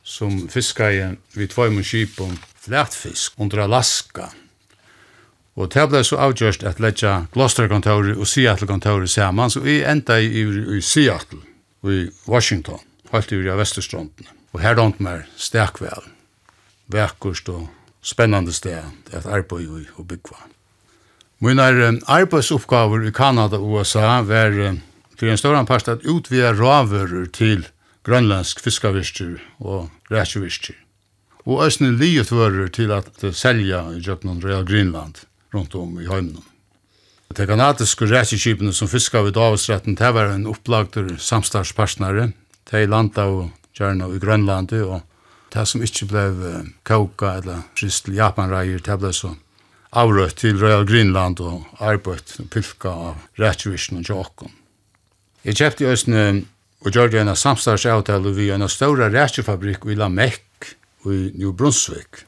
som 0.03 0.47
fiskar 0.51 1.17
vi 1.35 1.49
tvøymun 1.51 1.87
skip 1.87 2.21
om 2.23 2.37
flætfisk 2.63 3.35
under 3.43 3.65
Alaska. 3.65 4.29
Og 5.59 5.73
det 5.75 5.89
ble 5.91 6.05
så 6.07 6.21
avgjørst 6.23 6.63
at 6.63 6.79
letja 6.81 7.25
Gloucester-kontoret 7.35 8.15
og 8.15 8.31
Seattle-kontoret 8.31 9.11
saman, 9.11 9.51
så 9.51 9.61
vi 9.61 9.81
enda 9.83 10.21
i, 10.23 10.31
i, 10.31 10.47
i 10.79 10.81
Seattle 10.81 11.43
i 11.91 12.07
Washington, 12.31 12.79
helt 13.11 13.35
i 13.35 13.43
Vesterstrondene. 13.43 14.42
Og 14.53 14.61
her 14.61 14.77
dømt 14.77 15.01
mer 15.01 15.25
stekvel, 15.37 16.11
Verkost 16.93 17.49
og 17.49 17.69
spennande 18.03 18.53
sted 18.53 18.83
at 19.13 19.27
arbeid 19.27 19.65
i 19.65 19.87
og 19.97 20.09
byggva. 20.09 20.37
Mine 21.43 21.65
arbeidsoppgaver 22.07 23.07
i 23.09 23.11
Kanada 23.11 23.57
og 23.59 23.79
USA 23.81 24.21
var 24.23 24.53
til 25.19 25.31
en 25.31 25.41
større 25.41 25.65
part 25.67 25.89
at 25.89 26.05
utvida 26.07 26.53
ravører 26.53 27.27
til 27.33 27.67
grønlandsk 28.07 28.61
fiskavirster 28.61 29.41
og 29.59 29.91
rækjevirster. 30.11 30.75
Og 31.47 31.67
æsne 31.67 31.91
liutvører 31.99 32.69
til 32.69 32.93
at 32.95 33.35
selja 33.35 33.89
i 33.91 34.03
Jøknon 34.03 34.43
Real 34.45 34.67
Greenland 34.67 35.25
rundt 35.55 35.75
om 35.75 35.99
i 36.01 36.07
høymnen. 36.07 36.43
Det 37.33 37.49
kanadiske 37.49 38.07
rækjekipene 38.07 38.75
som 38.77 38.89
fiskar 38.89 39.25
ved 39.25 39.33
Davosretten, 39.33 39.97
det 39.97 40.15
var 40.15 40.35
en 40.35 40.47
opplagter 40.47 41.17
samstartspartnere. 41.17 42.33
De 42.71 42.87
landa 42.87 43.25
og 43.25 43.51
gjerne 43.77 44.09
i 44.15 44.21
Grønland, 44.23 44.73
og 44.85 45.01
det 45.53 45.67
som 45.69 45.83
ikke 45.85 46.09
ble 46.11 46.27
koka 46.89 47.37
eller 47.41 47.65
frist 47.79 48.07
til 48.07 48.17
Japanreier, 48.21 48.81
det 48.81 48.99
ble 49.01 49.13
så 49.17 49.35
avrøtt 49.93 50.39
til 50.41 50.57
Royal 50.61 50.87
Greenland 50.89 51.41
og 51.45 51.67
arbeidt 51.81 52.39
og 52.41 52.49
pilka 52.53 52.93
av 53.11 53.41
rettsvisjon 53.41 54.01
og 54.01 54.09
tjokken. 54.09 54.53
Jeg 55.45 55.59
kjøpte 55.59 55.91
østene 55.93 56.25
og 56.83 56.95
gjør 56.95 57.13
det 57.13 57.21
en 57.23 57.37
samstagsavtale 57.37 58.33
ved 58.35 58.55
en 58.57 58.69
større 58.71 59.11
rettsfabrikk 59.13 59.85
i 59.91 59.99
Lamekk 59.99 60.73
i 61.11 61.19
New 61.37 61.53
Brunswick. 61.53 62.25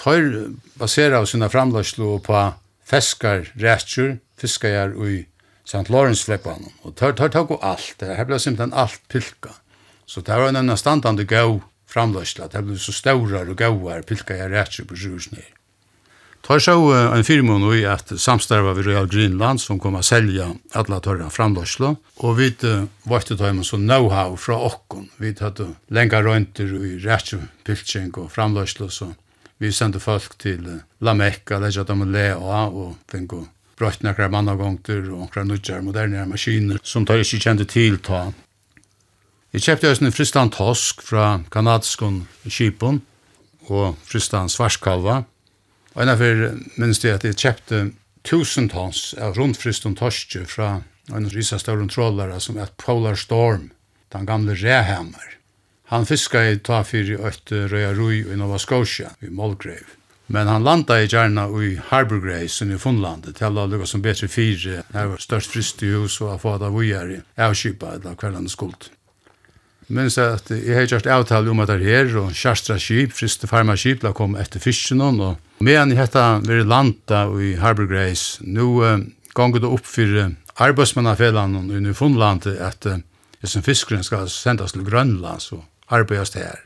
Tøyr 0.00 0.50
baserer 0.80 1.20
av 1.20 1.28
sine 1.28 1.48
framlagslo 1.52 2.18
på 2.24 2.42
feskar 2.88 3.50
rettsjur, 3.60 4.16
fiskar 4.40 4.96
i 5.06 5.24
St. 5.68 5.86
Lawrence-fleppanen. 5.92 6.72
Og 6.82 6.96
tøyr 6.98 7.14
tøyr 7.14 7.30
tøyr 7.30 7.46
tøyr 7.46 7.66
alt, 7.70 7.94
det 8.00 8.16
her 8.16 8.26
ble 8.26 8.40
simpelthen 8.42 8.74
alt 8.74 9.00
pilka. 9.12 9.59
Så 10.10 10.20
det 10.26 10.34
var 10.34 10.50
en 10.50 10.76
standande 10.76 11.22
gau 11.24 11.60
framløsla, 11.86 12.48
det 12.50 12.64
ble 12.66 12.78
så 12.82 12.90
staurar 12.94 13.46
og 13.46 13.58
gauar, 13.58 14.02
pilka 14.02 14.34
jeg 14.34 14.50
rætsi 14.50 14.82
på 14.86 14.98
sjusnir. 14.98 15.46
Tar 16.42 16.58
så 16.58 16.74
en 16.96 17.22
firmon 17.22 17.66
i 17.76 17.84
at 17.86 18.10
samstarva 18.18 18.72
vi 18.74 18.86
Royal 18.88 19.06
Greenland 19.06 19.60
som 19.60 19.78
kom 19.78 19.94
a 19.94 20.02
selja 20.02 20.48
alla 20.74 20.98
torra 21.04 21.28
framløsla, 21.30 21.92
og 22.24 22.38
vi 22.40 22.48
vart 23.06 23.30
ta 23.30 23.50
en 23.52 23.62
sånn 23.62 23.86
know-how 23.86 24.34
fra 24.40 24.58
okkon. 24.70 25.06
Vi 25.20 25.34
hadde 25.38 25.68
lenga 25.94 26.22
røyntir 26.26 26.74
i 26.80 26.96
rætsi 27.04 27.38
pilking 27.62 28.10
og 28.18 28.32
framløsla, 28.34 28.90
så 28.90 29.12
vi 29.62 29.70
sendte 29.70 30.00
folk 30.02 30.38
til 30.40 30.64
Lamekka, 31.04 31.60
leggja 31.60 31.84
dem 31.86 32.02
og 32.02 32.14
lea 32.16 32.66
og 32.66 32.96
finko 33.12 33.44
brøtt 33.78 34.02
nekra 34.04 34.28
mannagongter 34.32 35.04
og 35.12 35.26
onkra 35.26 35.44
nudjar 35.46 35.84
moderne 35.84 36.26
maskiner 36.28 36.80
som 36.82 37.06
tar 37.06 37.22
ikke 37.22 37.44
kjente 37.44 37.68
til 37.68 38.00
ta 38.04 38.26
Jeg 39.50 39.64
kjøpte 39.64 39.88
også 39.90 40.04
en 40.06 40.14
fristan 40.14 40.50
tosk 40.54 41.00
fra 41.02 41.40
kanadiskon 41.50 42.20
kipon 42.46 43.00
og 43.66 43.96
fristan 44.06 44.46
svarskalva. 44.46 45.24
Og 45.96 46.02
en 46.04 46.12
av 46.12 46.20
fyrir 46.22 46.60
minns 46.78 47.02
det 47.02 47.16
at 47.16 47.26
jeg 47.26 47.38
kjøpte 47.40 47.80
tusen 48.22 48.68
tons 48.70 49.08
av 49.18 49.34
rundfristan 49.34 49.96
tosk 49.98 50.36
fra 50.46 50.76
en 51.10 51.26
risa 51.34 51.58
større 51.58 51.88
trollare 51.90 52.38
som 52.38 52.60
et 52.62 52.70
Polar 52.78 53.18
Storm, 53.18 53.72
den 54.14 54.28
gamle 54.28 54.54
Rehammer. 54.54 55.34
Han 55.90 56.06
fiska 56.06 56.44
i 56.46 56.60
ta 56.62 56.84
fyrir 56.86 57.18
øtt 57.26 57.50
røya 57.50 57.90
rui 57.96 58.20
i 58.22 58.38
Nova 58.38 58.60
Scotia, 58.62 59.10
i 59.18 59.32
Mulgrave. 59.34 59.98
Men 60.30 60.46
han 60.46 60.62
landa 60.62 61.00
i 61.02 61.08
gjerna 61.10 61.48
i 61.58 61.72
Harbour 61.88 62.22
Grace 62.22 62.62
i 62.62 62.78
Funlandet, 62.78 63.34
til 63.40 63.58
å 63.58 63.66
lukka 63.66 63.90
som 63.90 64.02
betre 64.04 64.30
fyrir, 64.30 64.84
her 64.94 65.10
var 65.10 65.18
størst 65.18 65.50
frist 65.50 65.82
i 65.82 65.90
hus 65.90 66.20
og 66.22 66.36
a 66.36 66.38
få 66.38 66.54
da 66.62 66.70
i 66.70 67.18
avkypa 67.34 67.96
eller 67.96 68.14
kveldan 68.14 68.46
skuld 68.46 68.92
minns 69.90 70.18
at 70.18 70.50
jeg 70.50 70.76
har 70.76 70.88
gjort 70.88 71.08
avtale 71.10 71.50
om 71.50 71.60
at 71.60 71.72
det 71.72 71.86
her, 71.86 72.10
og 72.20 72.34
Kjærstra 72.36 72.78
skip, 72.78 73.12
Friste 73.16 73.48
Farma 73.50 73.76
skip, 73.76 74.04
la 74.04 74.12
kom 74.16 74.36
etter 74.38 74.62
fisken, 74.62 75.00
og 75.02 75.36
medan 75.60 75.92
jeg 75.92 76.00
hette 76.00 76.24
vi 76.46 76.62
landa 76.62 77.26
i 77.40 77.54
Harbor 77.60 77.90
Grace, 77.90 78.40
nå 78.42 78.70
uh, 78.80 78.98
ganger 79.34 79.62
det 79.62 79.70
opp 79.70 79.86
for 79.86 80.24
arbeidsmannafellene 80.60 81.66
i 81.76 81.82
Nyfundlandet 81.84 82.58
at 82.60 82.86
uh, 82.86 82.98
som 83.44 83.64
fiskeren 83.64 84.04
skal 84.04 84.28
sendes 84.28 84.72
til 84.72 84.84
Grønland, 84.84 85.40
så 85.40 85.62
arbeidas 85.88 86.30
det 86.36 86.44
her. 86.44 86.60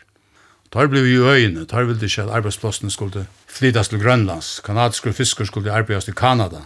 Tar 0.75 0.87
blev 0.87 1.07
ju 1.07 1.29
öjne, 1.31 1.67
tar 1.67 1.85
vill 1.85 1.99
det 1.99 2.09
själv 2.09 2.31
arbetsplatsen 2.31 2.91
skulle 2.91 3.27
flyttas 3.47 3.89
till 3.89 3.99
Grönlands. 3.99 4.61
Kanadiska 4.65 5.13
fiskar 5.13 5.45
skulle 5.45 5.73
arbeidas 5.73 6.09
i 6.09 6.13
Kanada. 6.13 6.63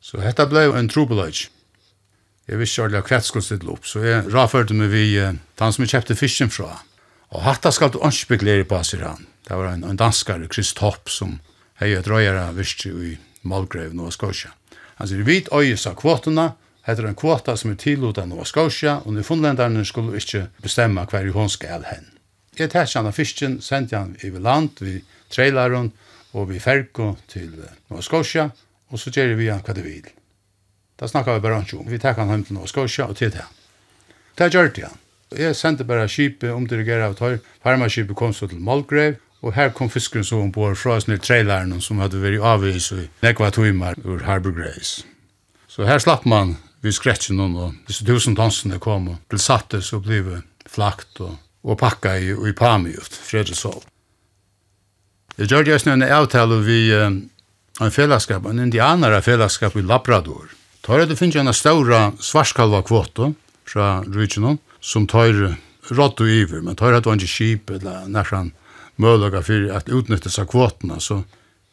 Så 0.00 0.16
detta 0.16 0.46
blev 0.46 0.76
en 0.76 0.88
trobelage. 0.88 1.50
Jeg 2.48 2.60
visste 2.62 2.86
ikke 2.86 3.02
hva 3.04 3.16
jeg 3.18 3.26
skulle 3.26 3.44
stille 3.44 3.72
opp, 3.74 3.84
så 3.84 4.00
jeg 4.00 4.28
raførte 4.32 4.76
meg 4.76 4.88
vi 4.92 5.04
uh, 5.20 5.34
han 5.60 5.74
som 5.74 5.84
jeg 5.84 5.92
kjøpte 5.92 6.16
fisken 6.16 6.52
fra. 6.52 6.78
Og 7.36 7.42
hatta 7.44 7.68
skal 7.74 7.92
du 7.92 7.98
ikke 8.00 8.36
beglere 8.36 8.64
på, 8.64 8.78
sier 8.88 9.04
han. 9.04 9.26
Det 9.44 9.56
var 9.56 9.74
en, 9.74 9.84
en 9.84 9.98
danskare, 10.00 10.48
Chris 10.48 10.72
Topp, 10.76 11.10
som 11.12 11.38
hei 11.82 11.92
et 11.92 12.08
røyere 12.08 12.46
virkje 12.56 12.92
i 12.92 13.12
Malgrave, 13.48 13.92
Nova 13.96 14.12
Scotia. 14.14 14.54
Han 14.96 15.10
sier, 15.10 15.26
vi 15.28 15.42
øyes 15.52 15.84
av 15.86 15.98
kvotene, 16.00 16.50
heter 16.88 17.10
en 17.10 17.18
kvota 17.18 17.52
som 17.56 17.74
er 17.74 17.80
tilåta 17.80 18.24
Nova 18.26 18.46
Scotia, 18.48 18.98
og 19.04 19.12
Newfoundlanderne 19.12 19.84
skulle 19.84 20.16
ikke 20.16 20.46
bestemme 20.64 21.04
hver 21.04 21.28
hun 21.36 21.52
skal 21.52 21.84
hen. 21.90 22.08
Jeg 22.58 22.72
tar 22.72 22.88
han 22.94 23.06
av 23.06 23.14
fisken, 23.14 23.60
sendte 23.62 24.00
han 24.00 24.16
i 24.24 24.32
land, 24.32 24.80
vi 24.80 25.02
traileren, 25.30 25.92
og 26.32 26.48
vi 26.48 26.60
ferko 26.60 27.12
til 27.28 27.52
Nova 27.90 28.02
Scotia, 28.02 28.48
og 28.88 29.00
så 29.00 29.12
gjør 29.12 29.36
vi 29.36 29.52
han 29.52 29.60
hva 29.64 29.76
det 29.76 29.84
vil. 29.84 30.08
Da 30.98 31.08
snakka 31.08 31.34
vi 31.34 31.40
bare 31.40 31.60
om. 31.60 31.86
Vi 31.86 31.98
tar 31.98 32.18
han 32.18 32.28
hjem 32.28 32.44
til 32.44 32.58
nå, 32.58 32.66
skal 32.66 32.88
vi 32.88 33.02
og 33.02 33.16
til 33.16 33.30
det. 33.30 33.44
Det 34.38 34.50
gjør 34.54 34.74
det 34.74 34.84
han. 34.84 34.98
Jeg 35.36 35.56
sendte 35.56 35.84
bare 35.84 36.08
skipet 36.08 36.50
om 36.50 36.66
dirigere 36.66 37.04
av 37.04 37.14
tøy. 37.18 37.38
Farmaskipet 37.62 38.16
kom 38.16 38.32
så 38.32 38.48
til 38.48 38.60
Målgrev, 38.64 39.18
og 39.42 39.54
her 39.54 39.70
kom 39.70 39.90
fiskeren 39.90 40.24
så 40.24 40.40
ombord 40.40 40.76
fra 40.76 40.96
oss 40.96 41.06
ned 41.06 41.20
traileren 41.22 41.80
som 41.84 42.00
hadde 42.02 42.18
vært 42.22 42.42
avvis 42.42 42.90
i 42.96 43.04
nekva 43.22 43.50
tøymer 43.54 43.98
ur 44.04 44.24
Harbor 44.26 44.56
Grace. 44.56 45.04
Så 45.68 45.86
her 45.86 46.00
slapp 46.02 46.24
man 46.26 46.56
vi 46.82 46.92
skretsen 46.94 47.38
noen, 47.38 47.54
og 47.56 47.74
disse 47.86 48.06
tusen 48.06 48.34
tonsene 48.38 48.80
kom 48.82 49.10
og 49.12 49.20
ble 49.30 49.38
satte 49.42 49.82
så 49.82 50.00
ble 50.02 50.22
vi 50.26 50.40
flakt 50.66 51.20
og, 51.22 51.36
og 51.62 51.78
pakka 51.78 52.16
i, 52.18 52.32
i 52.32 52.54
Pamiut, 52.56 53.14
Fredriksholm. 53.28 53.84
Jeg 55.38 55.52
gjør 55.52 55.68
det 55.68 55.82
en 55.86 56.02
avtale 56.02 56.62
vi 56.66 56.80
um, 56.98 57.20
en 57.78 57.94
fellesskap, 57.94 58.46
en 58.46 58.58
indianere 58.58 59.20
fellesskap 59.22 59.76
i 59.78 59.84
Labrador. 59.86 60.48
Tar 60.88 61.02
det 61.04 61.18
finnes 61.20 61.36
en 61.36 61.52
større 61.52 61.98
svarskalva 62.24 62.78
kvote 62.80 63.34
fra 63.68 63.98
rydgjennom, 64.08 64.54
som 64.80 65.04
tar 65.04 65.34
rått 65.92 66.22
og 66.24 66.30
iver, 66.32 66.62
men 66.64 66.78
tar 66.80 66.94
det 66.96 67.02
var 67.04 67.18
ikke 67.20 67.28
kjip 67.28 67.72
eller 67.74 68.06
nærkant 68.08 68.54
mølaga 68.96 69.42
for 69.44 69.66
at 69.76 69.92
utnyttes 69.92 70.38
av 70.40 70.48
kvotene. 70.48 70.96
Så 70.96 71.18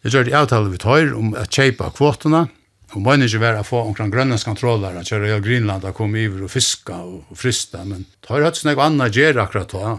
jeg 0.03 0.11
gjør 0.11 0.28
det 0.28 0.36
avtale 0.36 0.74
vi 0.74 0.82
tar 0.84 1.16
om 1.16 1.32
at 1.39 1.47
kjeipa 1.47 1.93
kvotene, 1.95 2.43
og 2.91 3.05
man 3.07 3.24
ikke 3.24 3.39
være 3.39 3.63
å 3.63 3.70
få 3.70 3.86
omkring 3.88 4.11
grønlands 4.11 4.43
kontroller, 4.43 4.99
at 4.99 5.07
kjøre 5.07 5.39
Greenland 5.47 5.88
og 5.88 5.95
komme 5.95 6.20
iver 6.20 6.43
og 6.49 6.51
fiska 6.51 6.99
og 7.07 7.39
frista, 7.39 7.86
men 7.88 8.03
tar 8.28 8.43
hatt 8.43 8.59
snakk 8.59 8.84
anna 8.84 9.07
gjer 9.07 9.39
akkurat 9.39 9.72
da. 9.72 9.95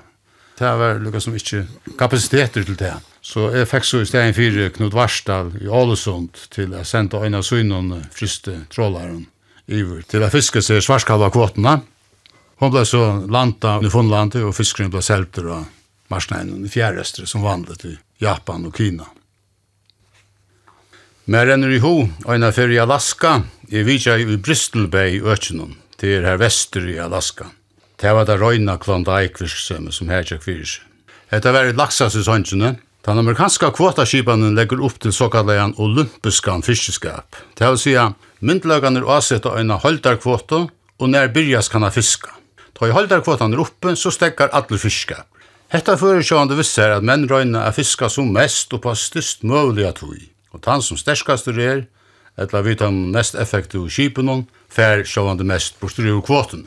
Det 0.61 0.77
var 0.77 1.01
lukka 1.01 1.25
som 1.25 1.41
ikke 1.41 1.65
kapasiteter 1.97 2.69
til 2.69 2.77
det. 2.85 2.93
Så 3.27 3.49
jeg 3.51 3.67
fikk 3.67 3.87
så 3.89 4.01
i 4.05 4.07
stedet 4.07 4.37
for 4.37 4.75
Knut 4.77 4.95
Varsdal 4.95 5.49
i 5.59 5.67
Ålesund 5.67 6.45
til 6.55 6.75
å 6.79 6.85
sende 6.87 7.19
en 7.27 7.35
av 7.35 7.43
synen 7.47 7.89
friste 8.15 8.61
trålaren 8.71 9.25
iver 9.67 10.05
til 10.07 10.23
å 10.23 10.31
fiske 10.31 10.63
seg 10.63 10.85
svarskalva 10.85 11.33
kvotene. 11.35 11.81
Hun 12.63 12.73
ble 12.73 12.85
så 12.87 13.03
landa 13.27 13.81
i 13.83 13.91
Funlandet, 13.91 14.47
og 14.47 14.55
fiskeren 14.55 14.93
ble 14.95 15.03
selter 15.03 15.51
av 15.59 15.67
marsneinen 16.13 16.63
i 16.65 16.71
fjærrestre 16.71 17.27
som 17.27 17.43
vandlet 17.43 17.85
i 17.91 17.97
Japan 18.23 18.69
og 18.71 18.79
Kina. 18.79 19.11
Men 21.27 21.49
renner 21.51 21.75
i 21.75 21.83
ho, 21.83 22.07
en 22.31 22.47
av 22.47 22.59
i 22.63 22.79
Alaska, 22.79 23.41
er 23.67 23.85
vidja 23.85 24.15
i 24.23 24.39
Bristol 24.39 24.87
Bay 24.87 25.19
i 25.19 25.23
Økjennom, 25.27 25.75
til 25.99 26.23
her 26.23 26.39
vester 26.39 26.87
i 26.87 27.01
Alaska. 27.03 27.51
Det 27.99 28.13
var 28.15 28.29
det 28.29 28.39
røyna 28.39 28.79
klonda 28.79 29.19
eikvirksemme 29.19 29.91
som 29.91 30.15
her 30.15 30.23
tjekk 30.23 30.47
fyrir 30.47 30.69
seg. 30.77 30.85
Hetta 31.33 31.51
var 31.51 31.67
i 31.67 31.75
laksasesongene, 31.75 32.77
Den 33.07 33.19
amerikanska 33.19 33.69
kvotaskipanen 33.71 34.57
legger 34.59 34.81
opp 34.83 34.97
til 34.99 35.13
såkallegan 35.15 35.77
olympiskan 35.79 36.65
fiskeskap. 36.67 37.37
Det 37.55 37.69
vil 37.69 37.79
sija, 37.79 38.07
myndlagan 38.43 38.99
er 38.99 39.07
avsett 39.07 39.47
av 39.47 39.61
en 39.61 39.71
holdarkvote, 39.85 40.59
og 40.99 41.13
nær 41.13 41.31
byrjas 41.31 41.71
kan 41.71 41.87
ha 41.87 41.93
fiska. 41.95 42.35
Ta 42.75 42.91
i 42.91 42.97
holdarkvotan 42.97 43.55
er 43.55 43.63
oppe, 43.63 43.95
så 43.95 44.11
stekkar 44.11 44.51
alle 44.51 44.83
fiskeskap. 44.83 45.31
Hetta 45.71 45.95
føresjående 46.01 46.59
visser 46.59 46.97
at 46.97 47.07
menn 47.07 47.29
røyna 47.31 47.63
er 47.69 47.79
fiska 47.79 48.11
som 48.11 48.35
mest 48.35 48.75
og 48.75 48.83
på 48.83 48.99
styrst 48.99 49.47
møvliga 49.47 49.95
tog. 49.95 50.19
Og 50.51 50.67
tann 50.67 50.83
som 50.83 50.99
sterskastur 50.99 51.63
er, 51.63 51.87
etla 52.35 52.67
vi 52.67 52.75
tann 52.75 53.05
mest 53.15 53.39
effektive 53.39 53.87
kipenon, 53.87 54.49
fær 54.67 55.07
sjående 55.07 55.47
mest 55.47 55.79
bortri 55.79 56.11
ur 56.11 56.27
kvoten. 56.27 56.67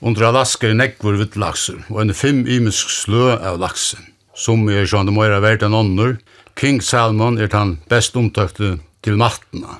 Under 0.00 0.30
Alaska 0.32 0.72
er 0.72 0.80
nekvur 0.80 1.20
vitt 1.20 1.36
og 1.36 2.00
en 2.00 2.14
fem 2.14 2.46
imisk 2.46 2.88
slø 2.88 3.36
av 3.36 3.60
laksen 3.60 4.14
som 4.38 4.64
er 4.70 4.86
sjående 4.86 5.14
møyre 5.14 5.42
verdt 5.42 5.66
enn 5.66 5.76
ånder. 5.76 6.16
King 6.58 6.80
Salmon 6.82 7.38
er 7.42 7.50
den 7.50 7.76
best 7.90 8.16
omtøkte 8.18 8.78
til 9.02 9.18
mattene. 9.18 9.78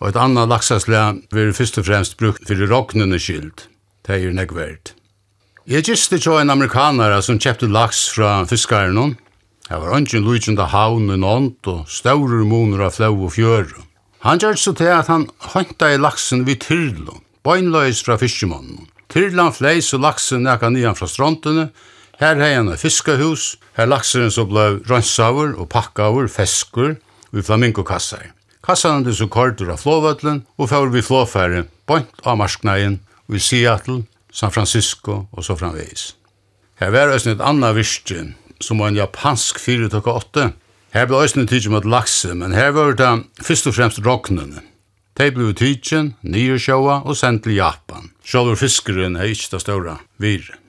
Og 0.00 0.10
et 0.10 0.18
annet 0.18 0.48
laksasle 0.50 1.02
blir 1.30 1.52
først 1.54 1.78
og 1.80 1.86
fremst 1.86 2.16
brukt 2.20 2.46
for 2.48 2.66
råknende 2.70 3.20
skyld. 3.20 3.66
Det 4.06 4.16
er 4.16 4.34
nekvært. 4.34 4.94
Jeg 5.70 5.84
giste 5.86 6.18
til 6.18 6.40
en 6.40 6.50
amerikanere 6.50 7.20
som 7.22 7.38
kjøpte 7.38 7.68
laks 7.70 8.08
fra 8.14 8.40
fiskaren. 8.48 9.14
Det 9.68 9.78
var 9.78 9.94
ønsken 9.94 10.24
lujtjende 10.26 10.66
havn 10.72 11.12
og 11.14 11.20
nånt 11.22 11.68
og 11.70 11.84
større 11.86 12.42
moner 12.48 12.88
av 12.88 12.96
flau 12.96 13.12
og 13.28 13.36
fjør. 13.36 13.68
Han 14.26 14.40
gjør 14.40 14.58
så 14.58 14.72
til 14.76 14.90
at 14.92 15.08
han 15.08 15.28
håndta 15.52 15.92
i 15.94 16.00
laksen 16.00 16.42
vid 16.48 16.64
Tyrlund, 16.64 17.22
bøgnløys 17.46 18.02
fra 18.04 18.18
fiskemannen. 18.20 18.88
Tyrlan 19.10 19.54
fleis 19.54 19.92
og 19.96 20.02
laksen 20.04 20.44
nekka 20.44 20.68
nian 20.70 20.98
fra 20.98 21.08
strontene, 21.08 21.70
Her 22.20 22.36
hei 22.36 22.52
han 22.52 22.68
et 22.68 22.82
fiskehus, 22.82 23.54
her 23.78 23.88
lakseren 23.88 24.28
så 24.28 24.44
ble 24.44 24.82
rønsaver 24.84 25.54
og 25.56 25.70
pakkaver, 25.72 26.26
feskur 26.28 26.98
og 27.32 27.46
flamingokassar. 27.46 28.34
Kassan 28.60 29.06
er 29.08 29.16
så 29.16 29.24
kordur 29.32 29.72
av 29.72 29.80
flåvøtlen 29.80 30.42
og 30.60 30.68
fyrir 30.68 30.92
vi 30.92 31.00
flåfære 31.06 31.64
bont 31.88 32.20
av 32.28 32.36
marsknægen 32.36 32.98
og 33.24 33.38
i 33.38 33.40
Seattle, 33.40 34.02
San 34.28 34.52
Francisco 34.52 35.22
og 35.32 35.48
så 35.48 35.56
framvegis. 35.56 36.10
Her 36.76 36.92
var 36.92 37.14
òsne 37.14 37.38
et 37.38 37.44
anna 37.44 37.72
virke, 37.72 38.34
som 38.60 38.84
var 38.84 38.92
en 38.92 39.00
japansk 39.00 39.56
4-8. 39.56 40.50
Her 40.92 41.08
ble 41.08 41.24
òsne 41.24 41.48
tidsi 41.48 41.72
mot 41.72 41.88
lakse, 41.88 42.34
men 42.36 42.52
her 42.52 42.76
var 42.76 43.00
det 43.00 43.10
fyrst 43.40 43.72
og 43.72 43.78
fremst 43.80 44.04
roknene. 44.04 44.60
De 45.16 45.32
ble 45.32 45.54
tidsjum, 45.56 46.14
nye 46.20 46.60
sjåa 46.60 47.00
og 47.00 47.16
sendt 47.16 47.46
til 47.48 47.56
Japan. 47.56 48.12
Sjálfur 48.20 48.60
fiskeren 48.60 49.16
er 49.16 49.32
ikkje 49.32 49.56
det 49.56 49.64
ståra 49.64 50.02
virre. 50.20 50.59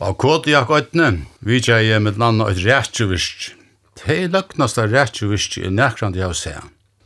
Av 0.00 0.14
Kodiak 0.16 0.70
øytne, 0.72 1.26
vi 1.44 1.58
tjeje 1.60 1.98
med 2.00 2.16
landa 2.16 2.46
et 2.48 2.62
rætjuvist. 2.64 3.50
Te 4.00 4.14
løgnast 4.32 4.78
av 4.80 4.94
rætjuvist 4.94 5.58
i 5.60 5.68
nekrand 5.68 6.16
jeg 6.16 6.24
har 6.24 6.38
se. 6.38 6.54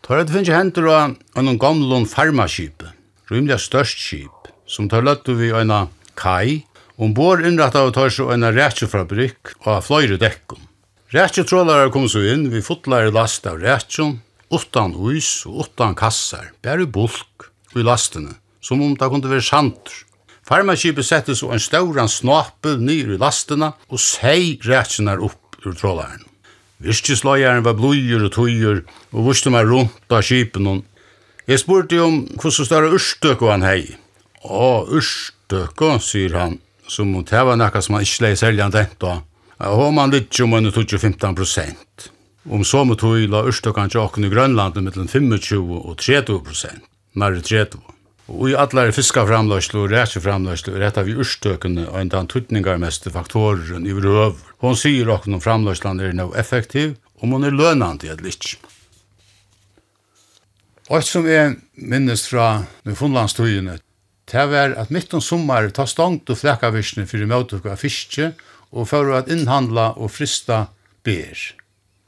Tar 0.07 0.20
et 0.22 0.30
finnje 0.30 0.55
hendur 0.55 0.86
av 0.95 1.16
en 1.40 1.59
gamlun 1.59 2.07
farmaskip, 2.07 2.84
rymlig 3.32 3.59
størst 3.64 3.99
skip, 3.99 4.47
som 4.70 4.86
tar 4.86 5.03
løttu 5.03 5.34
vi 5.34 5.51
øyna 5.51 5.88
kai, 6.14 6.62
og 6.95 7.16
bor 7.18 7.42
innrett 7.42 7.74
av 7.74 7.90
tar 7.99 8.14
seg 8.14 8.30
øyna 8.30 8.53
rætjufabrikk 8.55 9.57
og 9.64 9.72
av 9.74 9.82
fløyre 9.88 10.20
dekkum. 10.22 10.62
Rætjutrålare 11.11 11.90
kom 11.90 12.07
så 12.07 12.22
inn, 12.22 12.47
vi 12.55 12.62
fotlare 12.62 13.11
last 13.11 13.51
av 13.51 13.59
rætjun, 13.59 14.20
utan 14.55 14.95
hus 15.03 15.40
og 15.51 15.66
utan 15.66 15.99
kassar, 15.99 16.53
bare 16.62 16.86
bulk 16.86 17.51
i 17.74 17.82
lastene, 17.82 18.38
som 18.62 18.86
om 18.86 18.95
det 18.95 19.11
kunne 19.11 19.34
være 19.34 19.51
sandur. 19.51 20.03
Farmaskipet 20.45 21.07
sette 21.07 21.34
så 21.36 21.49
en 21.55 21.62
stauran 21.62 22.11
snapel 22.11 22.76
nyr 22.84 23.14
i 23.14 23.18
lastena 23.20 23.72
og 23.88 24.01
sei 24.03 24.59
rætsenar 24.61 25.22
upp 25.24 25.64
ur 25.64 25.72
trålaren. 25.72 26.24
Virkjesløyeren 26.84 27.64
var 27.64 27.76
blodjur 27.78 28.26
og 28.26 28.34
tøyur 28.34 28.82
og 29.14 29.28
vuste 29.30 29.53
meg 29.53 29.70
rundt 29.70 30.12
av 30.12 30.24
skipen 30.26 30.68
hon. 30.68 30.82
Jeg 31.49 31.62
spurte 31.62 32.01
om 32.05 32.24
hvordan 32.36 32.68
større 32.68 32.92
urstøkko 32.97 33.49
han 33.53 33.64
hei. 33.64 33.95
Å, 34.45 34.84
urstøkko, 34.92 35.95
sier 36.05 36.36
han, 36.36 36.59
som 36.88 37.14
om 37.16 37.24
det 37.24 37.45
var 37.49 37.57
nekka 37.57 37.80
som 37.84 37.97
han 37.97 38.05
ikke 38.05 38.26
leie 38.26 38.40
seljan 38.40 38.74
da. 38.74 39.16
Jeg 39.55 39.80
har 39.80 39.97
man 39.97 40.12
litt 40.12 40.40
om 40.45 40.59
enn 40.59 40.72
15 40.72 41.38
prosent. 41.38 42.11
Om 42.45 42.64
så 42.68 42.84
må 42.84 42.99
tøy 43.01 43.24
la 43.32 43.47
urstøkkan 43.49 43.88
han 43.88 44.05
åkken 44.05 44.28
i 44.28 44.32
Grønlandet 44.32 44.84
mellom 44.84 45.09
25 45.09 45.80
og 45.80 45.97
30 45.97 46.45
prosent, 46.45 46.84
nærre 47.16 47.40
30 47.40 47.93
Og 48.32 48.48
i 48.48 48.54
allar 48.56 48.88
fiskaframløyslu 48.96 49.82
og 49.82 49.90
rætsjeframløyslu 49.92 50.72
er 50.78 50.86
etta 50.86 51.02
vi 51.04 51.16
urstøkene 51.20 51.84
og 51.90 51.98
en 52.00 52.12
den 52.12 52.28
tuttningarmeste 52.32 53.12
faktoren 53.12 53.84
i 53.84 53.92
røv. 53.92 54.38
Hon 54.64 54.78
sier 54.80 55.10
okken 55.12 55.36
om 55.36 55.42
framløyslan 55.44 56.00
er 56.00 56.14
no 56.16 56.30
effektiv, 56.32 56.94
om 57.20 57.36
hon 57.36 57.44
er 57.44 57.52
lønandi 57.52 58.08
et 58.08 58.24
ikke. 58.24 58.56
Og 60.88 60.98
et 60.98 61.08
som 61.08 61.28
er 61.28 61.56
minnes 61.76 62.24
fra 62.28 62.64
Nufundlandstøyene, 62.88 63.76
det 64.32 64.46
var 64.48 64.72
at 64.80 64.90
mitt 64.92 65.12
om 65.12 65.20
sommar 65.20 65.68
ta 65.76 65.84
stangt 65.88 66.30
og 66.32 66.40
flekkavisne 66.40 67.04
fyrir 67.08 67.28
møtuk 67.28 67.68
av 67.68 67.76
fiske 67.80 68.32
og 68.72 68.88
for 68.88 69.12
at 69.16 69.28
innhandla 69.32 69.92
og 70.00 70.12
frista 70.12 70.64
ber. 71.04 71.36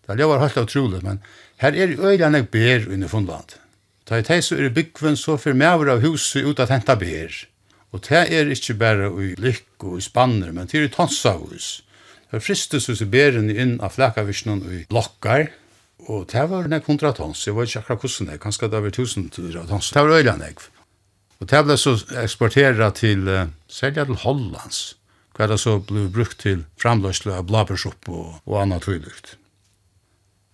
Det 0.07 0.29
var 0.29 0.41
helt 0.41 0.59
utrolig, 0.65 1.03
men 1.05 1.21
her 1.61 1.77
er 1.77 1.93
øyla 1.93 2.33
nek 2.33 2.49
ber 2.51 2.89
i 2.89 2.97
Nufundlandet. 2.97 3.61
Ta 4.07 4.21
i 4.21 4.25
teg 4.27 4.45
så 4.47 4.55
er 4.55 4.69
i 4.69 4.75
byggven 4.75 5.19
så 5.19 5.35
fyrir 5.41 5.59
mever 5.59 5.91
av 5.97 6.05
huset 6.05 6.47
ut 6.47 6.61
at 6.63 6.71
henta 6.71 6.95
ber. 6.99 7.33
Og 7.91 8.05
te 8.07 8.21
er 8.23 8.51
ikkje 8.53 8.77
berre 8.79 9.09
i 9.23 9.33
lykk 9.41 9.87
og 9.89 9.99
i 9.99 10.05
spanner, 10.05 10.53
men 10.55 10.71
te 10.71 10.79
er 10.79 10.87
i 10.87 10.93
tonsa 10.93 11.35
hus. 11.41 11.81
Det 12.31 12.43
fristes 12.43 12.87
hos 12.91 13.03
i 13.03 13.09
beren 13.11 13.51
inn 13.51 13.77
av 13.83 13.97
flakavisjonen 13.97 14.63
i 14.79 14.85
blokkar, 14.91 15.49
og 16.07 16.27
te 16.31 16.43
var 16.47 16.69
nek 16.71 16.87
hundra 16.87 17.11
tons, 17.17 17.47
jeg 17.47 17.57
var 17.57 17.67
ikke 17.67 17.83
akkurat 17.83 18.05
hvordan 18.05 18.31
det, 18.31 18.41
kanskje 18.43 18.69
det 18.71 18.83
var 18.85 18.95
tusen 18.95 19.27
tons, 19.33 19.91
te 19.91 20.05
var 20.05 20.21
øyla 20.21 20.37
nek. 20.39 20.63
Og 21.41 21.51
te 21.51 21.63
ble 21.65 21.77
så 21.81 21.97
eksportera 22.23 22.93
til, 22.95 23.27
uh, 23.27 23.49
selja 23.69 24.07
til 24.07 24.21
Hollands, 24.23 24.85
hva 25.37 25.49
det 25.51 25.59
så 25.61 25.79
ble 25.83 26.07
brukt 26.13 26.39
til 26.45 26.63
framløsle 26.81 27.35
av 27.41 27.49
blabersopp 27.51 28.09
og, 28.09 28.39
og 28.47 28.61
anna 28.63 28.79
tøylykt. 28.83 29.35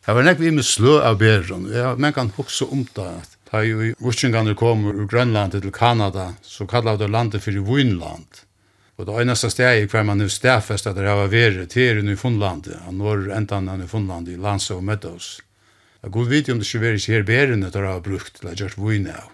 Det 0.02 0.16
var 0.16 0.26
nek 0.26 0.40
vi 0.40 0.50
med 0.50 0.66
slø 0.66 0.96
av 1.04 1.20
beren, 1.20 1.68
ja, 1.70 1.92
men 1.94 2.14
kan 2.16 2.32
hukse 2.34 2.66
om 2.66 2.82
det 2.96 3.06
at 3.06 3.36
Da 3.52 3.60
jo 3.66 3.90
utsingene 4.00 4.54
kom 4.56 4.86
ur 4.88 5.04
Grønland 5.06 5.52
til 5.52 5.72
Kanada, 5.72 6.32
så 6.42 6.64
kallar 6.66 6.96
det 6.96 7.10
landet 7.12 7.44
for 7.44 7.52
Vinland. 7.52 8.40
Og 8.96 9.06
det 9.06 9.16
eneste 9.20 9.50
stedet 9.50 9.90
hver 9.92 10.04
man 10.08 10.18
nu 10.18 10.28
stedfest 10.28 10.86
at 10.86 10.96
det 10.96 11.08
har 11.08 11.28
vært 11.28 11.68
til 11.72 11.98
er 12.00 12.12
i 12.12 12.16
Funlandet, 12.16 12.78
og 12.86 12.94
når 12.94 13.32
endan 13.36 13.68
han 13.68 13.82
i 13.82 14.32
i 14.32 14.36
Lanse 14.36 14.74
og 14.74 14.84
Meadows. 14.84 15.40
Jeg 16.02 16.10
god 16.10 16.28
vite 16.28 16.52
om 16.52 16.58
det 16.58 16.66
ikke 16.66 16.80
var 16.80 16.96
ikke 16.96 17.12
her 17.12 17.22
berene 17.22 17.70
det 17.70 17.82
har 17.82 18.00
brukt 18.00 18.40
til 18.40 18.48
å 18.48 18.54
gjøre 18.54 18.88
vinn 18.88 19.06
av. 19.06 19.28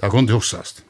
Det 0.00 0.10
kunne 0.10 0.32
huksast. 0.32 0.84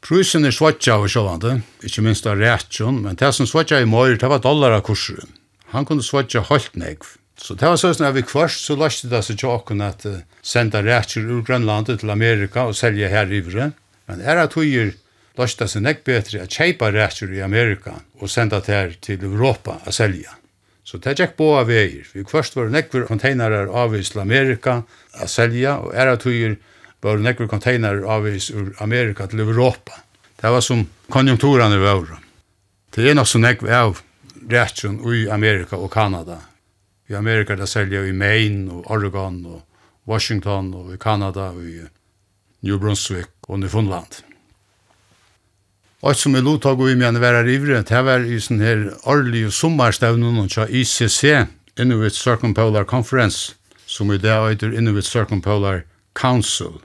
Prusen 0.00 0.44
er 0.44 0.54
svartja 0.54 0.94
av 0.94 1.08
sjåvande, 1.08 1.62
ikke 1.82 2.02
minst 2.02 2.26
av 2.26 2.38
rætsjon, 2.38 3.00
men 3.02 3.16
det 3.16 3.32
som 3.34 3.46
svartja 3.46 3.80
i 3.80 3.88
mor, 3.88 4.12
det 4.14 4.28
var 4.28 4.38
dollar 4.38 4.76
av 4.76 4.84
kursen. 4.86 5.32
Han 5.72 5.84
kunne 5.84 6.04
svartja 6.04 6.44
holdt 6.46 6.76
negv. 6.76 7.16
Så 7.36 7.54
det 7.54 7.68
var 7.68 7.76
sånn 7.76 8.06
at 8.08 8.16
vi 8.16 8.24
først 8.24 8.64
så 8.64 8.76
lærte 8.80 9.10
det 9.12 9.20
seg 9.26 9.40
til 9.40 9.52
åkken 9.52 9.82
at 9.84 10.06
uh, 10.08 10.22
senda 10.40 10.80
rækker 10.84 11.26
ur 11.28 11.42
Grønlandet 11.44 12.00
til 12.00 12.12
Amerika 12.12 12.64
og 12.70 12.78
selge 12.78 13.10
her 13.12 13.28
i 13.28 13.42
vre. 13.44 13.70
Men 14.08 14.22
er 14.24 14.40
at 14.40 14.56
høyer 14.56 14.94
lærte 15.36 15.60
det 15.60 15.68
seg 15.68 15.84
nek 15.84 16.00
bedre 16.06 16.46
at 16.46 16.56
kjeipa 16.56 16.88
rækker 16.94 17.34
i 17.36 17.42
Amerika 17.44 17.98
og 18.22 18.32
senda 18.32 18.62
det 18.64 18.72
her 18.72 18.96
til 19.04 19.28
Europa 19.28 19.76
å 19.84 19.92
selge. 19.92 20.32
Så 20.86 21.00
det 21.02 21.16
gikk 21.18 21.34
på 21.36 21.50
av 21.58 21.68
veier. 21.68 22.06
Vi 22.14 22.24
først 22.24 22.56
var 22.56 22.70
nek 22.72 22.88
for 22.92 23.04
konteinerer 23.10 23.68
avvis 23.68 24.14
til 24.14 24.22
Amerika 24.22 24.78
å 25.18 25.28
selge, 25.28 25.74
og 25.82 25.92
er 25.92 26.12
at 26.14 26.24
høyer 26.24 26.56
var 27.02 27.20
nek 27.20 27.42
for 27.42 27.50
konteinerer 27.50 28.06
avvis 28.16 28.48
ur 28.54 28.70
Amerika 28.80 29.26
til 29.28 29.42
Europa. 29.44 29.98
Det 30.40 30.52
var 30.54 30.62
som 30.64 30.86
konjunkturene 31.12 31.82
var. 31.82 32.20
Det 32.94 33.10
er 33.10 33.18
nok 33.18 33.28
så 33.28 33.42
nek 33.42 33.66
av 33.66 34.00
rækken 34.46 35.02
i 35.10 35.26
Amerika 35.28 35.76
og 35.76 35.90
Kanada 35.92 36.38
i 37.08 37.14
Amerika 37.14 37.56
der 37.56 37.68
selja 37.70 38.04
i 38.06 38.12
Maine 38.12 38.72
og 38.72 38.90
Oregon 38.90 39.44
og 39.46 39.62
Washington 40.08 40.72
og 40.74 40.94
i 40.94 41.00
Kanada 41.00 41.50
og 41.54 41.64
i 41.64 41.80
New 42.62 42.78
Brunswick 42.78 43.30
og 43.48 43.60
Newfoundland. 43.60 44.22
Alt 46.06 46.20
som 46.20 46.34
jeg 46.36 46.44
lot 46.44 46.62
tog 46.62 46.82
i 46.86 46.94
mine 46.94 47.20
være 47.20 47.44
rivre, 47.46 47.82
det 47.82 48.02
var 48.04 48.22
i 48.22 48.38
sånne 48.42 48.66
her 48.66 48.82
årlige 49.10 49.50
sommerstevnen 49.50 50.48
til 50.52 50.74
ICC, 50.82 51.46
Inuit 51.80 52.14
Circumpolar 52.14 52.84
Conference, 52.84 53.54
som 53.86 54.12
i 54.12 54.18
dag 54.18 54.50
heter 54.50 54.76
Inuit 54.76 55.04
Circumpolar 55.04 55.82
Council. 56.14 56.78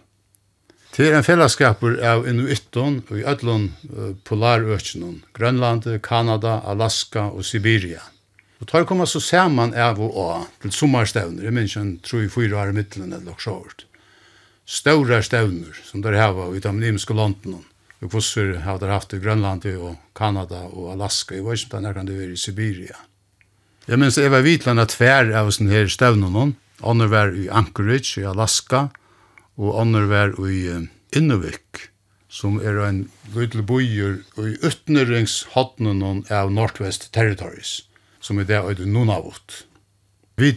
Det 0.96 1.08
er 1.08 1.18
en 1.18 1.24
fellesskaper 1.24 2.00
av 2.04 2.26
Inuiton 2.28 2.98
og 3.10 3.20
i 3.20 3.24
ødlån 3.24 3.68
uh, 3.92 4.10
polarøkjennom, 4.28 5.22
Grønland, 5.38 5.88
Kanada, 6.04 6.60
Alaska 6.68 7.30
og 7.32 7.46
Sibiria. 7.48 8.02
Og 8.62 8.68
tar 8.70 8.86
koma 8.86 9.08
så 9.10 9.18
saman 9.24 9.74
av 9.74 9.98
og 9.98 10.18
av 10.22 10.44
til 10.62 10.74
sommarstevner, 10.76 11.48
jeg 11.48 11.56
minns 11.56 11.74
en 11.80 11.96
tror 12.06 12.28
i 12.28 12.30
fyra 12.30 12.62
år 12.62 12.70
i 12.70 12.78
middelen 12.78 13.10
eller 13.10 13.34
også 13.34 13.50
sjåvert. 13.50 13.88
Stora 14.70 15.18
stevner 15.26 15.80
som 15.88 16.04
der 16.06 16.20
hava 16.22 16.52
ut 16.54 16.68
av 16.70 16.78
nimske 16.78 17.16
London, 17.18 17.64
og 18.02 18.14
kvosser 18.14 18.60
har 18.62 18.78
der 18.80 18.94
haft 18.94 19.16
i 19.18 19.20
Grønland 19.22 19.66
og 19.74 19.98
Kanada 20.16 20.68
og 20.70 20.94
Alaska, 20.94 21.36
jeg 21.36 21.46
var 21.46 21.58
ikke 21.58 21.78
om 21.80 21.90
det 21.90 21.96
kan 21.98 22.10
det 22.10 22.20
være 22.20 22.38
i 22.38 22.44
Sibiria. 22.44 23.02
Jeg 23.90 23.98
minns 23.98 24.22
jeg 24.22 24.30
var 24.30 24.46
vitland 24.46 24.80
at 24.80 24.94
tver 24.94 25.34
av 25.34 25.50
sånne 25.50 25.74
her 25.74 25.90
stevnen, 25.90 26.56
andre 26.86 27.10
var 27.10 27.34
i 27.34 27.50
Anchorage 27.50 28.22
i 28.22 28.28
Alaska, 28.30 28.90
og 29.58 29.78
andre 29.82 30.06
var 30.06 30.38
i 30.46 30.88
Inuvik, 31.18 31.90
som 32.30 32.62
er 32.62 32.78
en 32.86 33.08
lydelig 33.34 33.66
bojer 33.66 34.20
i 34.38 34.54
utnøringshodnen 34.62 36.28
av 36.30 36.54
Northwest 36.54 37.10
Territories 37.12 37.82
som 38.22 38.40
er 38.40 38.48
det 38.50 38.62
øyde 38.62 38.90
noen 38.90 39.12
av 39.14 39.28
åt. 39.34 39.64
Vi 40.38 40.56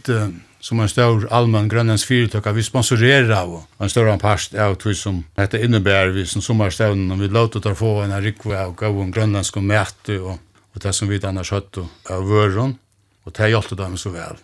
som 0.64 0.80
en 0.80 0.88
stor 0.88 1.26
allmann 1.34 1.68
grønnens 1.68 2.06
fyrtøkka, 2.08 2.54
vi 2.56 2.62
sponsorerer 2.64 3.32
av 3.36 3.50
en 3.84 3.90
større 3.92 4.14
anpast 4.14 4.54
av 4.56 4.78
tog 4.80 4.96
som 4.96 5.18
dette 5.36 5.60
innebærer 5.60 6.14
vi 6.14 6.24
som 6.24 6.40
sommerstevnen, 6.40 7.12
og 7.12 7.20
vi 7.20 7.28
låter 7.28 7.60
der 7.60 7.76
få 7.76 7.98
en 8.04 8.16
rikve 8.24 8.56
av 8.56 8.72
gav 8.80 8.96
en 8.96 9.12
grønnensk 9.12 9.58
og 9.60 9.66
mæte 9.68 10.16
og, 10.22 10.38
og 10.72 10.80
det 10.80 10.94
som 10.96 11.10
vi 11.12 11.20
annars 11.20 11.52
høtt 11.52 11.82
av 12.08 12.24
vøren, 12.24 12.78
og 13.24 13.36
det 13.36 13.50
hjelpte 13.52 13.76
dem 13.76 13.98
så 14.00 14.14
vel. 14.14 14.40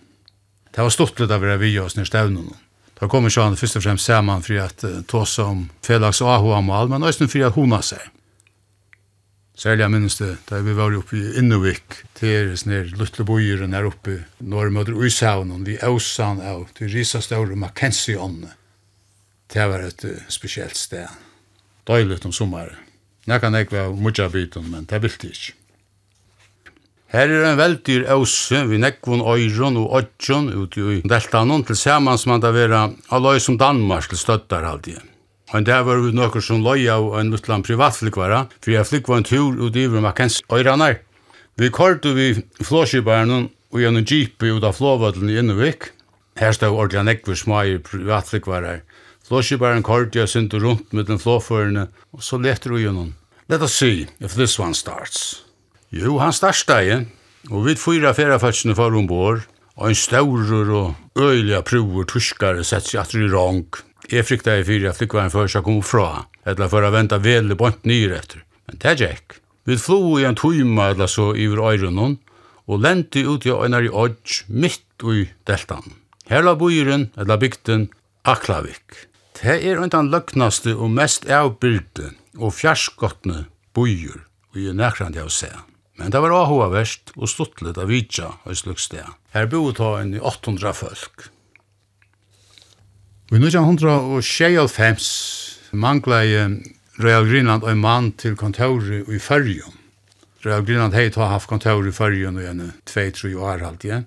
Det 0.70 0.84
var 0.84 0.92
stort 0.92 1.18
litt 1.20 1.32
av 1.32 1.40
det 1.40 1.56
vi 1.62 1.72
oss 1.80 1.96
nere 1.96 2.10
stevnen. 2.10 2.52
Da 3.00 3.08
kommer 3.08 3.32
sånn 3.32 3.56
først 3.56 3.80
og 3.80 3.86
fremst 3.86 4.10
sammen 4.10 4.44
for 4.44 4.60
at 4.60 4.84
uh, 4.84 5.00
tåse 5.08 5.40
om 5.40 5.64
felags 5.86 6.20
og 6.20 6.34
ahoamal, 6.34 6.92
men 6.92 7.06
også 7.08 7.30
for 7.32 7.48
at 7.48 7.56
hona 7.56 7.80
seg. 7.80 8.02
Særlig 9.60 9.84
jeg 9.84 9.92
minnes 9.92 10.14
det, 10.16 10.30
da 10.48 10.62
vi 10.64 10.72
var 10.72 10.94
oppe 10.96 11.18
i 11.18 11.34
Innovik, 11.36 11.98
til 12.16 12.54
sånne 12.56 12.78
luttle 12.96 13.26
bøyere 13.28 13.66
her 13.68 13.88
oppe, 13.90 14.14
når 14.40 14.70
vi 14.70 14.76
møter 14.78 14.96
Uishavnen, 14.96 15.66
vi 15.66 15.74
øvsan 15.84 16.40
av 16.40 16.62
til 16.78 16.88
Risastøvre 16.94 17.58
Mackenzie-åndene. 17.60 18.54
Det 19.52 19.66
var 19.68 19.84
et 19.84 20.06
uh, 20.08 20.16
spesielt 20.32 20.78
sted. 20.80 21.12
Døyligt 21.84 22.24
om 22.24 22.32
sommeren. 22.32 22.78
Jeg 23.28 23.42
kan 23.42 23.58
ikke 23.58 23.76
være 23.76 23.98
mye 24.00 24.24
av 24.24 24.32
biten, 24.32 24.70
men 24.72 24.88
det 24.88 25.02
vil 25.04 25.18
det 25.20 25.34
ikke. 25.34 25.52
Her 27.12 27.28
er 27.28 27.46
en 27.50 27.60
veldig 27.60 27.98
øse, 28.14 28.64
vi 28.70 28.80
nekvun 28.80 29.26
øyron 29.26 29.76
og 29.82 29.92
ødjon 29.98 30.52
ute 30.54 30.88
i 30.94 31.00
deltanen, 31.04 31.66
til 31.68 31.76
samans 31.76 32.24
man 32.30 32.40
da 32.40 32.54
vera 32.54 32.86
aløy 33.12 33.36
som 33.42 33.60
Danmark 33.60 34.08
til 34.08 34.24
støttar 34.24 34.64
alltid. 34.64 35.09
Og 35.50 35.66
der 35.66 35.82
var 35.82 35.98
vi 35.98 36.12
nokkur 36.14 36.42
som 36.44 36.62
løy 36.62 36.86
av 36.90 37.08
en 37.18 37.32
utland 37.34 37.66
privatflykvara, 37.66 38.44
for 38.62 38.70
jeg 38.70 38.86
flykva 38.86 39.18
en 39.18 39.26
tur 39.26 39.56
ut 39.58 39.76
i 39.76 39.88
vrma 39.90 40.12
kens 40.14 40.38
øyranar. 40.52 41.00
Vi 41.58 41.70
kortu 41.74 42.12
vi 42.14 42.28
flåskibaren 42.62 43.50
og 43.72 43.80
gjennom 43.82 44.06
jeep 44.06 44.42
ut 44.42 44.64
av 44.64 44.78
flåvødlen 44.78 45.30
i 45.30 45.38
Innevik. 45.42 45.90
Her 46.38 46.54
stod 46.54 46.78
ordelig 46.78 47.02
nekver 47.04 47.34
smager 47.34 47.82
privatflykvarar. 47.82 48.84
Flåskibaren 49.26 49.82
kortu 49.82 50.20
jeg 50.20 50.30
synte 50.30 50.62
rundt 50.62 50.92
med 50.92 51.10
den 51.10 51.18
flåførene, 51.18 51.88
og 52.14 52.22
så 52.22 52.38
letter 52.38 52.70
vi 52.74 52.86
gjennom. 52.86 53.14
Let 53.50 53.62
us 53.62 53.74
see 53.74 54.06
if 54.20 54.34
this 54.34 54.58
one 54.58 54.74
starts. 54.74 55.42
Jo, 55.90 56.18
han 56.22 56.32
starta 56.32 56.78
igjen, 56.84 57.08
og 57.50 57.66
vi 57.66 57.74
fyra 57.74 58.14
ferafatsene 58.14 58.76
for 58.78 58.94
ombord, 58.94 59.42
og 59.74 59.90
en 59.90 59.98
staurur 59.98 60.70
og 60.70 60.94
øyliga 61.18 61.60
prover 61.66 62.06
tuskare 62.06 62.62
sett 62.64 62.86
seg 62.86 63.02
atri 63.02 63.26
rong, 63.26 63.66
Jeg 64.10 64.26
frykta 64.26 64.56
i 64.58 64.64
fyrir 64.66 64.90
at 64.90 64.98
flykkvaren 64.98 65.30
fyrir 65.30 65.52
seg 65.52 65.62
kom 65.66 65.82
fra, 65.86 66.24
eller 66.48 66.70
for 66.72 66.82
å 66.82 66.90
venta 66.90 67.20
vele 67.22 67.54
bort 67.54 67.84
nyr 67.86 68.16
etter. 68.16 68.42
Men 68.66 68.80
det 68.82 68.96
gikk. 68.98 69.36
Vi 69.68 69.76
flo 69.78 70.16
i 70.18 70.24
en 70.26 70.38
tøyma 70.38 70.88
eller 70.90 71.10
så 71.10 71.30
iver 71.38 71.62
øyrunnen, 71.62 72.18
og 72.66 72.82
lente 72.82 73.22
ut 73.22 73.46
i 73.46 73.54
øynar 73.54 73.86
i 73.86 73.92
odds 73.92 74.44
mitt 74.48 75.02
ui 75.02 75.28
deltan. 75.46 75.94
Her 76.30 76.42
la 76.42 76.56
boiren, 76.58 77.10
eller 77.18 77.38
bygden, 77.38 77.88
Aklavik. 78.26 79.06
Det 79.40 79.56
er 79.64 79.78
undan 79.80 80.10
løgnaste 80.12 80.74
og 80.76 80.90
mest 80.92 81.24
avbyrde 81.30 82.10
og 82.36 82.52
fjarskottne 82.52 83.46
boier 83.74 84.26
og 84.52 84.58
i 84.60 84.72
nekrande 84.76 85.22
av 85.22 85.30
seg. 85.32 85.54
Men 85.96 86.12
det 86.12 86.20
var 86.20 86.34
ahoverst 86.34 87.14
og 87.16 87.30
stuttlet 87.30 87.78
av 87.80 87.88
vidja, 87.88 88.34
og. 88.44 89.06
Her 89.34 89.46
boet 89.50 89.80
ha 89.80 90.00
en 90.00 90.14
i 90.16 90.20
800 90.20 90.74
folk. 90.76 91.30
Og 93.30 93.38
i 93.38 94.68
fems 94.68 95.08
mangla 95.70 96.24
i 96.24 96.34
Royal 96.98 97.28
Greenland 97.28 97.62
en 97.62 97.78
mann 97.78 98.12
til 98.18 98.34
kontoret 98.36 99.06
i 99.06 99.18
Førjum. 99.22 99.76
Royal 100.44 100.64
Greenland 100.66 100.94
hei 100.94 101.10
ta 101.14 101.28
haft 101.30 101.46
kontor 101.46 101.86
i 101.86 101.92
Førjum 101.92 102.40
i 102.40 102.48
en 102.50 102.72
2-3 102.90 103.36
år 103.38 103.62
alt, 103.62 103.84
ja. 103.84 104.02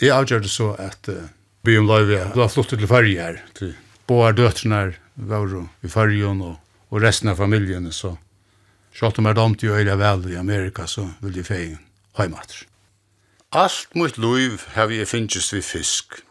Jeg 0.00 0.14
avgjørte 0.16 0.48
så 0.48 0.70
at 0.80 1.08
uh, 1.12 1.28
by 1.64 1.76
om 1.82 1.90
løyve 1.90 2.22
har 2.32 2.48
flott 2.48 2.72
til 2.72 2.88
Førjum 2.88 3.20
her, 3.20 3.42
til 3.52 3.74
båar 4.08 4.32
døtrene 4.32 4.94
var 5.16 5.52
i 5.84 5.88
Førjum 5.92 6.40
og, 6.40 6.56
og 6.88 7.02
resten 7.02 7.28
av 7.28 7.36
familien, 7.36 7.92
så 7.92 8.16
Sjalt 8.96 9.18
om 9.20 9.26
er 9.28 9.36
damt 9.36 9.60
i 9.60 9.68
øyla 9.68 9.98
vel 10.00 10.22
i 10.32 10.38
Amerika, 10.40 10.86
så 10.88 11.10
vil 11.20 11.34
de 11.36 11.42
feie 11.44 11.76
heimater. 12.16 12.64
Alt 13.52 13.92
mot 13.92 14.16
loiv 14.16 14.62
hev 14.72 14.94
jeg 14.96 15.08
finnst 15.10 15.52
vi 15.52 15.60
fisk. 15.60 16.22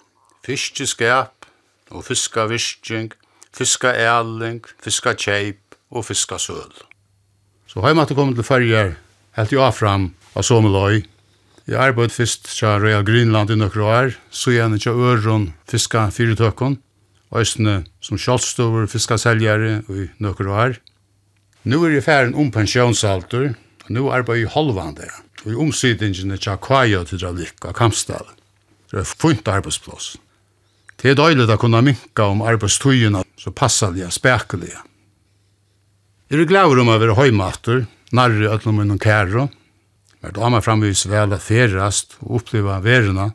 Fiskeskap 0.42 1.35
og 1.92 2.06
fiskavirking, 2.08 3.14
fiska 3.56 5.16
kjeip 5.16 5.76
og 5.92 6.06
fiskasøl. 6.06 6.72
Så 7.68 7.82
har 7.82 7.92
jeg 7.92 8.00
måtte 8.00 8.16
komme 8.16 8.36
til 8.36 8.48
færger, 8.48 8.96
helt 9.36 9.52
jo 9.52 9.66
fram 9.72 10.14
av 10.36 10.44
Someløy. 10.44 11.04
Jeg 11.66 11.82
arbeid 11.82 12.14
fyrst 12.14 12.48
fra 12.48 12.78
Royal 12.78 13.04
Greenland 13.06 13.50
i 13.50 13.58
nøkru 13.58 13.88
år, 13.90 14.12
så 14.30 14.54
gjerne 14.54 14.78
ikke 14.78 14.94
øron 14.94 15.54
fiska 15.70 16.10
fyrirtøkken, 16.14 16.78
østene 17.36 17.84
som 18.00 18.20
kjallstover 18.22 18.88
fiskaseljere 18.88 19.82
i 19.90 20.08
nøkru 20.22 20.52
år. 20.54 20.78
Nå 21.66 21.82
er 21.86 21.98
jeg 21.98 22.06
færen 22.06 22.36
om 22.38 22.52
pensjonsalter, 22.54 23.56
og 23.86 23.90
nå 23.92 24.10
arbeid 24.14 24.44
i 24.44 24.52
halvande, 24.54 25.10
og 25.44 25.52
i 25.52 25.58
omsidingene 25.66 26.38
tja 26.38 26.56
kvaja 26.62 27.04
til 27.10 27.22
Dravlik 27.22 27.66
og 27.66 27.76
Kampstad. 27.76 28.30
Det 28.92 29.02
er 29.02 29.10
fint 29.10 29.48
arbeidsplass. 29.50 30.16
Det 31.06 31.12
er 31.14 31.18
døyligt 31.20 31.52
å 31.54 31.60
kunne 31.62 31.84
minka 31.86 32.26
om 32.34 32.40
arbeidstøyene 32.42 33.20
så 33.38 33.52
passalige, 33.54 34.08
spekelige. 34.10 34.80
Jeg 36.34 36.40
er 36.42 36.48
glad 36.50 36.80
om 36.82 36.88
å 36.90 36.96
være 36.98 37.14
høymater, 37.20 37.84
nærre 38.10 38.48
at 38.50 38.64
noen 38.66 38.88
noen 38.90 38.98
kære, 39.04 39.44
men 39.46 40.34
da 40.34 40.50
man 40.50 40.64
framvis 40.66 41.04
vel 41.06 41.36
at 41.38 41.46
ferast 41.46 42.16
og 42.24 42.40
oppleva 42.40 42.80
verena, 42.82 43.28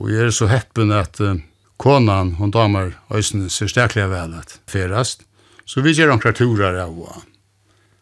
og 0.00 0.14
jeg 0.14 0.30
er 0.30 0.32
så 0.32 0.48
heppen 0.48 0.94
at 0.96 1.20
uh, 1.20 1.34
konan, 1.76 2.38
hun 2.38 2.54
damer, 2.56 2.94
øysene 3.12 3.52
ser 3.52 3.68
sterklig 3.68 4.06
vel 4.08 4.32
at 4.40 4.56
ferast, 4.64 5.26
så 5.68 5.84
vi 5.84 5.92
gjør 5.92 6.14
omkrar 6.14 6.38
turer 6.40 6.80
av 6.86 6.96
henne. 6.96 7.28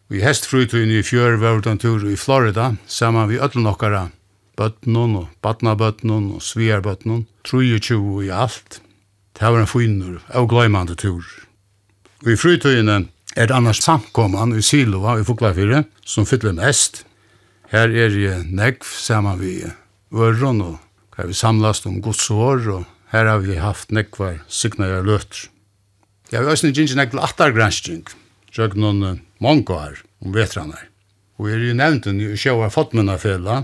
Vi 0.07 0.23
hest 0.23 0.47
frutun 0.47 0.95
i 0.95 1.03
fjør 1.03 1.41
vördan 1.43 1.83
tur 1.83 2.07
i 2.07 2.15
Florida, 2.15 2.71
saman 2.87 3.27
vi 3.27 3.43
öll 3.43 3.59
nokkara 3.67 4.05
bøtnun 4.55 5.19
og 5.25 5.27
badnabøtnun 5.43 6.37
og 6.37 6.47
svijarbøtnun, 6.47 7.27
23 7.43 7.99
i 8.29 8.31
alt. 8.31 8.79
Det 9.33 9.49
var 9.49 9.59
en 9.59 9.67
finur, 9.67 10.21
og 10.29 10.49
gløymande 10.49 10.95
tur. 10.95 11.25
Og 12.23 12.31
i 12.31 12.37
fritøyene 12.37 13.07
er 13.35 13.49
det 13.49 13.55
annars 13.55 13.81
samkomman 13.81 14.53
i 14.55 14.61
Silova 14.61 15.17
i 15.17 15.25
Fuglafire, 15.25 15.83
som 16.05 16.27
fyller 16.29 16.53
mest. 16.53 17.03
Her 17.73 17.89
er 17.89 18.13
det 18.13 18.35
negv 18.53 18.85
saman 18.85 19.41
vi 19.41 19.63
vörron, 20.13 20.61
og 20.61 20.77
her 21.17 21.27
vi 21.27 21.33
samlast 21.33 21.89
om 21.89 22.01
godsår, 22.01 22.69
og 22.69 22.85
her 23.11 23.25
har 23.25 23.41
vi 23.41 23.57
haft 23.57 23.91
negvar 23.91 24.39
signaja 24.47 25.01
løtr. 25.01 25.49
Jeg 26.31 26.41
har 26.41 26.49
også 26.49 26.69
ikke 26.69 26.95
negv 26.97 27.17
attargransking, 27.17 28.05
sjøk 28.53 28.77
noen 28.77 29.21
mongar 29.41 30.03
om 30.21 30.33
vetranar. 30.33 30.89
Og 31.41 31.49
er 31.49 31.65
jo 31.65 31.73
nevnt 31.73 32.05
en 32.07 32.21
sjåa 32.37 32.69
Fotmennafella, 32.69 33.63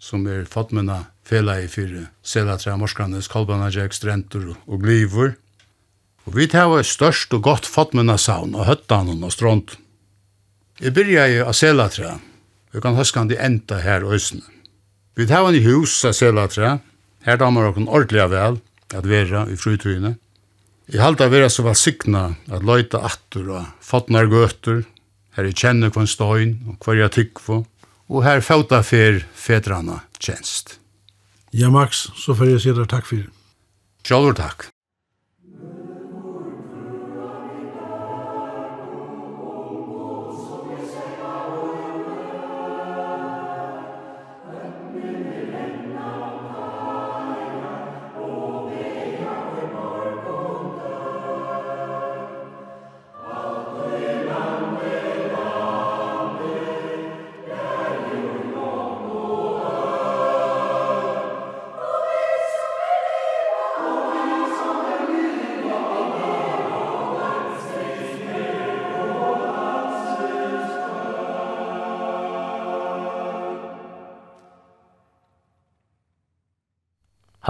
som 0.00 0.24
er 0.26 0.48
Fotmennafella, 0.48 1.11
fela 1.26 1.58
i 1.60 1.68
fire 1.70 2.08
selatra, 2.22 2.76
morskranes, 2.76 3.30
kolbanajek, 3.30 3.94
strentur 3.94 4.54
og 4.66 4.82
glivur. 4.82 5.34
Og 6.26 6.36
vi 6.36 6.46
tar 6.50 6.68
var 6.70 6.86
størst 6.86 7.34
og 7.34 7.42
godt 7.46 7.66
fattmunna 7.66 8.18
saun 8.18 8.54
og 8.54 8.66
høttan 8.68 9.10
og 9.16 9.32
stront. 9.34 9.76
Jeg 10.80 10.94
byrja 10.94 11.28
i 11.28 11.40
av 11.42 11.54
selatra, 11.54 12.16
vi 12.72 12.80
kan 12.80 12.96
høskan 12.96 13.28
de 13.28 13.36
enda 13.36 13.78
her 13.82 14.06
òsne. 14.06 14.42
Vi 15.14 15.26
tar 15.28 15.44
var 15.44 15.54
i 15.54 15.64
hus 15.66 15.98
av 16.08 16.14
selatra, 16.16 16.78
her 17.26 17.38
damer 17.38 17.68
okon 17.68 17.90
ordelig 17.90 18.30
vel, 18.32 18.60
at 18.92 19.08
vera 19.08 19.44
i 19.50 19.56
frutryne. 19.56 20.16
Jeg 20.90 21.00
halda 21.00 21.28
vera 21.32 21.50
så 21.52 21.64
valsikna 21.66 22.32
at 22.52 22.64
loita 22.66 23.02
attur 23.06 23.52
og 23.58 23.68
fotnar 23.84 24.26
gøtur, 24.32 24.82
her 25.36 25.48
i 25.48 25.54
kjenne 25.56 25.92
kvann 25.92 26.10
støyn 26.10 26.56
og 26.68 26.78
kvarja 26.82 27.08
tykvo, 27.12 27.62
og 28.12 28.24
her 28.26 28.42
fauta 28.44 28.82
fer 28.84 29.22
fedrana 29.32 30.02
tjenst. 30.20 30.81
Ja, 31.52 31.68
Max, 31.70 32.06
så 32.16 32.32
får 32.34 32.54
jeg 32.54 32.60
si 32.64 32.72
deg 32.72 32.88
takk 32.88 33.04
for 33.04 33.20
det. 33.20 33.28
Sjølver 34.08 34.38
takk. 34.38 34.71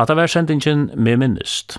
Hatta 0.03 0.17
var 0.19 0.27
sendingen 0.27 0.89
med 0.99 1.19
minnist. 1.19 1.77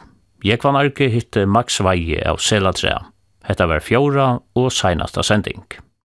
kvann 0.56 0.78
Arke 0.80 1.10
hitte 1.12 1.42
Max 1.46 1.82
Veie 1.84 2.22
av 2.24 2.38
Selatrea. 2.40 3.02
Hetta 3.44 3.66
var 3.68 3.84
fjóra 3.84 4.28
og 4.56 4.70
seinasta 4.72 5.26
sending. 5.28 5.66